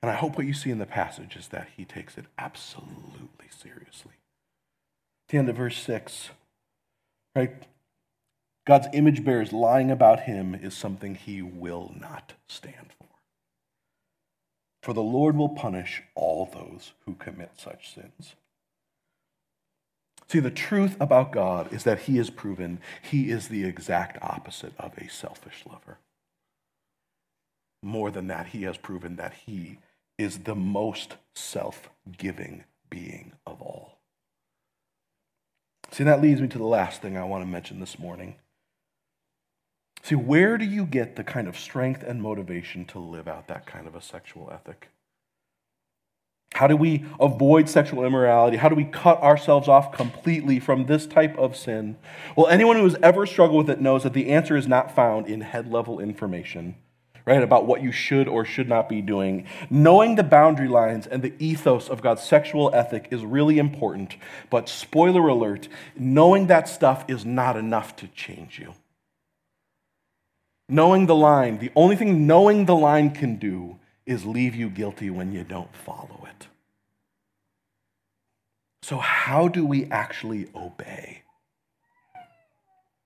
And 0.02 0.12
I 0.12 0.16
hope 0.16 0.36
what 0.36 0.46
you 0.46 0.54
see 0.54 0.70
in 0.70 0.80
the 0.80 0.86
passage 0.86 1.38
is 1.38 1.48
that 1.48 1.70
he 1.78 1.86
takes 1.86 2.18
it 2.18 2.26
absolutely 2.38 3.48
seriously. 3.58 4.16
At 5.28 5.30
the 5.30 5.38
end 5.38 5.48
of 5.48 5.56
verse 5.56 5.78
6, 5.78 6.32
right? 7.34 7.54
God's 8.66 8.88
image 8.94 9.24
bearers 9.24 9.52
lying 9.52 9.90
about 9.90 10.22
him 10.22 10.54
is 10.54 10.76
something 10.76 11.16
he 11.16 11.42
will 11.42 11.94
not 12.00 12.34
stand 12.48 12.92
for. 12.98 13.08
For 14.84 14.94
the 14.94 15.02
Lord 15.02 15.36
will 15.36 15.50
punish 15.50 16.04
all 16.16 16.46
those 16.46 16.94
who 17.06 17.16
commit 17.16 17.52
such 17.58 17.94
sins. 17.94 18.36
See, 20.28 20.40
the 20.40 20.50
truth 20.50 20.96
about 21.00 21.32
God 21.32 21.74
is 21.74 21.84
that 21.84 22.04
he 22.04 22.18
is 22.18 22.30
proven 22.30 22.80
he 23.02 23.30
is 23.30 23.48
the 23.48 23.66
exact 23.66 24.18
opposite 24.22 24.74
of 24.80 24.98
a 24.98 25.10
selfish 25.10 25.64
lover. 25.70 25.98
More 27.84 28.12
than 28.12 28.28
that, 28.28 28.48
he 28.48 28.64
has 28.64 28.78
proven 28.78 29.16
that 29.18 29.34
he 29.46 29.80
is 30.18 30.40
the 30.40 30.56
most 30.56 31.18
self 31.36 31.90
giving 32.18 32.64
being 32.90 33.34
of 33.46 33.62
all. 33.62 33.98
See, 35.92 36.04
that 36.06 36.22
leads 36.22 36.40
me 36.40 36.48
to 36.48 36.58
the 36.58 36.64
last 36.64 37.02
thing 37.02 37.18
I 37.18 37.24
want 37.26 37.44
to 37.44 37.48
mention 37.48 37.80
this 37.80 38.00
morning. 38.00 38.36
See, 40.04 40.16
where 40.16 40.58
do 40.58 40.66
you 40.66 40.86
get 40.86 41.16
the 41.16 41.24
kind 41.24 41.48
of 41.48 41.58
strength 41.58 42.04
and 42.04 42.22
motivation 42.22 42.86
to 42.86 43.00
live 43.00 43.28
out 43.28 43.48
that 43.48 43.66
kind 43.66 43.88
of 43.88 43.96
a 43.96 44.02
sexual 44.02 44.50
ethic? 44.52 44.90
How 46.54 46.68
do 46.68 46.76
we 46.76 47.06
avoid 47.20 47.70
sexual 47.70 48.04
immorality? 48.04 48.58
How 48.58 48.70
do 48.70 48.76
we 48.76 48.84
cut 48.84 49.22
ourselves 49.22 49.68
off 49.68 49.94
completely 49.94 50.60
from 50.60 50.86
this 50.86 51.08
type 51.08 51.38
of 51.38 51.56
sin? 51.56 51.98
Well, 52.36 52.48
anyone 52.48 52.76
who 52.76 52.84
has 52.84 52.98
ever 53.02 53.26
struggled 53.26 53.68
with 53.68 53.78
it 53.78 53.82
knows 53.82 54.04
that 54.04 54.14
the 54.14 54.30
answer 54.30 54.58
is 54.58 54.68
not 54.68 54.94
found 54.94 55.28
in 55.28 55.42
head 55.42 55.72
level 55.72 56.00
information, 56.00 56.76
right, 57.26 57.42
about 57.42 57.68
what 57.68 57.82
you 57.82 57.92
should 57.92 58.28
or 58.28 58.44
should 58.44 58.68
not 58.68 58.90
be 58.90 59.02
doing. 59.02 59.48
Knowing 59.70 60.16
the 60.16 60.24
boundary 60.24 60.68
lines 60.68 61.08
and 61.08 61.24
the 61.24 61.34
ethos 61.40 61.88
of 61.88 62.02
God's 62.02 62.22
sexual 62.22 62.70
ethic 62.74 63.08
is 63.12 63.24
really 63.24 63.58
important, 63.58 64.18
but 64.50 64.68
spoiler 64.68 65.30
alert, 65.30 65.70
knowing 65.96 66.48
that 66.48 66.68
stuff 66.68 67.06
is 67.08 67.26
not 67.26 67.56
enough 67.56 67.96
to 67.96 68.08
change 68.08 68.60
you. 68.60 68.74
Knowing 70.74 71.06
the 71.06 71.14
line, 71.14 71.58
the 71.58 71.70
only 71.76 71.98
thing 71.98 72.26
knowing 72.26 72.64
the 72.64 72.74
line 72.74 73.10
can 73.10 73.36
do 73.36 73.78
is 74.06 74.26
leave 74.26 74.56
you 74.56 74.70
guilty 74.70 75.10
when 75.10 75.34
you 75.34 75.44
don't 75.44 75.76
follow 75.76 76.26
it. 76.30 76.48
So, 78.82 78.96
how 78.96 79.50
do 79.50 79.66
we 79.66 79.92
actually 79.92 80.48
obey? 80.56 81.24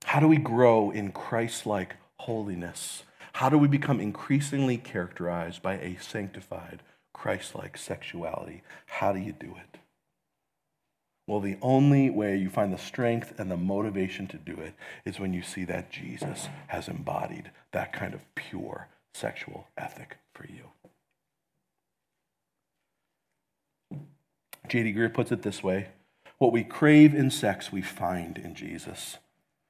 How 0.04 0.20
do 0.20 0.28
we 0.28 0.36
grow 0.36 0.92
in 0.92 1.10
Christ 1.10 1.66
like 1.66 1.96
holiness? 2.18 3.02
How 3.32 3.48
do 3.48 3.58
we 3.58 3.66
become 3.66 3.98
increasingly 3.98 4.76
characterized 4.76 5.60
by 5.60 5.74
a 5.74 5.98
sanctified, 6.00 6.84
Christ 7.12 7.56
like 7.56 7.76
sexuality? 7.76 8.62
How 8.86 9.12
do 9.12 9.18
you 9.18 9.32
do 9.32 9.56
it? 9.56 9.75
Well, 11.26 11.40
the 11.40 11.58
only 11.60 12.08
way 12.08 12.36
you 12.36 12.48
find 12.48 12.72
the 12.72 12.78
strength 12.78 13.34
and 13.38 13.50
the 13.50 13.56
motivation 13.56 14.28
to 14.28 14.36
do 14.36 14.54
it 14.60 14.74
is 15.04 15.18
when 15.18 15.32
you 15.32 15.42
see 15.42 15.64
that 15.64 15.90
Jesus 15.90 16.48
has 16.68 16.86
embodied 16.86 17.50
that 17.72 17.92
kind 17.92 18.14
of 18.14 18.22
pure 18.36 18.88
sexual 19.12 19.66
ethic 19.76 20.18
for 20.32 20.46
you. 20.46 20.70
J.D. 24.68 24.94
Greear 24.94 25.12
puts 25.12 25.32
it 25.32 25.42
this 25.42 25.62
way 25.62 25.88
What 26.38 26.52
we 26.52 26.62
crave 26.62 27.14
in 27.14 27.30
sex, 27.30 27.72
we 27.72 27.82
find 27.82 28.38
in 28.38 28.54
Jesus. 28.54 29.18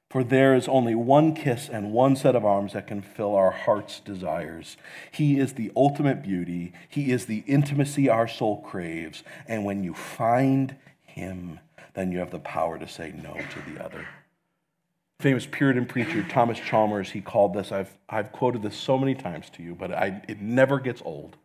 For 0.09 0.23
there 0.23 0.55
is 0.55 0.69
only 0.69 0.95
one 0.95 1.35
kiss 1.35 1.67
and 1.67 1.91
one 1.91 2.15
set 2.15 2.35
of 2.35 2.45
arms 2.45 2.71
that 2.73 2.87
can 2.87 3.01
fill 3.01 3.35
our 3.35 3.51
heart's 3.51 3.99
desires. 3.99 4.77
He 5.11 5.37
is 5.37 5.53
the 5.53 5.69
ultimate 5.75 6.23
beauty. 6.23 6.71
He 6.87 7.11
is 7.11 7.25
the 7.25 7.43
intimacy 7.45 8.07
our 8.07 8.27
soul 8.27 8.61
craves. 8.61 9.23
And 9.49 9.65
when 9.65 9.83
you 9.83 9.93
find 9.93 10.77
him, 11.17 11.59
then 11.93 12.11
you 12.11 12.19
have 12.19 12.31
the 12.31 12.39
power 12.39 12.77
to 12.77 12.87
say 12.87 13.11
no 13.11 13.33
to 13.33 13.71
the 13.71 13.83
other. 13.83 14.07
famous 15.19 15.47
Puritan 15.49 15.85
preacher 15.85 16.23
Thomas 16.23 16.59
Chalmers, 16.59 17.11
he 17.11 17.21
called 17.21 17.53
this, 17.53 17.71
I've, 17.71 17.97
I've 18.07 18.31
quoted 18.31 18.61
this 18.61 18.77
so 18.77 18.97
many 18.97 19.15
times 19.15 19.49
to 19.51 19.63
you, 19.63 19.75
but 19.75 19.91
I, 19.91 20.21
it 20.27 20.39
never 20.39 20.79
gets 20.79 21.01
old. 21.03 21.37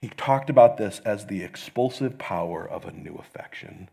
He 0.00 0.08
talked 0.08 0.48
about 0.48 0.78
this 0.78 1.00
as 1.04 1.26
the 1.26 1.42
expulsive 1.42 2.18
power 2.18 2.66
of 2.66 2.84
a 2.84 2.92
new 2.92 3.16
affection. 3.16 3.90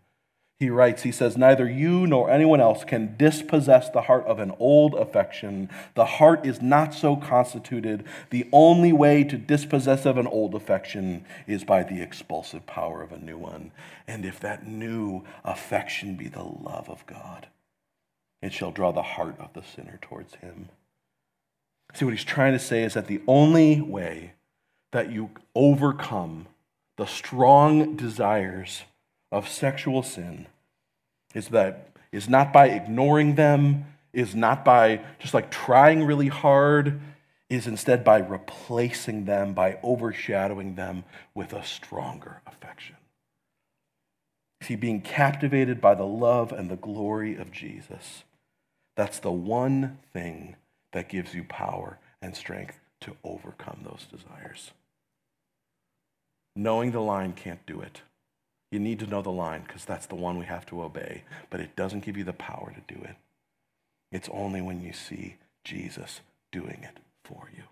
He 0.58 0.70
writes, 0.70 1.04
he 1.04 1.12
says, 1.12 1.36
Neither 1.36 1.70
you 1.70 2.08
nor 2.08 2.30
anyone 2.30 2.62
else 2.62 2.86
can 2.86 3.18
dispossess 3.18 3.90
the 3.90 4.04
heart 4.04 4.26
of 4.26 4.40
an 4.40 4.54
old 4.58 4.94
affection. 4.94 5.70
The 5.96 6.06
heart 6.06 6.46
is 6.46 6.62
not 6.62 6.94
so 6.94 7.18
constituted. 7.18 8.06
The 8.30 8.48
only 8.54 8.94
way 8.94 9.26
to 9.26 9.38
dispossess 9.38 10.06
of 10.06 10.18
an 10.18 10.28
old 10.28 10.56
affection 10.56 11.26
is 11.46 11.66
by 11.66 11.84
the 11.84 12.02
expulsive 12.02 12.66
power 12.66 13.02
of 13.02 13.12
a 13.12 13.20
new 13.20 13.38
one. 13.38 13.74
And 14.08 14.24
if 14.26 14.40
that 14.40 14.66
new 14.66 15.26
affection 15.44 16.16
be 16.16 16.30
the 16.30 16.44
love 16.44 16.90
of 16.90 17.06
God, 17.06 17.48
it 18.42 18.54
shall 18.54 18.72
draw 18.72 18.94
the 18.94 19.02
heart 19.02 19.36
of 19.40 19.52
the 19.54 19.64
sinner 19.64 20.00
towards 20.02 20.36
him. 20.36 20.70
See, 21.94 22.06
what 22.06 22.14
he's 22.14 22.24
trying 22.24 22.54
to 22.54 22.60
say 22.60 22.84
is 22.84 22.94
that 22.94 23.08
the 23.08 23.22
only 23.28 23.82
way 23.82 24.34
that 24.94 25.12
you 25.12 25.32
overcome 25.54 26.48
the 26.96 27.06
strong 27.06 27.98
desires 27.98 28.84
of 29.36 29.50
sexual 29.50 30.02
sin 30.02 30.48
is 31.34 31.50
that 31.50 31.90
is 32.14 32.30
not 32.30 32.54
by 32.54 32.70
ignoring 32.70 33.36
them, 33.36 33.86
is 34.14 34.34
not 34.34 34.64
by 34.64 35.02
just 35.20 35.34
like 35.34 35.52
trying 35.52 36.06
really 36.06 36.30
hard, 36.30 37.02
is 37.50 37.68
instead 37.68 38.06
by 38.06 38.20
replacing 38.20 39.26
them, 39.26 39.54
by 39.54 39.78
overshadowing 39.84 40.76
them 40.76 41.04
with 41.34 41.52
a 41.52 41.66
stronger 41.66 42.42
affection. 42.48 42.96
See, 44.62 44.78
being 44.78 45.02
captivated 45.02 45.82
by 45.82 45.96
the 45.96 46.06
love 46.06 46.54
and 46.54 46.72
the 46.72 46.78
glory 46.78 47.36
of 47.36 47.52
Jesus, 47.52 48.24
that's 48.96 49.20
the 49.20 49.34
one 49.34 49.98
thing 50.14 50.56
that 50.94 51.10
gives 51.10 51.34
you 51.34 51.44
power 51.44 52.00
and 52.22 52.38
strength 52.38 52.80
to 53.02 53.18
overcome 53.26 53.82
those 53.84 54.08
desires. 54.10 54.72
Knowing 56.56 56.92
the 56.92 57.02
line 57.02 57.34
can't 57.34 57.66
do 57.66 57.82
it. 57.82 58.02
You 58.72 58.80
need 58.80 59.00
to 59.00 59.08
know 59.08 59.22
the 59.22 59.32
line 59.32 59.64
because 59.66 59.86
that's 59.86 60.08
the 60.08 60.16
one 60.16 60.38
we 60.38 60.46
have 60.46 60.66
to 60.68 60.82
obey, 60.82 61.24
but 61.50 61.60
it 61.60 61.76
doesn't 61.76 62.04
give 62.04 62.18
you 62.18 62.24
the 62.24 62.34
power 62.34 62.74
to 62.74 62.94
do 62.94 63.02
it. 63.04 63.16
It's 64.12 64.30
only 64.32 64.62
when 64.62 64.82
you 64.82 64.94
see 64.94 65.38
Jesus 65.64 66.22
doing 66.52 66.80
it 66.84 66.98
for 67.24 67.50
you. 67.56 67.64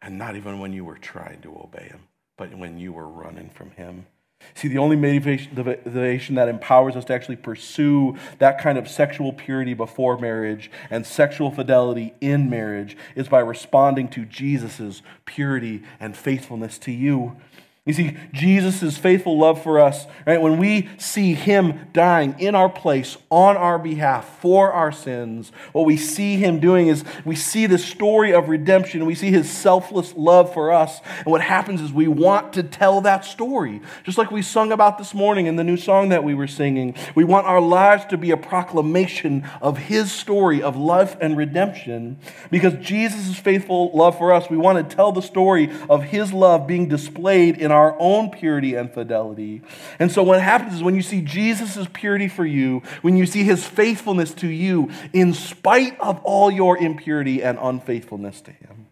And 0.00 0.18
not 0.18 0.36
even 0.36 0.58
when 0.58 0.72
you 0.72 0.84
were 0.84 0.98
trying 0.98 1.40
to 1.42 1.50
obey 1.50 1.84
him, 1.84 2.08
but 2.36 2.56
when 2.56 2.78
you 2.78 2.92
were 2.92 3.08
running 3.08 3.50
from 3.50 3.70
him. 3.72 4.06
See, 4.54 4.66
the 4.66 4.78
only 4.78 4.96
motivation 4.96 6.34
that 6.34 6.48
empowers 6.48 6.96
us 6.96 7.04
to 7.04 7.14
actually 7.14 7.36
pursue 7.36 8.16
that 8.38 8.60
kind 8.60 8.76
of 8.76 8.88
sexual 8.88 9.32
purity 9.32 9.74
before 9.74 10.18
marriage 10.18 10.68
and 10.90 11.06
sexual 11.06 11.52
fidelity 11.52 12.14
in 12.20 12.50
marriage 12.50 12.96
is 13.14 13.28
by 13.28 13.38
responding 13.38 14.08
to 14.08 14.24
Jesus' 14.24 15.02
purity 15.24 15.84
and 16.00 16.16
faithfulness 16.16 16.76
to 16.78 16.90
you. 16.90 17.36
You 17.84 17.94
see, 17.94 18.16
Jesus' 18.32 18.96
faithful 18.96 19.36
love 19.36 19.60
for 19.60 19.80
us, 19.80 20.06
right? 20.24 20.40
When 20.40 20.58
we 20.58 20.88
see 20.98 21.34
him 21.34 21.88
dying 21.92 22.36
in 22.38 22.54
our 22.54 22.68
place, 22.68 23.16
on 23.28 23.56
our 23.56 23.76
behalf, 23.76 24.38
for 24.38 24.72
our 24.72 24.92
sins, 24.92 25.50
what 25.72 25.84
we 25.84 25.96
see 25.96 26.36
him 26.36 26.60
doing 26.60 26.86
is 26.86 27.02
we 27.24 27.34
see 27.34 27.66
the 27.66 27.78
story 27.78 28.32
of 28.32 28.48
redemption. 28.48 29.04
We 29.04 29.16
see 29.16 29.32
his 29.32 29.50
selfless 29.50 30.14
love 30.14 30.54
for 30.54 30.70
us. 30.70 31.00
And 31.18 31.26
what 31.26 31.40
happens 31.40 31.80
is 31.80 31.92
we 31.92 32.06
want 32.06 32.52
to 32.52 32.62
tell 32.62 33.00
that 33.00 33.24
story. 33.24 33.82
Just 34.04 34.16
like 34.16 34.30
we 34.30 34.42
sung 34.42 34.70
about 34.70 34.96
this 34.96 35.12
morning 35.12 35.46
in 35.46 35.56
the 35.56 35.64
new 35.64 35.76
song 35.76 36.10
that 36.10 36.22
we 36.22 36.34
were 36.34 36.46
singing. 36.46 36.94
We 37.16 37.24
want 37.24 37.48
our 37.48 37.60
lives 37.60 38.04
to 38.10 38.16
be 38.16 38.30
a 38.30 38.36
proclamation 38.36 39.42
of 39.60 39.76
his 39.76 40.12
story 40.12 40.62
of 40.62 40.76
life 40.76 41.16
and 41.20 41.36
redemption. 41.36 42.20
Because 42.48 42.74
Jesus' 42.74 43.36
faithful 43.36 43.90
love 43.92 44.16
for 44.16 44.32
us, 44.32 44.48
we 44.48 44.56
want 44.56 44.88
to 44.88 44.94
tell 44.96 45.10
the 45.10 45.20
story 45.20 45.68
of 45.90 46.04
his 46.04 46.32
love 46.32 46.68
being 46.68 46.86
displayed 46.86 47.58
in 47.58 47.71
our 47.72 47.96
own 47.98 48.30
purity 48.30 48.74
and 48.74 48.92
fidelity. 48.92 49.62
And 49.98 50.10
so, 50.10 50.22
what 50.22 50.40
happens 50.40 50.74
is 50.74 50.82
when 50.82 50.94
you 50.94 51.02
see 51.02 51.20
Jesus' 51.20 51.86
purity 51.92 52.28
for 52.28 52.44
you, 52.44 52.82
when 53.02 53.16
you 53.16 53.26
see 53.26 53.44
his 53.44 53.66
faithfulness 53.66 54.34
to 54.34 54.48
you, 54.48 54.90
in 55.12 55.32
spite 55.34 55.98
of 56.00 56.20
all 56.24 56.50
your 56.50 56.78
impurity 56.78 57.42
and 57.42 57.58
unfaithfulness 57.60 58.40
to 58.42 58.50
him, 58.50 58.86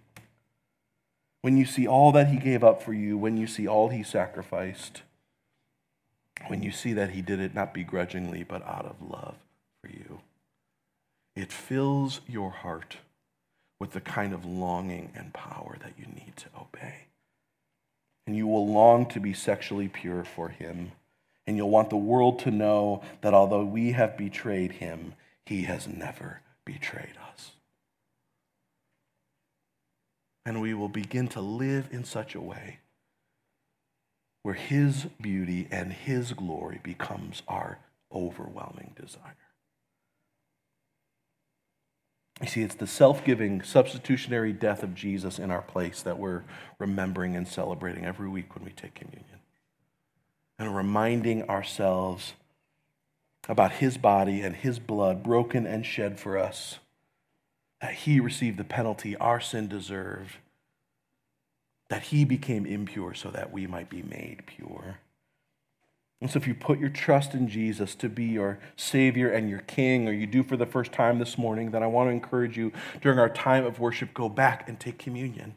when 1.43 1.57
you 1.57 1.64
see 1.64 1.87
all 1.87 2.12
that 2.12 2.28
he 2.28 2.37
gave 2.37 2.64
up 2.64 2.83
for 2.83 2.93
you, 2.93 3.16
when 3.16 3.37
you 3.37 3.47
see 3.47 3.66
all 3.66 3.89
he 3.89 4.03
sacrificed, 4.03 5.03
when 6.49 6.62
you 6.62 6.70
see 6.70 6.93
that 6.95 7.11
he 7.11 7.22
did 7.22 7.41
it 7.41 7.55
not 7.55 7.74
begrudgingly, 7.74 8.43
but 8.43 8.62
out 8.66 8.87
of 8.87 9.11
love 9.11 9.37
for 9.83 9.91
you, 9.91 10.20
it 11.37 11.53
fills 11.53 12.20
your 12.26 12.51
heart 12.51 12.97
with 13.78 13.93
the 13.93 14.01
kind 14.01 14.33
of 14.33 14.45
longing 14.45 15.11
and 15.14 15.33
power 15.33 15.76
that 15.83 15.95
you 15.99 16.07
need 16.07 16.35
to 16.37 16.47
obey 16.59 17.07
and 18.31 18.37
you 18.37 18.47
will 18.47 18.68
long 18.68 19.07
to 19.07 19.18
be 19.18 19.35
sexually 19.35 19.89
pure 19.89 20.22
for 20.22 20.51
him. 20.51 20.93
And 21.49 21.57
you'll 21.57 21.68
want 21.68 21.91
the 21.91 21.97
world 21.97 22.39
to 22.41 22.53
know 22.53 23.03
that 23.22 23.35
although 23.35 23.64
we 23.64 23.91
have 23.91 24.16
betrayed 24.16 24.70
him, 24.70 25.14
he 25.45 25.62
has 25.62 25.89
never 25.89 26.41
betrayed 26.64 27.16
us. 27.33 27.51
And 30.47 30.61
we 30.61 30.74
will 30.74 30.89
begin 30.89 31.26
to 31.26 31.41
live 31.41 31.89
in 31.91 32.05
such 32.05 32.37
a 32.37 32.41
way 32.41 32.78
where 34.45 34.55
his 34.55 35.07
beauty 35.20 35.66
and 35.72 35.93
his 35.93 36.33
glory 36.33 36.78
becomes 36.85 37.43
our 37.49 37.78
overwhelming 38.14 38.95
desire. 38.95 39.49
You 42.41 42.49
see, 42.49 42.62
it's 42.62 42.74
the 42.74 42.86
self 42.86 43.24
giving, 43.24 43.62
substitutionary 43.62 44.53
death 44.53 44.82
of 44.82 44.95
Jesus 44.95 45.38
in 45.38 45.51
our 45.51 45.62
place 45.62 46.03
that 46.03 46.18
we're 46.18 46.45
remembering 46.78 47.36
and 47.36 47.47
celebrating 47.47 48.07
every 48.07 48.28
week 48.28 48.55
when 48.55 48.64
we 48.64 48.72
take 48.72 48.95
communion. 48.95 49.26
And 50.59 50.74
reminding 50.74 51.49
ourselves 51.49 52.34
about 53.49 53.72
his 53.72 53.99
body 53.99 54.41
and 54.41 54.57
his 54.57 54.78
blood 54.78 55.22
broken 55.22 55.66
and 55.66 55.84
shed 55.84 56.18
for 56.18 56.38
us, 56.38 56.78
that 57.80 57.95
he 57.95 58.20
received 58.20 58.59
the 58.59 58.64
penalty 58.64 59.16
our 59.16 59.41
sin 59.41 59.68
deserved, 59.68 60.36
that 61.88 62.05
he 62.05 62.24
became 62.24 62.66
impure 62.66 63.14
so 63.14 63.30
that 63.30 63.53
we 63.53 63.66
might 63.66 63.91
be 63.91 64.03
made 64.03 64.45
pure. 64.47 64.99
And 66.21 66.31
so, 66.31 66.37
if 66.37 66.47
you 66.47 66.55
put 66.55 66.79
your 66.79 66.91
trust 66.91 67.33
in 67.33 67.49
Jesus 67.49 67.95
to 67.95 68.09
be 68.09 68.25
your 68.25 68.59
Savior 68.77 69.31
and 69.31 69.49
your 69.49 69.61
King, 69.61 70.07
or 70.07 70.12
you 70.12 70.27
do 70.27 70.43
for 70.43 70.57
the 70.57 70.66
first 70.66 70.93
time 70.93 71.18
this 71.18 71.39
morning, 71.39 71.71
then 71.71 71.83
I 71.83 71.87
want 71.87 72.09
to 72.09 72.12
encourage 72.12 72.59
you 72.59 72.73
during 73.01 73.18
our 73.18 73.31
time 73.31 73.64
of 73.64 73.81
worship, 73.81 74.12
go 74.12 74.29
back 74.29 74.68
and 74.68 74.79
take 74.79 74.99
communion 74.99 75.57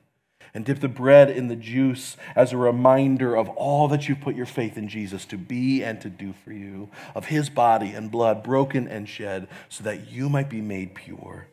and 0.53 0.63
dip 0.65 0.79
the 0.79 0.87
bread 0.87 1.29
in 1.29 1.47
the 1.47 1.55
juice 1.55 2.15
as 2.35 2.53
a 2.53 2.57
reminder 2.57 3.35
of 3.35 3.49
all 3.49 3.87
that 3.87 4.07
you 4.07 4.15
put 4.15 4.35
your 4.35 4.45
faith 4.45 4.77
in 4.77 4.87
Jesus 4.87 5.25
to 5.25 5.37
be 5.37 5.83
and 5.83 5.99
to 6.01 6.09
do 6.09 6.33
for 6.43 6.53
you, 6.53 6.89
of 7.15 7.25
His 7.25 7.49
body 7.49 7.89
and 7.89 8.11
blood 8.11 8.43
broken 8.43 8.87
and 8.87 9.09
shed 9.09 9.47
so 9.67 9.83
that 9.83 10.11
you 10.11 10.29
might 10.29 10.49
be 10.49 10.61
made 10.61 10.95
pure. 10.95 11.47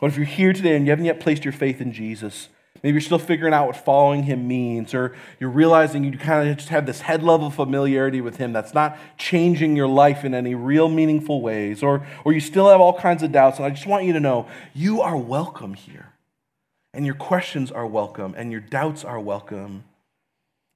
But 0.00 0.08
if 0.08 0.16
you're 0.16 0.26
here 0.26 0.52
today 0.52 0.76
and 0.76 0.84
you 0.84 0.90
haven't 0.90 1.06
yet 1.06 1.20
placed 1.20 1.44
your 1.44 1.52
faith 1.52 1.80
in 1.80 1.92
Jesus, 1.92 2.48
Maybe 2.82 2.94
you're 2.94 3.00
still 3.00 3.18
figuring 3.18 3.52
out 3.52 3.66
what 3.66 3.76
following 3.76 4.22
him 4.22 4.46
means, 4.46 4.94
or 4.94 5.14
you're 5.40 5.50
realizing 5.50 6.04
you 6.04 6.16
kind 6.16 6.48
of 6.48 6.56
just 6.56 6.68
have 6.68 6.86
this 6.86 7.00
head 7.00 7.22
level 7.22 7.50
familiarity 7.50 8.20
with 8.20 8.36
him 8.36 8.52
that's 8.52 8.74
not 8.74 8.96
changing 9.16 9.76
your 9.76 9.88
life 9.88 10.24
in 10.24 10.34
any 10.34 10.54
real 10.54 10.88
meaningful 10.88 11.40
ways, 11.40 11.82
or, 11.82 12.06
or 12.24 12.32
you 12.32 12.40
still 12.40 12.68
have 12.68 12.80
all 12.80 12.98
kinds 12.98 13.22
of 13.22 13.32
doubts. 13.32 13.58
And 13.58 13.66
I 13.66 13.70
just 13.70 13.86
want 13.86 14.04
you 14.04 14.12
to 14.12 14.20
know 14.20 14.46
you 14.74 15.00
are 15.00 15.16
welcome 15.16 15.74
here. 15.74 16.12
And 16.94 17.04
your 17.04 17.14
questions 17.14 17.70
are 17.70 17.86
welcome, 17.86 18.34
and 18.36 18.50
your 18.50 18.60
doubts 18.60 19.04
are 19.04 19.20
welcome. 19.20 19.84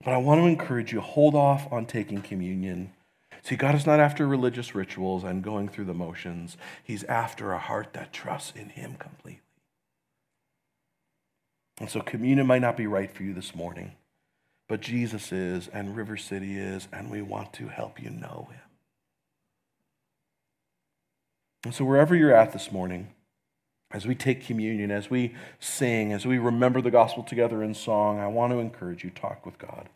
But 0.04 0.12
I 0.12 0.18
want 0.18 0.40
to 0.40 0.46
encourage 0.46 0.92
you 0.92 1.00
hold 1.00 1.34
off 1.34 1.72
on 1.72 1.86
taking 1.86 2.20
communion. 2.20 2.92
See, 3.42 3.56
God 3.56 3.74
is 3.74 3.86
not 3.86 3.98
after 3.98 4.26
religious 4.26 4.74
rituals 4.74 5.24
and 5.24 5.42
going 5.42 5.68
through 5.68 5.86
the 5.86 5.94
motions, 5.94 6.56
He's 6.82 7.04
after 7.04 7.52
a 7.52 7.58
heart 7.58 7.92
that 7.94 8.12
trusts 8.12 8.52
in 8.54 8.70
Him 8.70 8.94
completely. 8.98 9.41
And 11.82 11.90
so 11.90 12.00
communion 12.00 12.46
might 12.46 12.62
not 12.62 12.76
be 12.76 12.86
right 12.86 13.10
for 13.10 13.24
you 13.24 13.34
this 13.34 13.56
morning, 13.56 13.96
but 14.68 14.80
Jesus 14.80 15.32
is, 15.32 15.66
and 15.66 15.96
River 15.96 16.16
City 16.16 16.56
is, 16.56 16.86
and 16.92 17.10
we 17.10 17.22
want 17.22 17.52
to 17.54 17.66
help 17.66 18.00
you 18.00 18.08
know 18.08 18.46
him. 18.52 18.60
And 21.64 21.74
so 21.74 21.84
wherever 21.84 22.14
you're 22.14 22.32
at 22.32 22.52
this 22.52 22.70
morning, 22.70 23.08
as 23.90 24.06
we 24.06 24.14
take 24.14 24.46
communion, 24.46 24.92
as 24.92 25.10
we 25.10 25.34
sing, 25.58 26.12
as 26.12 26.24
we 26.24 26.38
remember 26.38 26.80
the 26.80 26.92
gospel 26.92 27.24
together 27.24 27.64
in 27.64 27.74
song, 27.74 28.20
I 28.20 28.28
want 28.28 28.52
to 28.52 28.60
encourage 28.60 29.02
you 29.02 29.10
talk 29.10 29.44
with 29.44 29.58
God. 29.58 29.88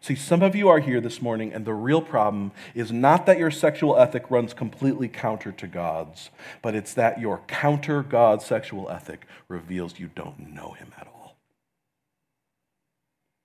See, 0.00 0.14
some 0.14 0.42
of 0.42 0.54
you 0.54 0.68
are 0.68 0.78
here 0.78 1.00
this 1.00 1.22
morning, 1.22 1.52
and 1.52 1.64
the 1.64 1.74
real 1.74 2.02
problem 2.02 2.52
is 2.74 2.92
not 2.92 3.26
that 3.26 3.38
your 3.38 3.50
sexual 3.50 3.98
ethic 3.98 4.30
runs 4.30 4.54
completely 4.54 5.08
counter 5.08 5.52
to 5.52 5.66
God's, 5.66 6.30
but 6.62 6.74
it's 6.74 6.94
that 6.94 7.20
your 7.20 7.40
counter 7.46 8.02
God 8.02 8.42
sexual 8.42 8.90
ethic 8.90 9.26
reveals 9.48 9.98
you 9.98 10.10
don't 10.14 10.52
know 10.54 10.72
Him 10.72 10.92
at 10.98 11.06
all. 11.06 11.36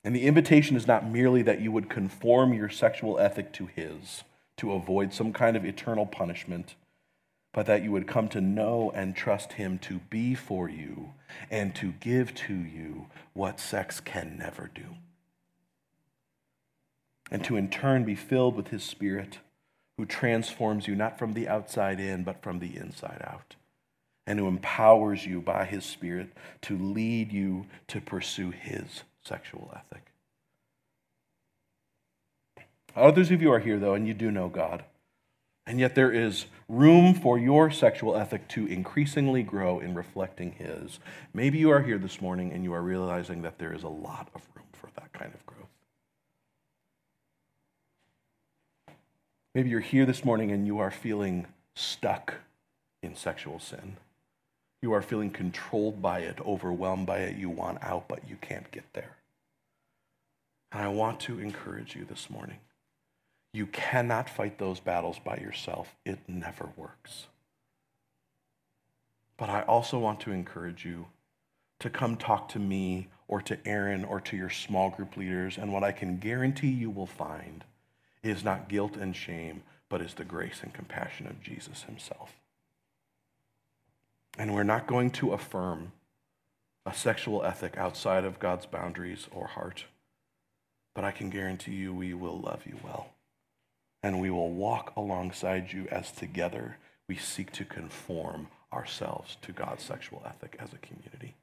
And 0.04 0.16
the 0.16 0.26
invitation 0.26 0.76
is 0.76 0.88
not 0.88 1.08
merely 1.08 1.41
that 1.43 1.62
you 1.62 1.72
would 1.72 1.89
conform 1.89 2.54
your 2.54 2.70
sexual 2.70 3.20
ethic 3.20 3.54
to 3.54 3.68
His 3.68 4.24
to 4.62 4.74
avoid 4.74 5.12
some 5.12 5.34
kind 5.34 5.58
of 5.58 5.66
eternal 5.66 6.06
punishment, 6.06 6.76
but 7.52 7.66
that 7.66 7.84
you 7.84 7.91
would 7.91 8.08
come 8.08 8.28
to 8.30 8.39
know 8.39 8.91
and 8.93 9.16
trust 9.16 9.54
him 9.54 9.80
to 9.80 9.97
be 10.12 10.36
for 10.36 10.70
you 10.70 11.14
and 11.49 11.74
to 11.74 11.93
give 11.93 12.36
to 12.36 12.54
you 12.54 13.08
what 13.34 13.60
sex 13.60 13.99
can 13.99 14.38
never 14.38 14.70
do. 14.76 14.86
And 17.32 17.44
to 17.46 17.56
in 17.56 17.70
turn 17.70 18.04
be 18.04 18.16
filled 18.16 18.56
with 18.56 18.68
his 18.68 18.84
spirit 18.84 19.40
who 19.98 20.06
transforms 20.06 20.88
you 20.88 20.96
not 20.96 21.18
from 21.18 21.34
the 21.34 21.48
outside 21.48 22.00
in, 22.00 22.24
but 22.24 22.44
from 22.44 22.60
the 22.60 22.76
inside 22.76 23.22
out, 23.26 23.56
and 24.28 24.38
who 24.38 24.48
empowers 24.48 25.26
you 25.26 25.40
by 25.40 25.66
his 25.66 25.86
spirit 25.86 26.30
to 26.64 26.78
lead 26.78 27.32
you 27.32 27.66
to 27.88 28.02
pursue 28.02 28.52
his 28.52 29.04
sexual 29.24 29.72
ethic. 29.76 30.12
Others 32.96 33.32
of 33.32 33.42
you 33.42 33.52
are 33.52 33.60
here, 33.60 33.80
though, 33.80 33.94
and 33.94 34.08
you 34.08 34.14
do 34.14 34.32
know 34.32 34.50
God. 34.50 34.84
And 35.66 35.80
yet 35.80 35.96
there 35.96 36.12
is 36.12 36.48
room 36.68 37.14
for 37.14 37.38
your 37.38 37.70
sexual 37.72 38.18
ethic 38.18 38.48
to 38.50 38.66
increasingly 38.66 39.44
grow 39.44 39.80
in 39.80 39.94
reflecting 39.94 40.54
His. 40.54 41.00
Maybe 41.34 41.60
you 41.60 41.70
are 41.70 41.82
here 41.82 42.00
this 42.00 42.20
morning 42.20 42.52
and 42.52 42.64
you 42.64 42.74
are 42.74 42.82
realizing 42.82 43.44
that 43.44 43.60
there 43.60 43.74
is 43.74 43.84
a 43.84 43.88
lot 43.88 44.28
of 44.34 44.42
room 44.56 44.66
for 44.74 44.90
that 44.96 45.14
kind 45.14 45.34
of 45.34 45.46
growth. 45.46 45.51
Maybe 49.54 49.70
you're 49.70 49.80
here 49.82 50.06
this 50.06 50.24
morning 50.24 50.52
and 50.52 50.66
you 50.66 50.80
are 50.80 50.91
feeling 50.91 51.47
stuck 51.76 52.36
in 53.04 53.16
sexual 53.16 53.60
sin. 53.60 53.97
You 54.82 54.93
are 54.93 55.02
feeling 55.02 55.30
controlled 55.30 56.02
by 56.02 56.20
it, 56.20 56.39
overwhelmed 56.45 57.06
by 57.06 57.20
it. 57.20 57.38
You 57.38 57.49
want 57.49 57.84
out, 57.84 58.08
but 58.08 58.28
you 58.30 58.38
can't 58.39 58.72
get 58.72 58.86
there. 58.93 59.18
And 60.72 60.82
I 60.82 60.88
want 60.88 61.20
to 61.22 61.39
encourage 61.39 61.95
you 61.95 62.06
this 62.06 62.30
morning 62.30 62.60
you 63.54 63.68
cannot 63.68 64.30
fight 64.30 64.58
those 64.58 64.80
battles 64.80 65.20
by 65.20 65.36
yourself, 65.38 65.93
it 66.06 66.20
never 66.28 66.70
works. 66.78 67.28
But 69.38 69.49
I 69.49 69.64
also 69.64 69.99
want 69.99 70.22
to 70.22 70.32
encourage 70.32 70.86
you 70.86 71.08
to 71.80 71.89
come 71.89 72.16
talk 72.16 72.47
to 72.49 72.60
me 72.60 73.10
or 73.28 73.41
to 73.41 73.58
Aaron 73.66 74.06
or 74.06 74.22
to 74.22 74.38
your 74.38 74.49
small 74.49 74.89
group 74.91 75.18
leaders. 75.18 75.58
And 75.58 75.74
what 75.74 75.84
I 75.84 75.91
can 75.91 76.18
guarantee 76.18 76.70
you 76.70 76.89
will 76.89 77.08
find 77.08 77.64
is 78.24 78.43
not 78.43 78.69
guilt 78.69 78.95
and 78.95 79.15
shame, 79.15 79.63
but 79.89 80.01
is 80.01 80.13
the 80.13 80.24
grace 80.24 80.59
and 80.61 80.74
compassion 80.74 81.28
of 81.28 81.41
Jesus 81.41 81.84
himself. 81.84 82.34
And 84.38 84.53
we're 84.53 84.63
not 84.63 84.88
going 84.88 85.11
to 85.11 85.34
affirm 85.34 85.91
a 86.86 86.93
sexual 86.93 87.43
ethic 87.43 87.78
outside 87.78 88.24
of 88.24 88.39
God's 88.39 88.65
boundaries 88.65 89.28
or 89.32 89.47
heart, 89.47 89.86
but 90.95 91.03
I 91.03 91.11
can 91.11 91.30
guarantee 91.30 91.74
you 91.74 91.93
we 91.93 92.13
will 92.13 92.39
love 92.39 92.65
you 92.65 92.78
well 92.84 93.09
and 94.03 94.19
we 94.19 94.30
will 94.30 94.51
walk 94.51 94.93
alongside 94.95 95.72
you 95.72 95.88
as 95.91 96.11
together 96.11 96.78
we 97.07 97.15
seek 97.15 97.51
to 97.51 97.65
conform 97.65 98.47
ourselves 98.74 99.38
to 99.41 99.51
God's 99.51 99.84
sexual 99.84 100.24
ethic 100.26 100.57
as 100.59 100.69
a 100.74 100.78
community. 100.78 101.36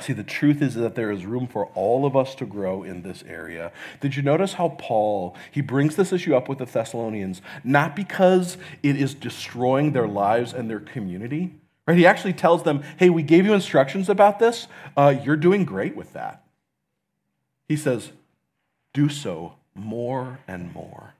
See, 0.00 0.12
the 0.12 0.24
truth 0.24 0.62
is 0.62 0.74
that 0.74 0.94
there 0.94 1.10
is 1.10 1.26
room 1.26 1.46
for 1.46 1.66
all 1.74 2.06
of 2.06 2.16
us 2.16 2.34
to 2.36 2.46
grow 2.46 2.82
in 2.82 3.02
this 3.02 3.22
area. 3.28 3.70
Did 4.00 4.16
you 4.16 4.22
notice 4.22 4.54
how 4.54 4.70
Paul, 4.70 5.36
he 5.50 5.60
brings 5.60 5.96
this 5.96 6.12
issue 6.12 6.34
up 6.34 6.48
with 6.48 6.58
the 6.58 6.64
Thessalonians, 6.64 7.42
not 7.62 7.94
because 7.94 8.56
it 8.82 8.96
is 8.96 9.14
destroying 9.14 9.92
their 9.92 10.08
lives 10.08 10.52
and 10.52 10.70
their 10.70 10.80
community, 10.80 11.54
right? 11.86 11.98
He 11.98 12.06
actually 12.06 12.32
tells 12.32 12.62
them, 12.62 12.82
hey, 12.96 13.10
we 13.10 13.22
gave 13.22 13.44
you 13.44 13.52
instructions 13.52 14.08
about 14.08 14.38
this. 14.38 14.68
Uh, 14.96 15.14
you're 15.22 15.36
doing 15.36 15.64
great 15.64 15.94
with 15.94 16.12
that. 16.14 16.44
He 17.68 17.76
says, 17.76 18.10
do 18.92 19.08
so 19.08 19.54
more 19.74 20.40
and 20.48 20.72
more. 20.72 21.14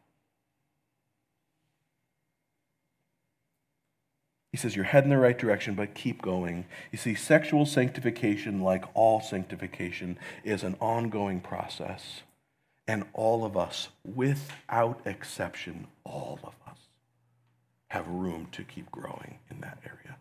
He 4.53 4.57
says, 4.57 4.75
You're 4.75 4.85
heading 4.85 5.11
the 5.11 5.19
right 5.19 5.39
direction, 5.39 5.75
but 5.75 5.95
keep 5.95 6.23
going. 6.23 6.67
You 6.91 6.99
see, 6.99 7.15
sexual 7.15 7.67
sanctification, 7.67 8.61
like 8.61 8.85
all 8.95 9.21
sanctification, 9.21 10.19
is 10.45 10.63
an 10.63 10.77
ongoing 10.81 11.41
process. 11.41 12.23
And 12.89 13.05
all 13.13 13.45
of 13.45 13.57
us, 13.57 13.89
without 14.05 15.01
exception, 15.05 15.87
all 16.05 16.41
of 16.43 16.55
us, 16.69 16.79
have 17.89 18.09
room 18.09 18.49
to 18.53 18.65
keep 18.65 18.91
growing 18.91 19.39
in 19.51 19.61
that 19.61 19.79
area. 19.85 20.17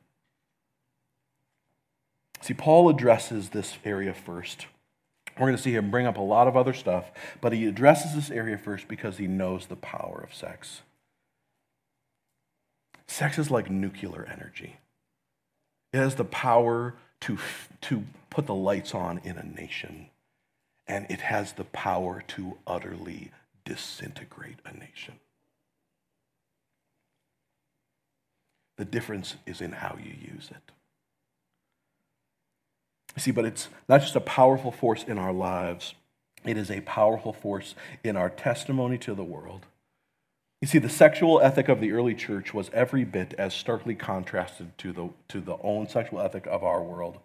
See, 2.41 2.53
Paul 2.53 2.89
addresses 2.89 3.49
this 3.49 3.77
area 3.83 4.13
first 4.13 4.67
we're 5.39 5.47
going 5.47 5.57
to 5.57 5.63
see 5.63 5.73
him 5.73 5.89
bring 5.89 6.05
up 6.05 6.17
a 6.17 6.21
lot 6.21 6.47
of 6.47 6.57
other 6.57 6.73
stuff, 6.73 7.11
but 7.39 7.53
he 7.53 7.65
addresses 7.65 8.13
this 8.13 8.29
area 8.29 8.57
first 8.57 8.87
because 8.87 9.17
he 9.17 9.27
knows 9.27 9.67
the 9.67 9.77
power 9.77 10.21
of 10.21 10.35
sex. 10.35 10.81
Sex 13.09 13.39
is 13.39 13.49
like 13.49 13.71
nuclear 13.71 14.23
energy. 14.31 14.77
It 15.91 15.97
has 15.97 16.13
the 16.13 16.23
power 16.23 16.93
to, 17.21 17.39
to 17.81 18.03
put 18.29 18.45
the 18.45 18.53
lights 18.53 18.93
on 18.93 19.19
in 19.23 19.35
a 19.35 19.43
nation, 19.43 20.11
and 20.85 21.07
it 21.09 21.21
has 21.21 21.53
the 21.53 21.63
power 21.63 22.23
to 22.27 22.59
utterly 22.67 23.31
disintegrate 23.65 24.59
a 24.63 24.73
nation. 24.77 25.15
The 28.77 28.85
difference 28.85 29.37
is 29.47 29.59
in 29.59 29.71
how 29.71 29.97
you 29.97 30.13
use 30.31 30.51
it. 30.51 30.71
See, 33.19 33.31
but 33.31 33.43
it's 33.43 33.69
not 33.89 34.01
just 34.01 34.15
a 34.15 34.21
powerful 34.21 34.71
force 34.71 35.03
in 35.03 35.17
our 35.17 35.33
lives, 35.33 35.95
it 36.45 36.57
is 36.57 36.69
a 36.69 36.81
powerful 36.81 37.33
force 37.33 37.73
in 38.03 38.15
our 38.15 38.29
testimony 38.29 38.99
to 38.99 39.15
the 39.15 39.23
world. 39.23 39.65
You 40.61 40.67
see, 40.67 40.79
the 40.79 40.89
sexual 40.89 41.39
ethic 41.39 41.69
of 41.69 41.79
the 41.79 41.93
early 41.93 42.13
church 42.13 42.53
was 42.53 42.69
every 42.73 43.05
bit 43.05 43.33
as 43.37 43.53
starkly 43.53 43.95
contrasted 43.95 44.77
to 44.79 44.91
the, 44.91 45.09
to 45.29 45.39
the 45.39 45.57
own 45.61 45.87
sexual 45.87 46.19
ethic 46.19 46.45
of 46.47 46.63
our 46.63 46.83
world. 46.83 47.19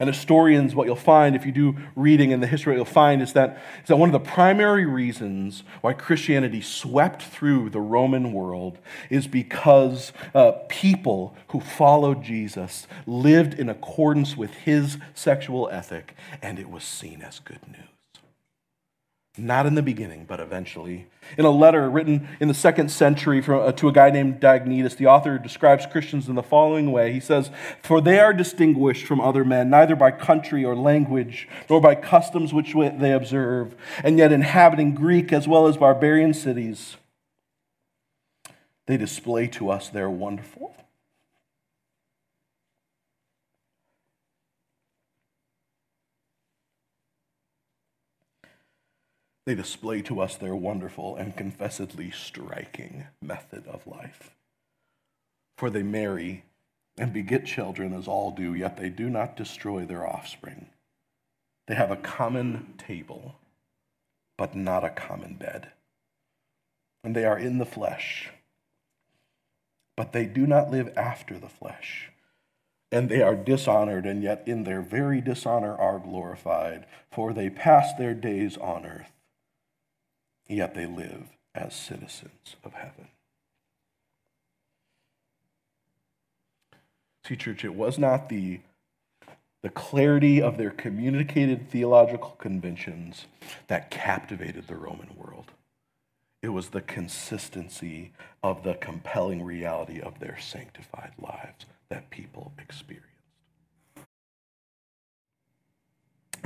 And 0.00 0.08
historians, 0.08 0.74
what 0.74 0.86
you'll 0.86 0.96
find 0.96 1.36
if 1.36 1.44
you 1.44 1.52
do 1.52 1.76
reading 1.94 2.30
in 2.30 2.40
the 2.40 2.46
history, 2.46 2.74
you'll 2.74 2.86
find 2.86 3.20
is 3.20 3.34
that, 3.34 3.62
is 3.82 3.88
that 3.88 3.98
one 3.98 4.08
of 4.08 4.14
the 4.14 4.30
primary 4.30 4.86
reasons 4.86 5.62
why 5.82 5.92
Christianity 5.92 6.62
swept 6.62 7.22
through 7.22 7.68
the 7.68 7.82
Roman 7.82 8.32
world 8.32 8.78
is 9.10 9.26
because 9.28 10.12
uh, 10.34 10.52
people 10.68 11.36
who 11.48 11.60
followed 11.60 12.24
Jesus 12.24 12.88
lived 13.06 13.54
in 13.54 13.68
accordance 13.68 14.38
with 14.38 14.54
his 14.54 14.96
sexual 15.14 15.68
ethic, 15.70 16.16
and 16.40 16.58
it 16.58 16.70
was 16.70 16.82
seen 16.82 17.20
as 17.20 17.38
good 17.38 17.60
news. 17.68 17.99
Not 19.38 19.64
in 19.64 19.76
the 19.76 19.82
beginning, 19.82 20.24
but 20.24 20.40
eventually. 20.40 21.06
In 21.38 21.44
a 21.44 21.50
letter 21.50 21.88
written 21.88 22.28
in 22.40 22.48
the 22.48 22.54
second 22.54 22.90
century 22.90 23.42
uh, 23.46 23.70
to 23.72 23.88
a 23.88 23.92
guy 23.92 24.10
named 24.10 24.40
Diognetus, 24.40 24.96
the 24.96 25.06
author 25.06 25.38
describes 25.38 25.86
Christians 25.86 26.28
in 26.28 26.34
the 26.34 26.42
following 26.42 26.90
way. 26.90 27.12
He 27.12 27.20
says, 27.20 27.50
For 27.82 28.00
they 28.00 28.18
are 28.18 28.32
distinguished 28.32 29.06
from 29.06 29.20
other 29.20 29.44
men, 29.44 29.70
neither 29.70 29.94
by 29.94 30.10
country 30.10 30.64
or 30.64 30.74
language, 30.74 31.48
nor 31.68 31.80
by 31.80 31.94
customs 31.94 32.52
which 32.52 32.74
they 32.74 33.12
observe, 33.12 33.76
and 34.02 34.18
yet 34.18 34.32
inhabiting 34.32 34.94
Greek 34.94 35.32
as 35.32 35.46
well 35.46 35.68
as 35.68 35.76
barbarian 35.76 36.34
cities, 36.34 36.96
they 38.86 38.96
display 38.96 39.46
to 39.46 39.70
us 39.70 39.88
their 39.88 40.10
wonderful 40.10 40.74
they 49.46 49.54
display 49.54 50.02
to 50.02 50.20
us 50.20 50.36
their 50.36 50.54
wonderful 50.54 51.16
and 51.16 51.36
confessedly 51.36 52.10
striking 52.10 53.06
method 53.22 53.66
of 53.66 53.86
life. 53.86 54.34
For 55.56 55.70
they 55.70 55.82
marry 55.82 56.44
and 56.98 57.12
beget 57.12 57.46
children 57.46 57.94
as 57.94 58.06
all 58.06 58.30
do, 58.30 58.54
yet 58.54 58.76
they 58.76 58.90
do 58.90 59.08
not 59.08 59.36
destroy 59.36 59.84
their 59.84 60.06
offspring. 60.06 60.66
They 61.66 61.74
have 61.74 61.90
a 61.90 61.96
common 61.96 62.74
table, 62.76 63.36
but 64.36 64.54
not 64.54 64.84
a 64.84 64.90
common 64.90 65.34
bed. 65.34 65.70
And 67.02 67.16
they 67.16 67.24
are 67.24 67.38
in 67.38 67.58
the 67.58 67.66
flesh, 67.66 68.30
but 69.96 70.12
they 70.12 70.26
do 70.26 70.46
not 70.46 70.70
live 70.70 70.92
after 70.96 71.38
the 71.38 71.48
flesh. 71.48 72.10
And 72.92 73.08
they 73.08 73.22
are 73.22 73.36
dishonored, 73.36 74.04
and 74.04 74.22
yet 74.22 74.42
in 74.46 74.64
their 74.64 74.82
very 74.82 75.20
dishonor 75.20 75.76
are 75.76 75.98
glorified, 75.98 76.86
for 77.10 77.32
they 77.32 77.48
pass 77.48 77.94
their 77.94 78.14
days 78.14 78.56
on 78.56 78.84
earth 78.84 79.12
yet 80.56 80.74
they 80.74 80.86
live 80.86 81.28
as 81.54 81.74
citizens 81.74 82.56
of 82.64 82.72
heaven. 82.74 83.08
See, 87.26 87.36
church, 87.36 87.64
it 87.64 87.74
was 87.74 87.98
not 87.98 88.28
the, 88.28 88.60
the 89.62 89.68
clarity 89.68 90.42
of 90.42 90.58
their 90.58 90.70
communicated 90.70 91.70
theological 91.70 92.30
conventions 92.38 93.26
that 93.68 93.90
captivated 93.90 94.66
the 94.66 94.74
Roman 94.74 95.10
world. 95.16 95.52
It 96.42 96.48
was 96.48 96.70
the 96.70 96.80
consistency 96.80 98.12
of 98.42 98.62
the 98.62 98.74
compelling 98.74 99.42
reality 99.42 100.00
of 100.00 100.18
their 100.18 100.38
sanctified 100.40 101.12
lives 101.18 101.66
that 101.90 102.10
people 102.10 102.52
experienced. 102.58 103.06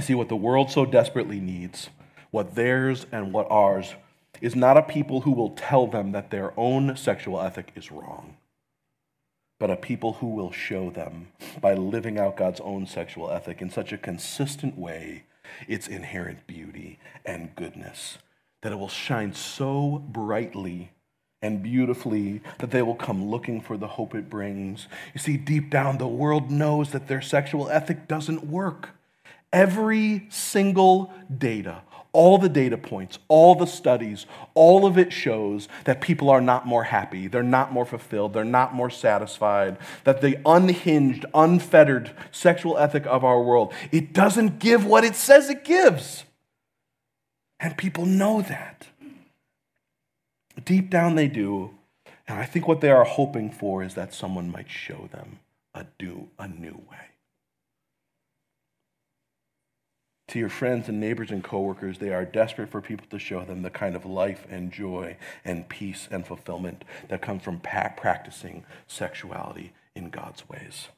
See, 0.00 0.14
what 0.14 0.28
the 0.28 0.36
world 0.36 0.70
so 0.70 0.84
desperately 0.84 1.38
needs 1.38 1.88
what 2.34 2.56
theirs 2.56 3.06
and 3.12 3.32
what 3.32 3.46
ours 3.48 3.94
is 4.40 4.56
not 4.56 4.76
a 4.76 4.82
people 4.82 5.20
who 5.20 5.30
will 5.30 5.50
tell 5.50 5.86
them 5.86 6.10
that 6.10 6.32
their 6.32 6.52
own 6.58 6.96
sexual 6.96 7.40
ethic 7.40 7.70
is 7.76 7.92
wrong, 7.92 8.36
but 9.60 9.70
a 9.70 9.76
people 9.76 10.14
who 10.14 10.26
will 10.26 10.50
show 10.50 10.90
them 10.90 11.28
by 11.60 11.74
living 11.74 12.18
out 12.18 12.36
God's 12.36 12.58
own 12.58 12.88
sexual 12.88 13.30
ethic 13.30 13.62
in 13.62 13.70
such 13.70 13.92
a 13.92 13.96
consistent 13.96 14.76
way 14.76 15.26
its 15.68 15.86
inherent 15.86 16.44
beauty 16.48 16.98
and 17.24 17.54
goodness 17.54 18.18
that 18.62 18.72
it 18.72 18.80
will 18.80 18.88
shine 18.88 19.32
so 19.32 20.02
brightly 20.08 20.90
and 21.40 21.62
beautifully 21.62 22.42
that 22.58 22.72
they 22.72 22.82
will 22.82 22.96
come 22.96 23.26
looking 23.30 23.60
for 23.60 23.76
the 23.76 23.86
hope 23.86 24.12
it 24.12 24.28
brings. 24.28 24.88
You 25.12 25.20
see, 25.20 25.36
deep 25.36 25.70
down, 25.70 25.98
the 25.98 26.08
world 26.08 26.50
knows 26.50 26.90
that 26.90 27.06
their 27.06 27.22
sexual 27.22 27.68
ethic 27.68 28.08
doesn't 28.08 28.42
work. 28.42 28.88
Every 29.52 30.26
single 30.30 31.12
data, 31.38 31.82
all 32.14 32.38
the 32.38 32.48
data 32.48 32.78
points, 32.78 33.18
all 33.28 33.54
the 33.54 33.66
studies, 33.66 34.24
all 34.54 34.86
of 34.86 34.96
it 34.96 35.12
shows 35.12 35.68
that 35.84 36.00
people 36.00 36.30
are 36.30 36.40
not 36.40 36.66
more 36.66 36.84
happy, 36.84 37.26
they're 37.26 37.42
not 37.42 37.72
more 37.72 37.84
fulfilled, 37.84 38.32
they're 38.32 38.44
not 38.44 38.72
more 38.72 38.88
satisfied, 38.88 39.76
that 40.04 40.22
the 40.22 40.38
unhinged, 40.46 41.26
unfettered 41.34 42.12
sexual 42.30 42.78
ethic 42.78 43.04
of 43.06 43.24
our 43.24 43.42
world, 43.42 43.74
it 43.92 44.12
doesn't 44.14 44.58
give 44.58 44.86
what 44.86 45.04
it 45.04 45.14
says 45.14 45.50
it 45.50 45.64
gives. 45.64 46.24
And 47.60 47.76
people 47.76 48.06
know 48.06 48.40
that. 48.42 48.86
Deep 50.64 50.88
down 50.88 51.16
they 51.16 51.28
do. 51.28 51.70
And 52.26 52.38
I 52.38 52.46
think 52.46 52.66
what 52.66 52.80
they 52.80 52.90
are 52.90 53.04
hoping 53.04 53.50
for 53.50 53.82
is 53.82 53.94
that 53.94 54.14
someone 54.14 54.50
might 54.50 54.70
show 54.70 55.08
them 55.12 55.40
a, 55.74 55.84
do, 55.98 56.28
a 56.38 56.48
new 56.48 56.80
way. 56.90 57.13
To 60.28 60.38
your 60.38 60.48
friends 60.48 60.88
and 60.88 61.00
neighbors 61.00 61.30
and 61.30 61.44
coworkers, 61.44 61.98
they 61.98 62.12
are 62.12 62.24
desperate 62.24 62.70
for 62.70 62.80
people 62.80 63.06
to 63.10 63.18
show 63.18 63.44
them 63.44 63.62
the 63.62 63.70
kind 63.70 63.94
of 63.94 64.06
life 64.06 64.46
and 64.48 64.72
joy 64.72 65.16
and 65.44 65.68
peace 65.68 66.08
and 66.10 66.26
fulfillment 66.26 66.84
that 67.08 67.20
comes 67.20 67.42
from 67.42 67.60
practicing 67.60 68.64
sexuality 68.86 69.72
in 69.94 70.08
God's 70.08 70.48
ways. 70.48 70.88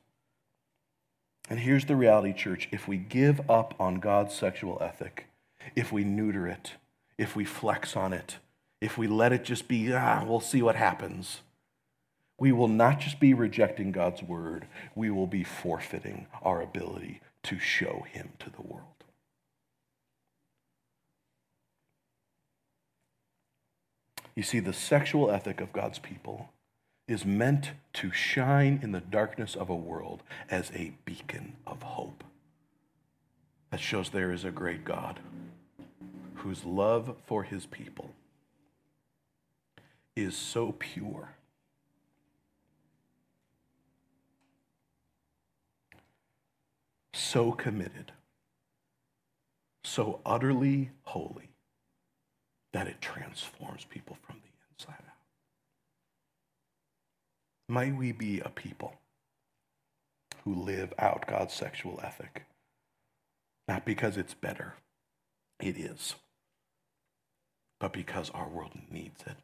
And 1.48 1.60
here's 1.60 1.86
the 1.86 1.96
reality, 1.96 2.32
church 2.32 2.68
if 2.72 2.86
we 2.88 2.96
give 2.96 3.50
up 3.50 3.74
on 3.78 3.96
God's 3.96 4.34
sexual 4.34 4.78
ethic, 4.80 5.26
if 5.74 5.92
we 5.92 6.04
neuter 6.04 6.46
it, 6.46 6.72
if 7.18 7.34
we 7.34 7.44
flex 7.44 7.96
on 7.96 8.12
it, 8.12 8.38
if 8.80 8.96
we 8.98 9.06
let 9.06 9.32
it 9.32 9.44
just 9.44 9.68
be, 9.68 9.92
ah, 9.92 10.24
we'll 10.24 10.40
see 10.40 10.62
what 10.62 10.76
happens, 10.76 11.40
we 12.38 12.52
will 12.52 12.68
not 12.68 13.00
just 13.00 13.18
be 13.18 13.32
rejecting 13.32 13.92
God's 13.92 14.22
word, 14.22 14.66
we 14.94 15.10
will 15.10 15.26
be 15.26 15.42
forfeiting 15.42 16.26
our 16.42 16.60
ability 16.60 17.20
to 17.44 17.58
show 17.58 18.04
him 18.10 18.30
to 18.40 18.50
the 18.50 18.62
world. 18.62 18.95
You 24.36 24.42
see, 24.42 24.60
the 24.60 24.74
sexual 24.74 25.30
ethic 25.30 25.62
of 25.62 25.72
God's 25.72 25.98
people 25.98 26.50
is 27.08 27.24
meant 27.24 27.70
to 27.94 28.12
shine 28.12 28.78
in 28.82 28.92
the 28.92 29.00
darkness 29.00 29.54
of 29.54 29.70
a 29.70 29.74
world 29.74 30.22
as 30.50 30.70
a 30.74 30.92
beacon 31.06 31.56
of 31.66 31.82
hope. 31.82 32.22
That 33.70 33.80
shows 33.80 34.10
there 34.10 34.32
is 34.32 34.44
a 34.44 34.50
great 34.50 34.84
God 34.84 35.20
whose 36.34 36.64
love 36.64 37.16
for 37.26 37.44
his 37.44 37.64
people 37.64 38.10
is 40.14 40.36
so 40.36 40.74
pure. 40.78 41.30
So 47.14 47.52
committed, 47.52 48.12
so 49.82 50.20
utterly 50.26 50.90
holy 51.04 51.48
that 52.76 52.86
it 52.86 53.00
transforms 53.00 53.86
people 53.88 54.18
from 54.20 54.36
the 54.36 54.50
inside 54.70 55.00
out. 55.00 55.14
Might 57.70 57.96
we 57.96 58.12
be 58.12 58.40
a 58.40 58.50
people 58.50 58.92
who 60.44 60.54
live 60.54 60.92
out 60.98 61.26
God's 61.26 61.54
sexual 61.54 61.98
ethic? 62.04 62.44
Not 63.66 63.86
because 63.86 64.18
it's 64.18 64.34
better, 64.34 64.74
it 65.58 65.78
is, 65.78 66.16
but 67.80 67.94
because 67.94 68.28
our 68.34 68.46
world 68.46 68.72
needs 68.90 69.22
it 69.22 69.38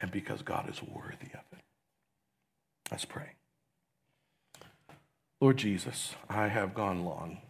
and 0.00 0.10
because 0.10 0.40
God 0.40 0.70
is 0.70 0.82
worthy 0.82 1.26
of 1.34 1.44
it. 1.52 1.64
Let's 2.90 3.04
pray. 3.04 3.32
Lord 5.42 5.58
Jesus, 5.58 6.14
I 6.30 6.48
have 6.48 6.72
gone 6.72 7.04
long. 7.04 7.42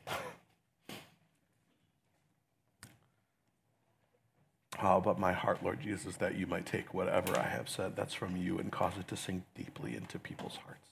Oh, 4.83 5.01
but 5.01 5.19
my 5.19 5.33
heart, 5.33 5.63
Lord 5.63 5.81
Jesus, 5.81 6.17
that 6.17 6.37
you 6.37 6.47
might 6.47 6.67
take 6.67 6.93
whatever 6.93 7.39
I 7.39 7.49
have 7.49 7.69
said 7.69 7.97
that's 7.97 8.15
from 8.15 8.37
you 8.37 8.59
and 8.59 8.73
cause 8.73 8.95
it 8.99 9.09
to 9.09 9.17
sink 9.17 9.45
deeply 9.55 9.97
into 9.97 10.19
people's 10.19 10.59
hearts. 10.65 10.89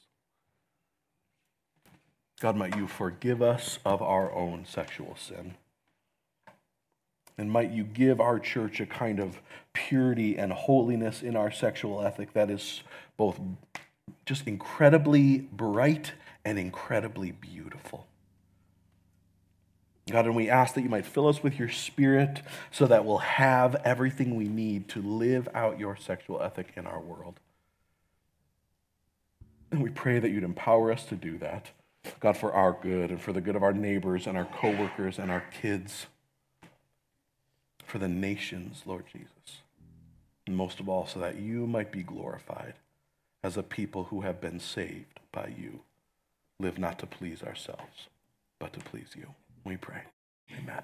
God, 2.40 2.56
might 2.56 2.76
you 2.76 2.86
forgive 2.86 3.42
us 3.42 3.78
of 3.84 4.02
our 4.02 4.32
own 4.32 4.64
sexual 4.66 5.16
sin. 5.16 5.54
And 7.38 7.50
might 7.50 7.70
you 7.70 7.84
give 7.84 8.20
our 8.20 8.38
church 8.38 8.80
a 8.80 8.86
kind 8.86 9.18
of 9.18 9.40
purity 9.72 10.36
and 10.36 10.52
holiness 10.52 11.22
in 11.22 11.36
our 11.36 11.50
sexual 11.50 12.02
ethic 12.02 12.34
that 12.34 12.50
is 12.50 12.82
both 13.16 13.40
just 14.26 14.46
incredibly 14.46 15.38
bright 15.38 16.12
and 16.44 16.58
incredibly 16.58 17.30
beautiful. 17.30 18.06
God, 20.10 20.26
and 20.26 20.34
we 20.34 20.50
ask 20.50 20.74
that 20.74 20.82
you 20.82 20.88
might 20.88 21.06
fill 21.06 21.28
us 21.28 21.42
with 21.42 21.58
your 21.58 21.68
spirit 21.68 22.42
so 22.72 22.86
that 22.86 23.04
we'll 23.04 23.18
have 23.18 23.76
everything 23.84 24.34
we 24.34 24.48
need 24.48 24.88
to 24.88 25.00
live 25.00 25.48
out 25.54 25.78
your 25.78 25.96
sexual 25.96 26.42
ethic 26.42 26.72
in 26.76 26.86
our 26.86 27.00
world. 27.00 27.38
And 29.70 29.82
we 29.82 29.90
pray 29.90 30.18
that 30.18 30.30
you'd 30.30 30.42
empower 30.42 30.90
us 30.90 31.04
to 31.06 31.14
do 31.14 31.38
that, 31.38 31.70
God, 32.20 32.36
for 32.36 32.52
our 32.52 32.76
good 32.82 33.10
and 33.10 33.20
for 33.20 33.32
the 33.32 33.40
good 33.40 33.56
of 33.56 33.62
our 33.62 33.72
neighbors 33.72 34.26
and 34.26 34.36
our 34.36 34.44
coworkers 34.44 35.18
and 35.18 35.30
our 35.30 35.44
kids, 35.62 36.06
for 37.86 37.98
the 37.98 38.08
nations, 38.08 38.82
Lord 38.84 39.04
Jesus. 39.06 39.62
And 40.46 40.56
most 40.56 40.80
of 40.80 40.88
all, 40.88 41.06
so 41.06 41.20
that 41.20 41.38
you 41.38 41.66
might 41.66 41.92
be 41.92 42.02
glorified 42.02 42.74
as 43.44 43.56
a 43.56 43.62
people 43.62 44.04
who 44.04 44.22
have 44.22 44.40
been 44.40 44.58
saved 44.58 45.20
by 45.30 45.52
you. 45.56 45.80
Live 46.58 46.78
not 46.78 46.98
to 46.98 47.06
please 47.06 47.42
ourselves, 47.42 48.08
but 48.58 48.72
to 48.72 48.80
please 48.80 49.10
you. 49.16 49.28
We 49.64 49.76
pray. 49.76 50.02
Amen. 50.58 50.82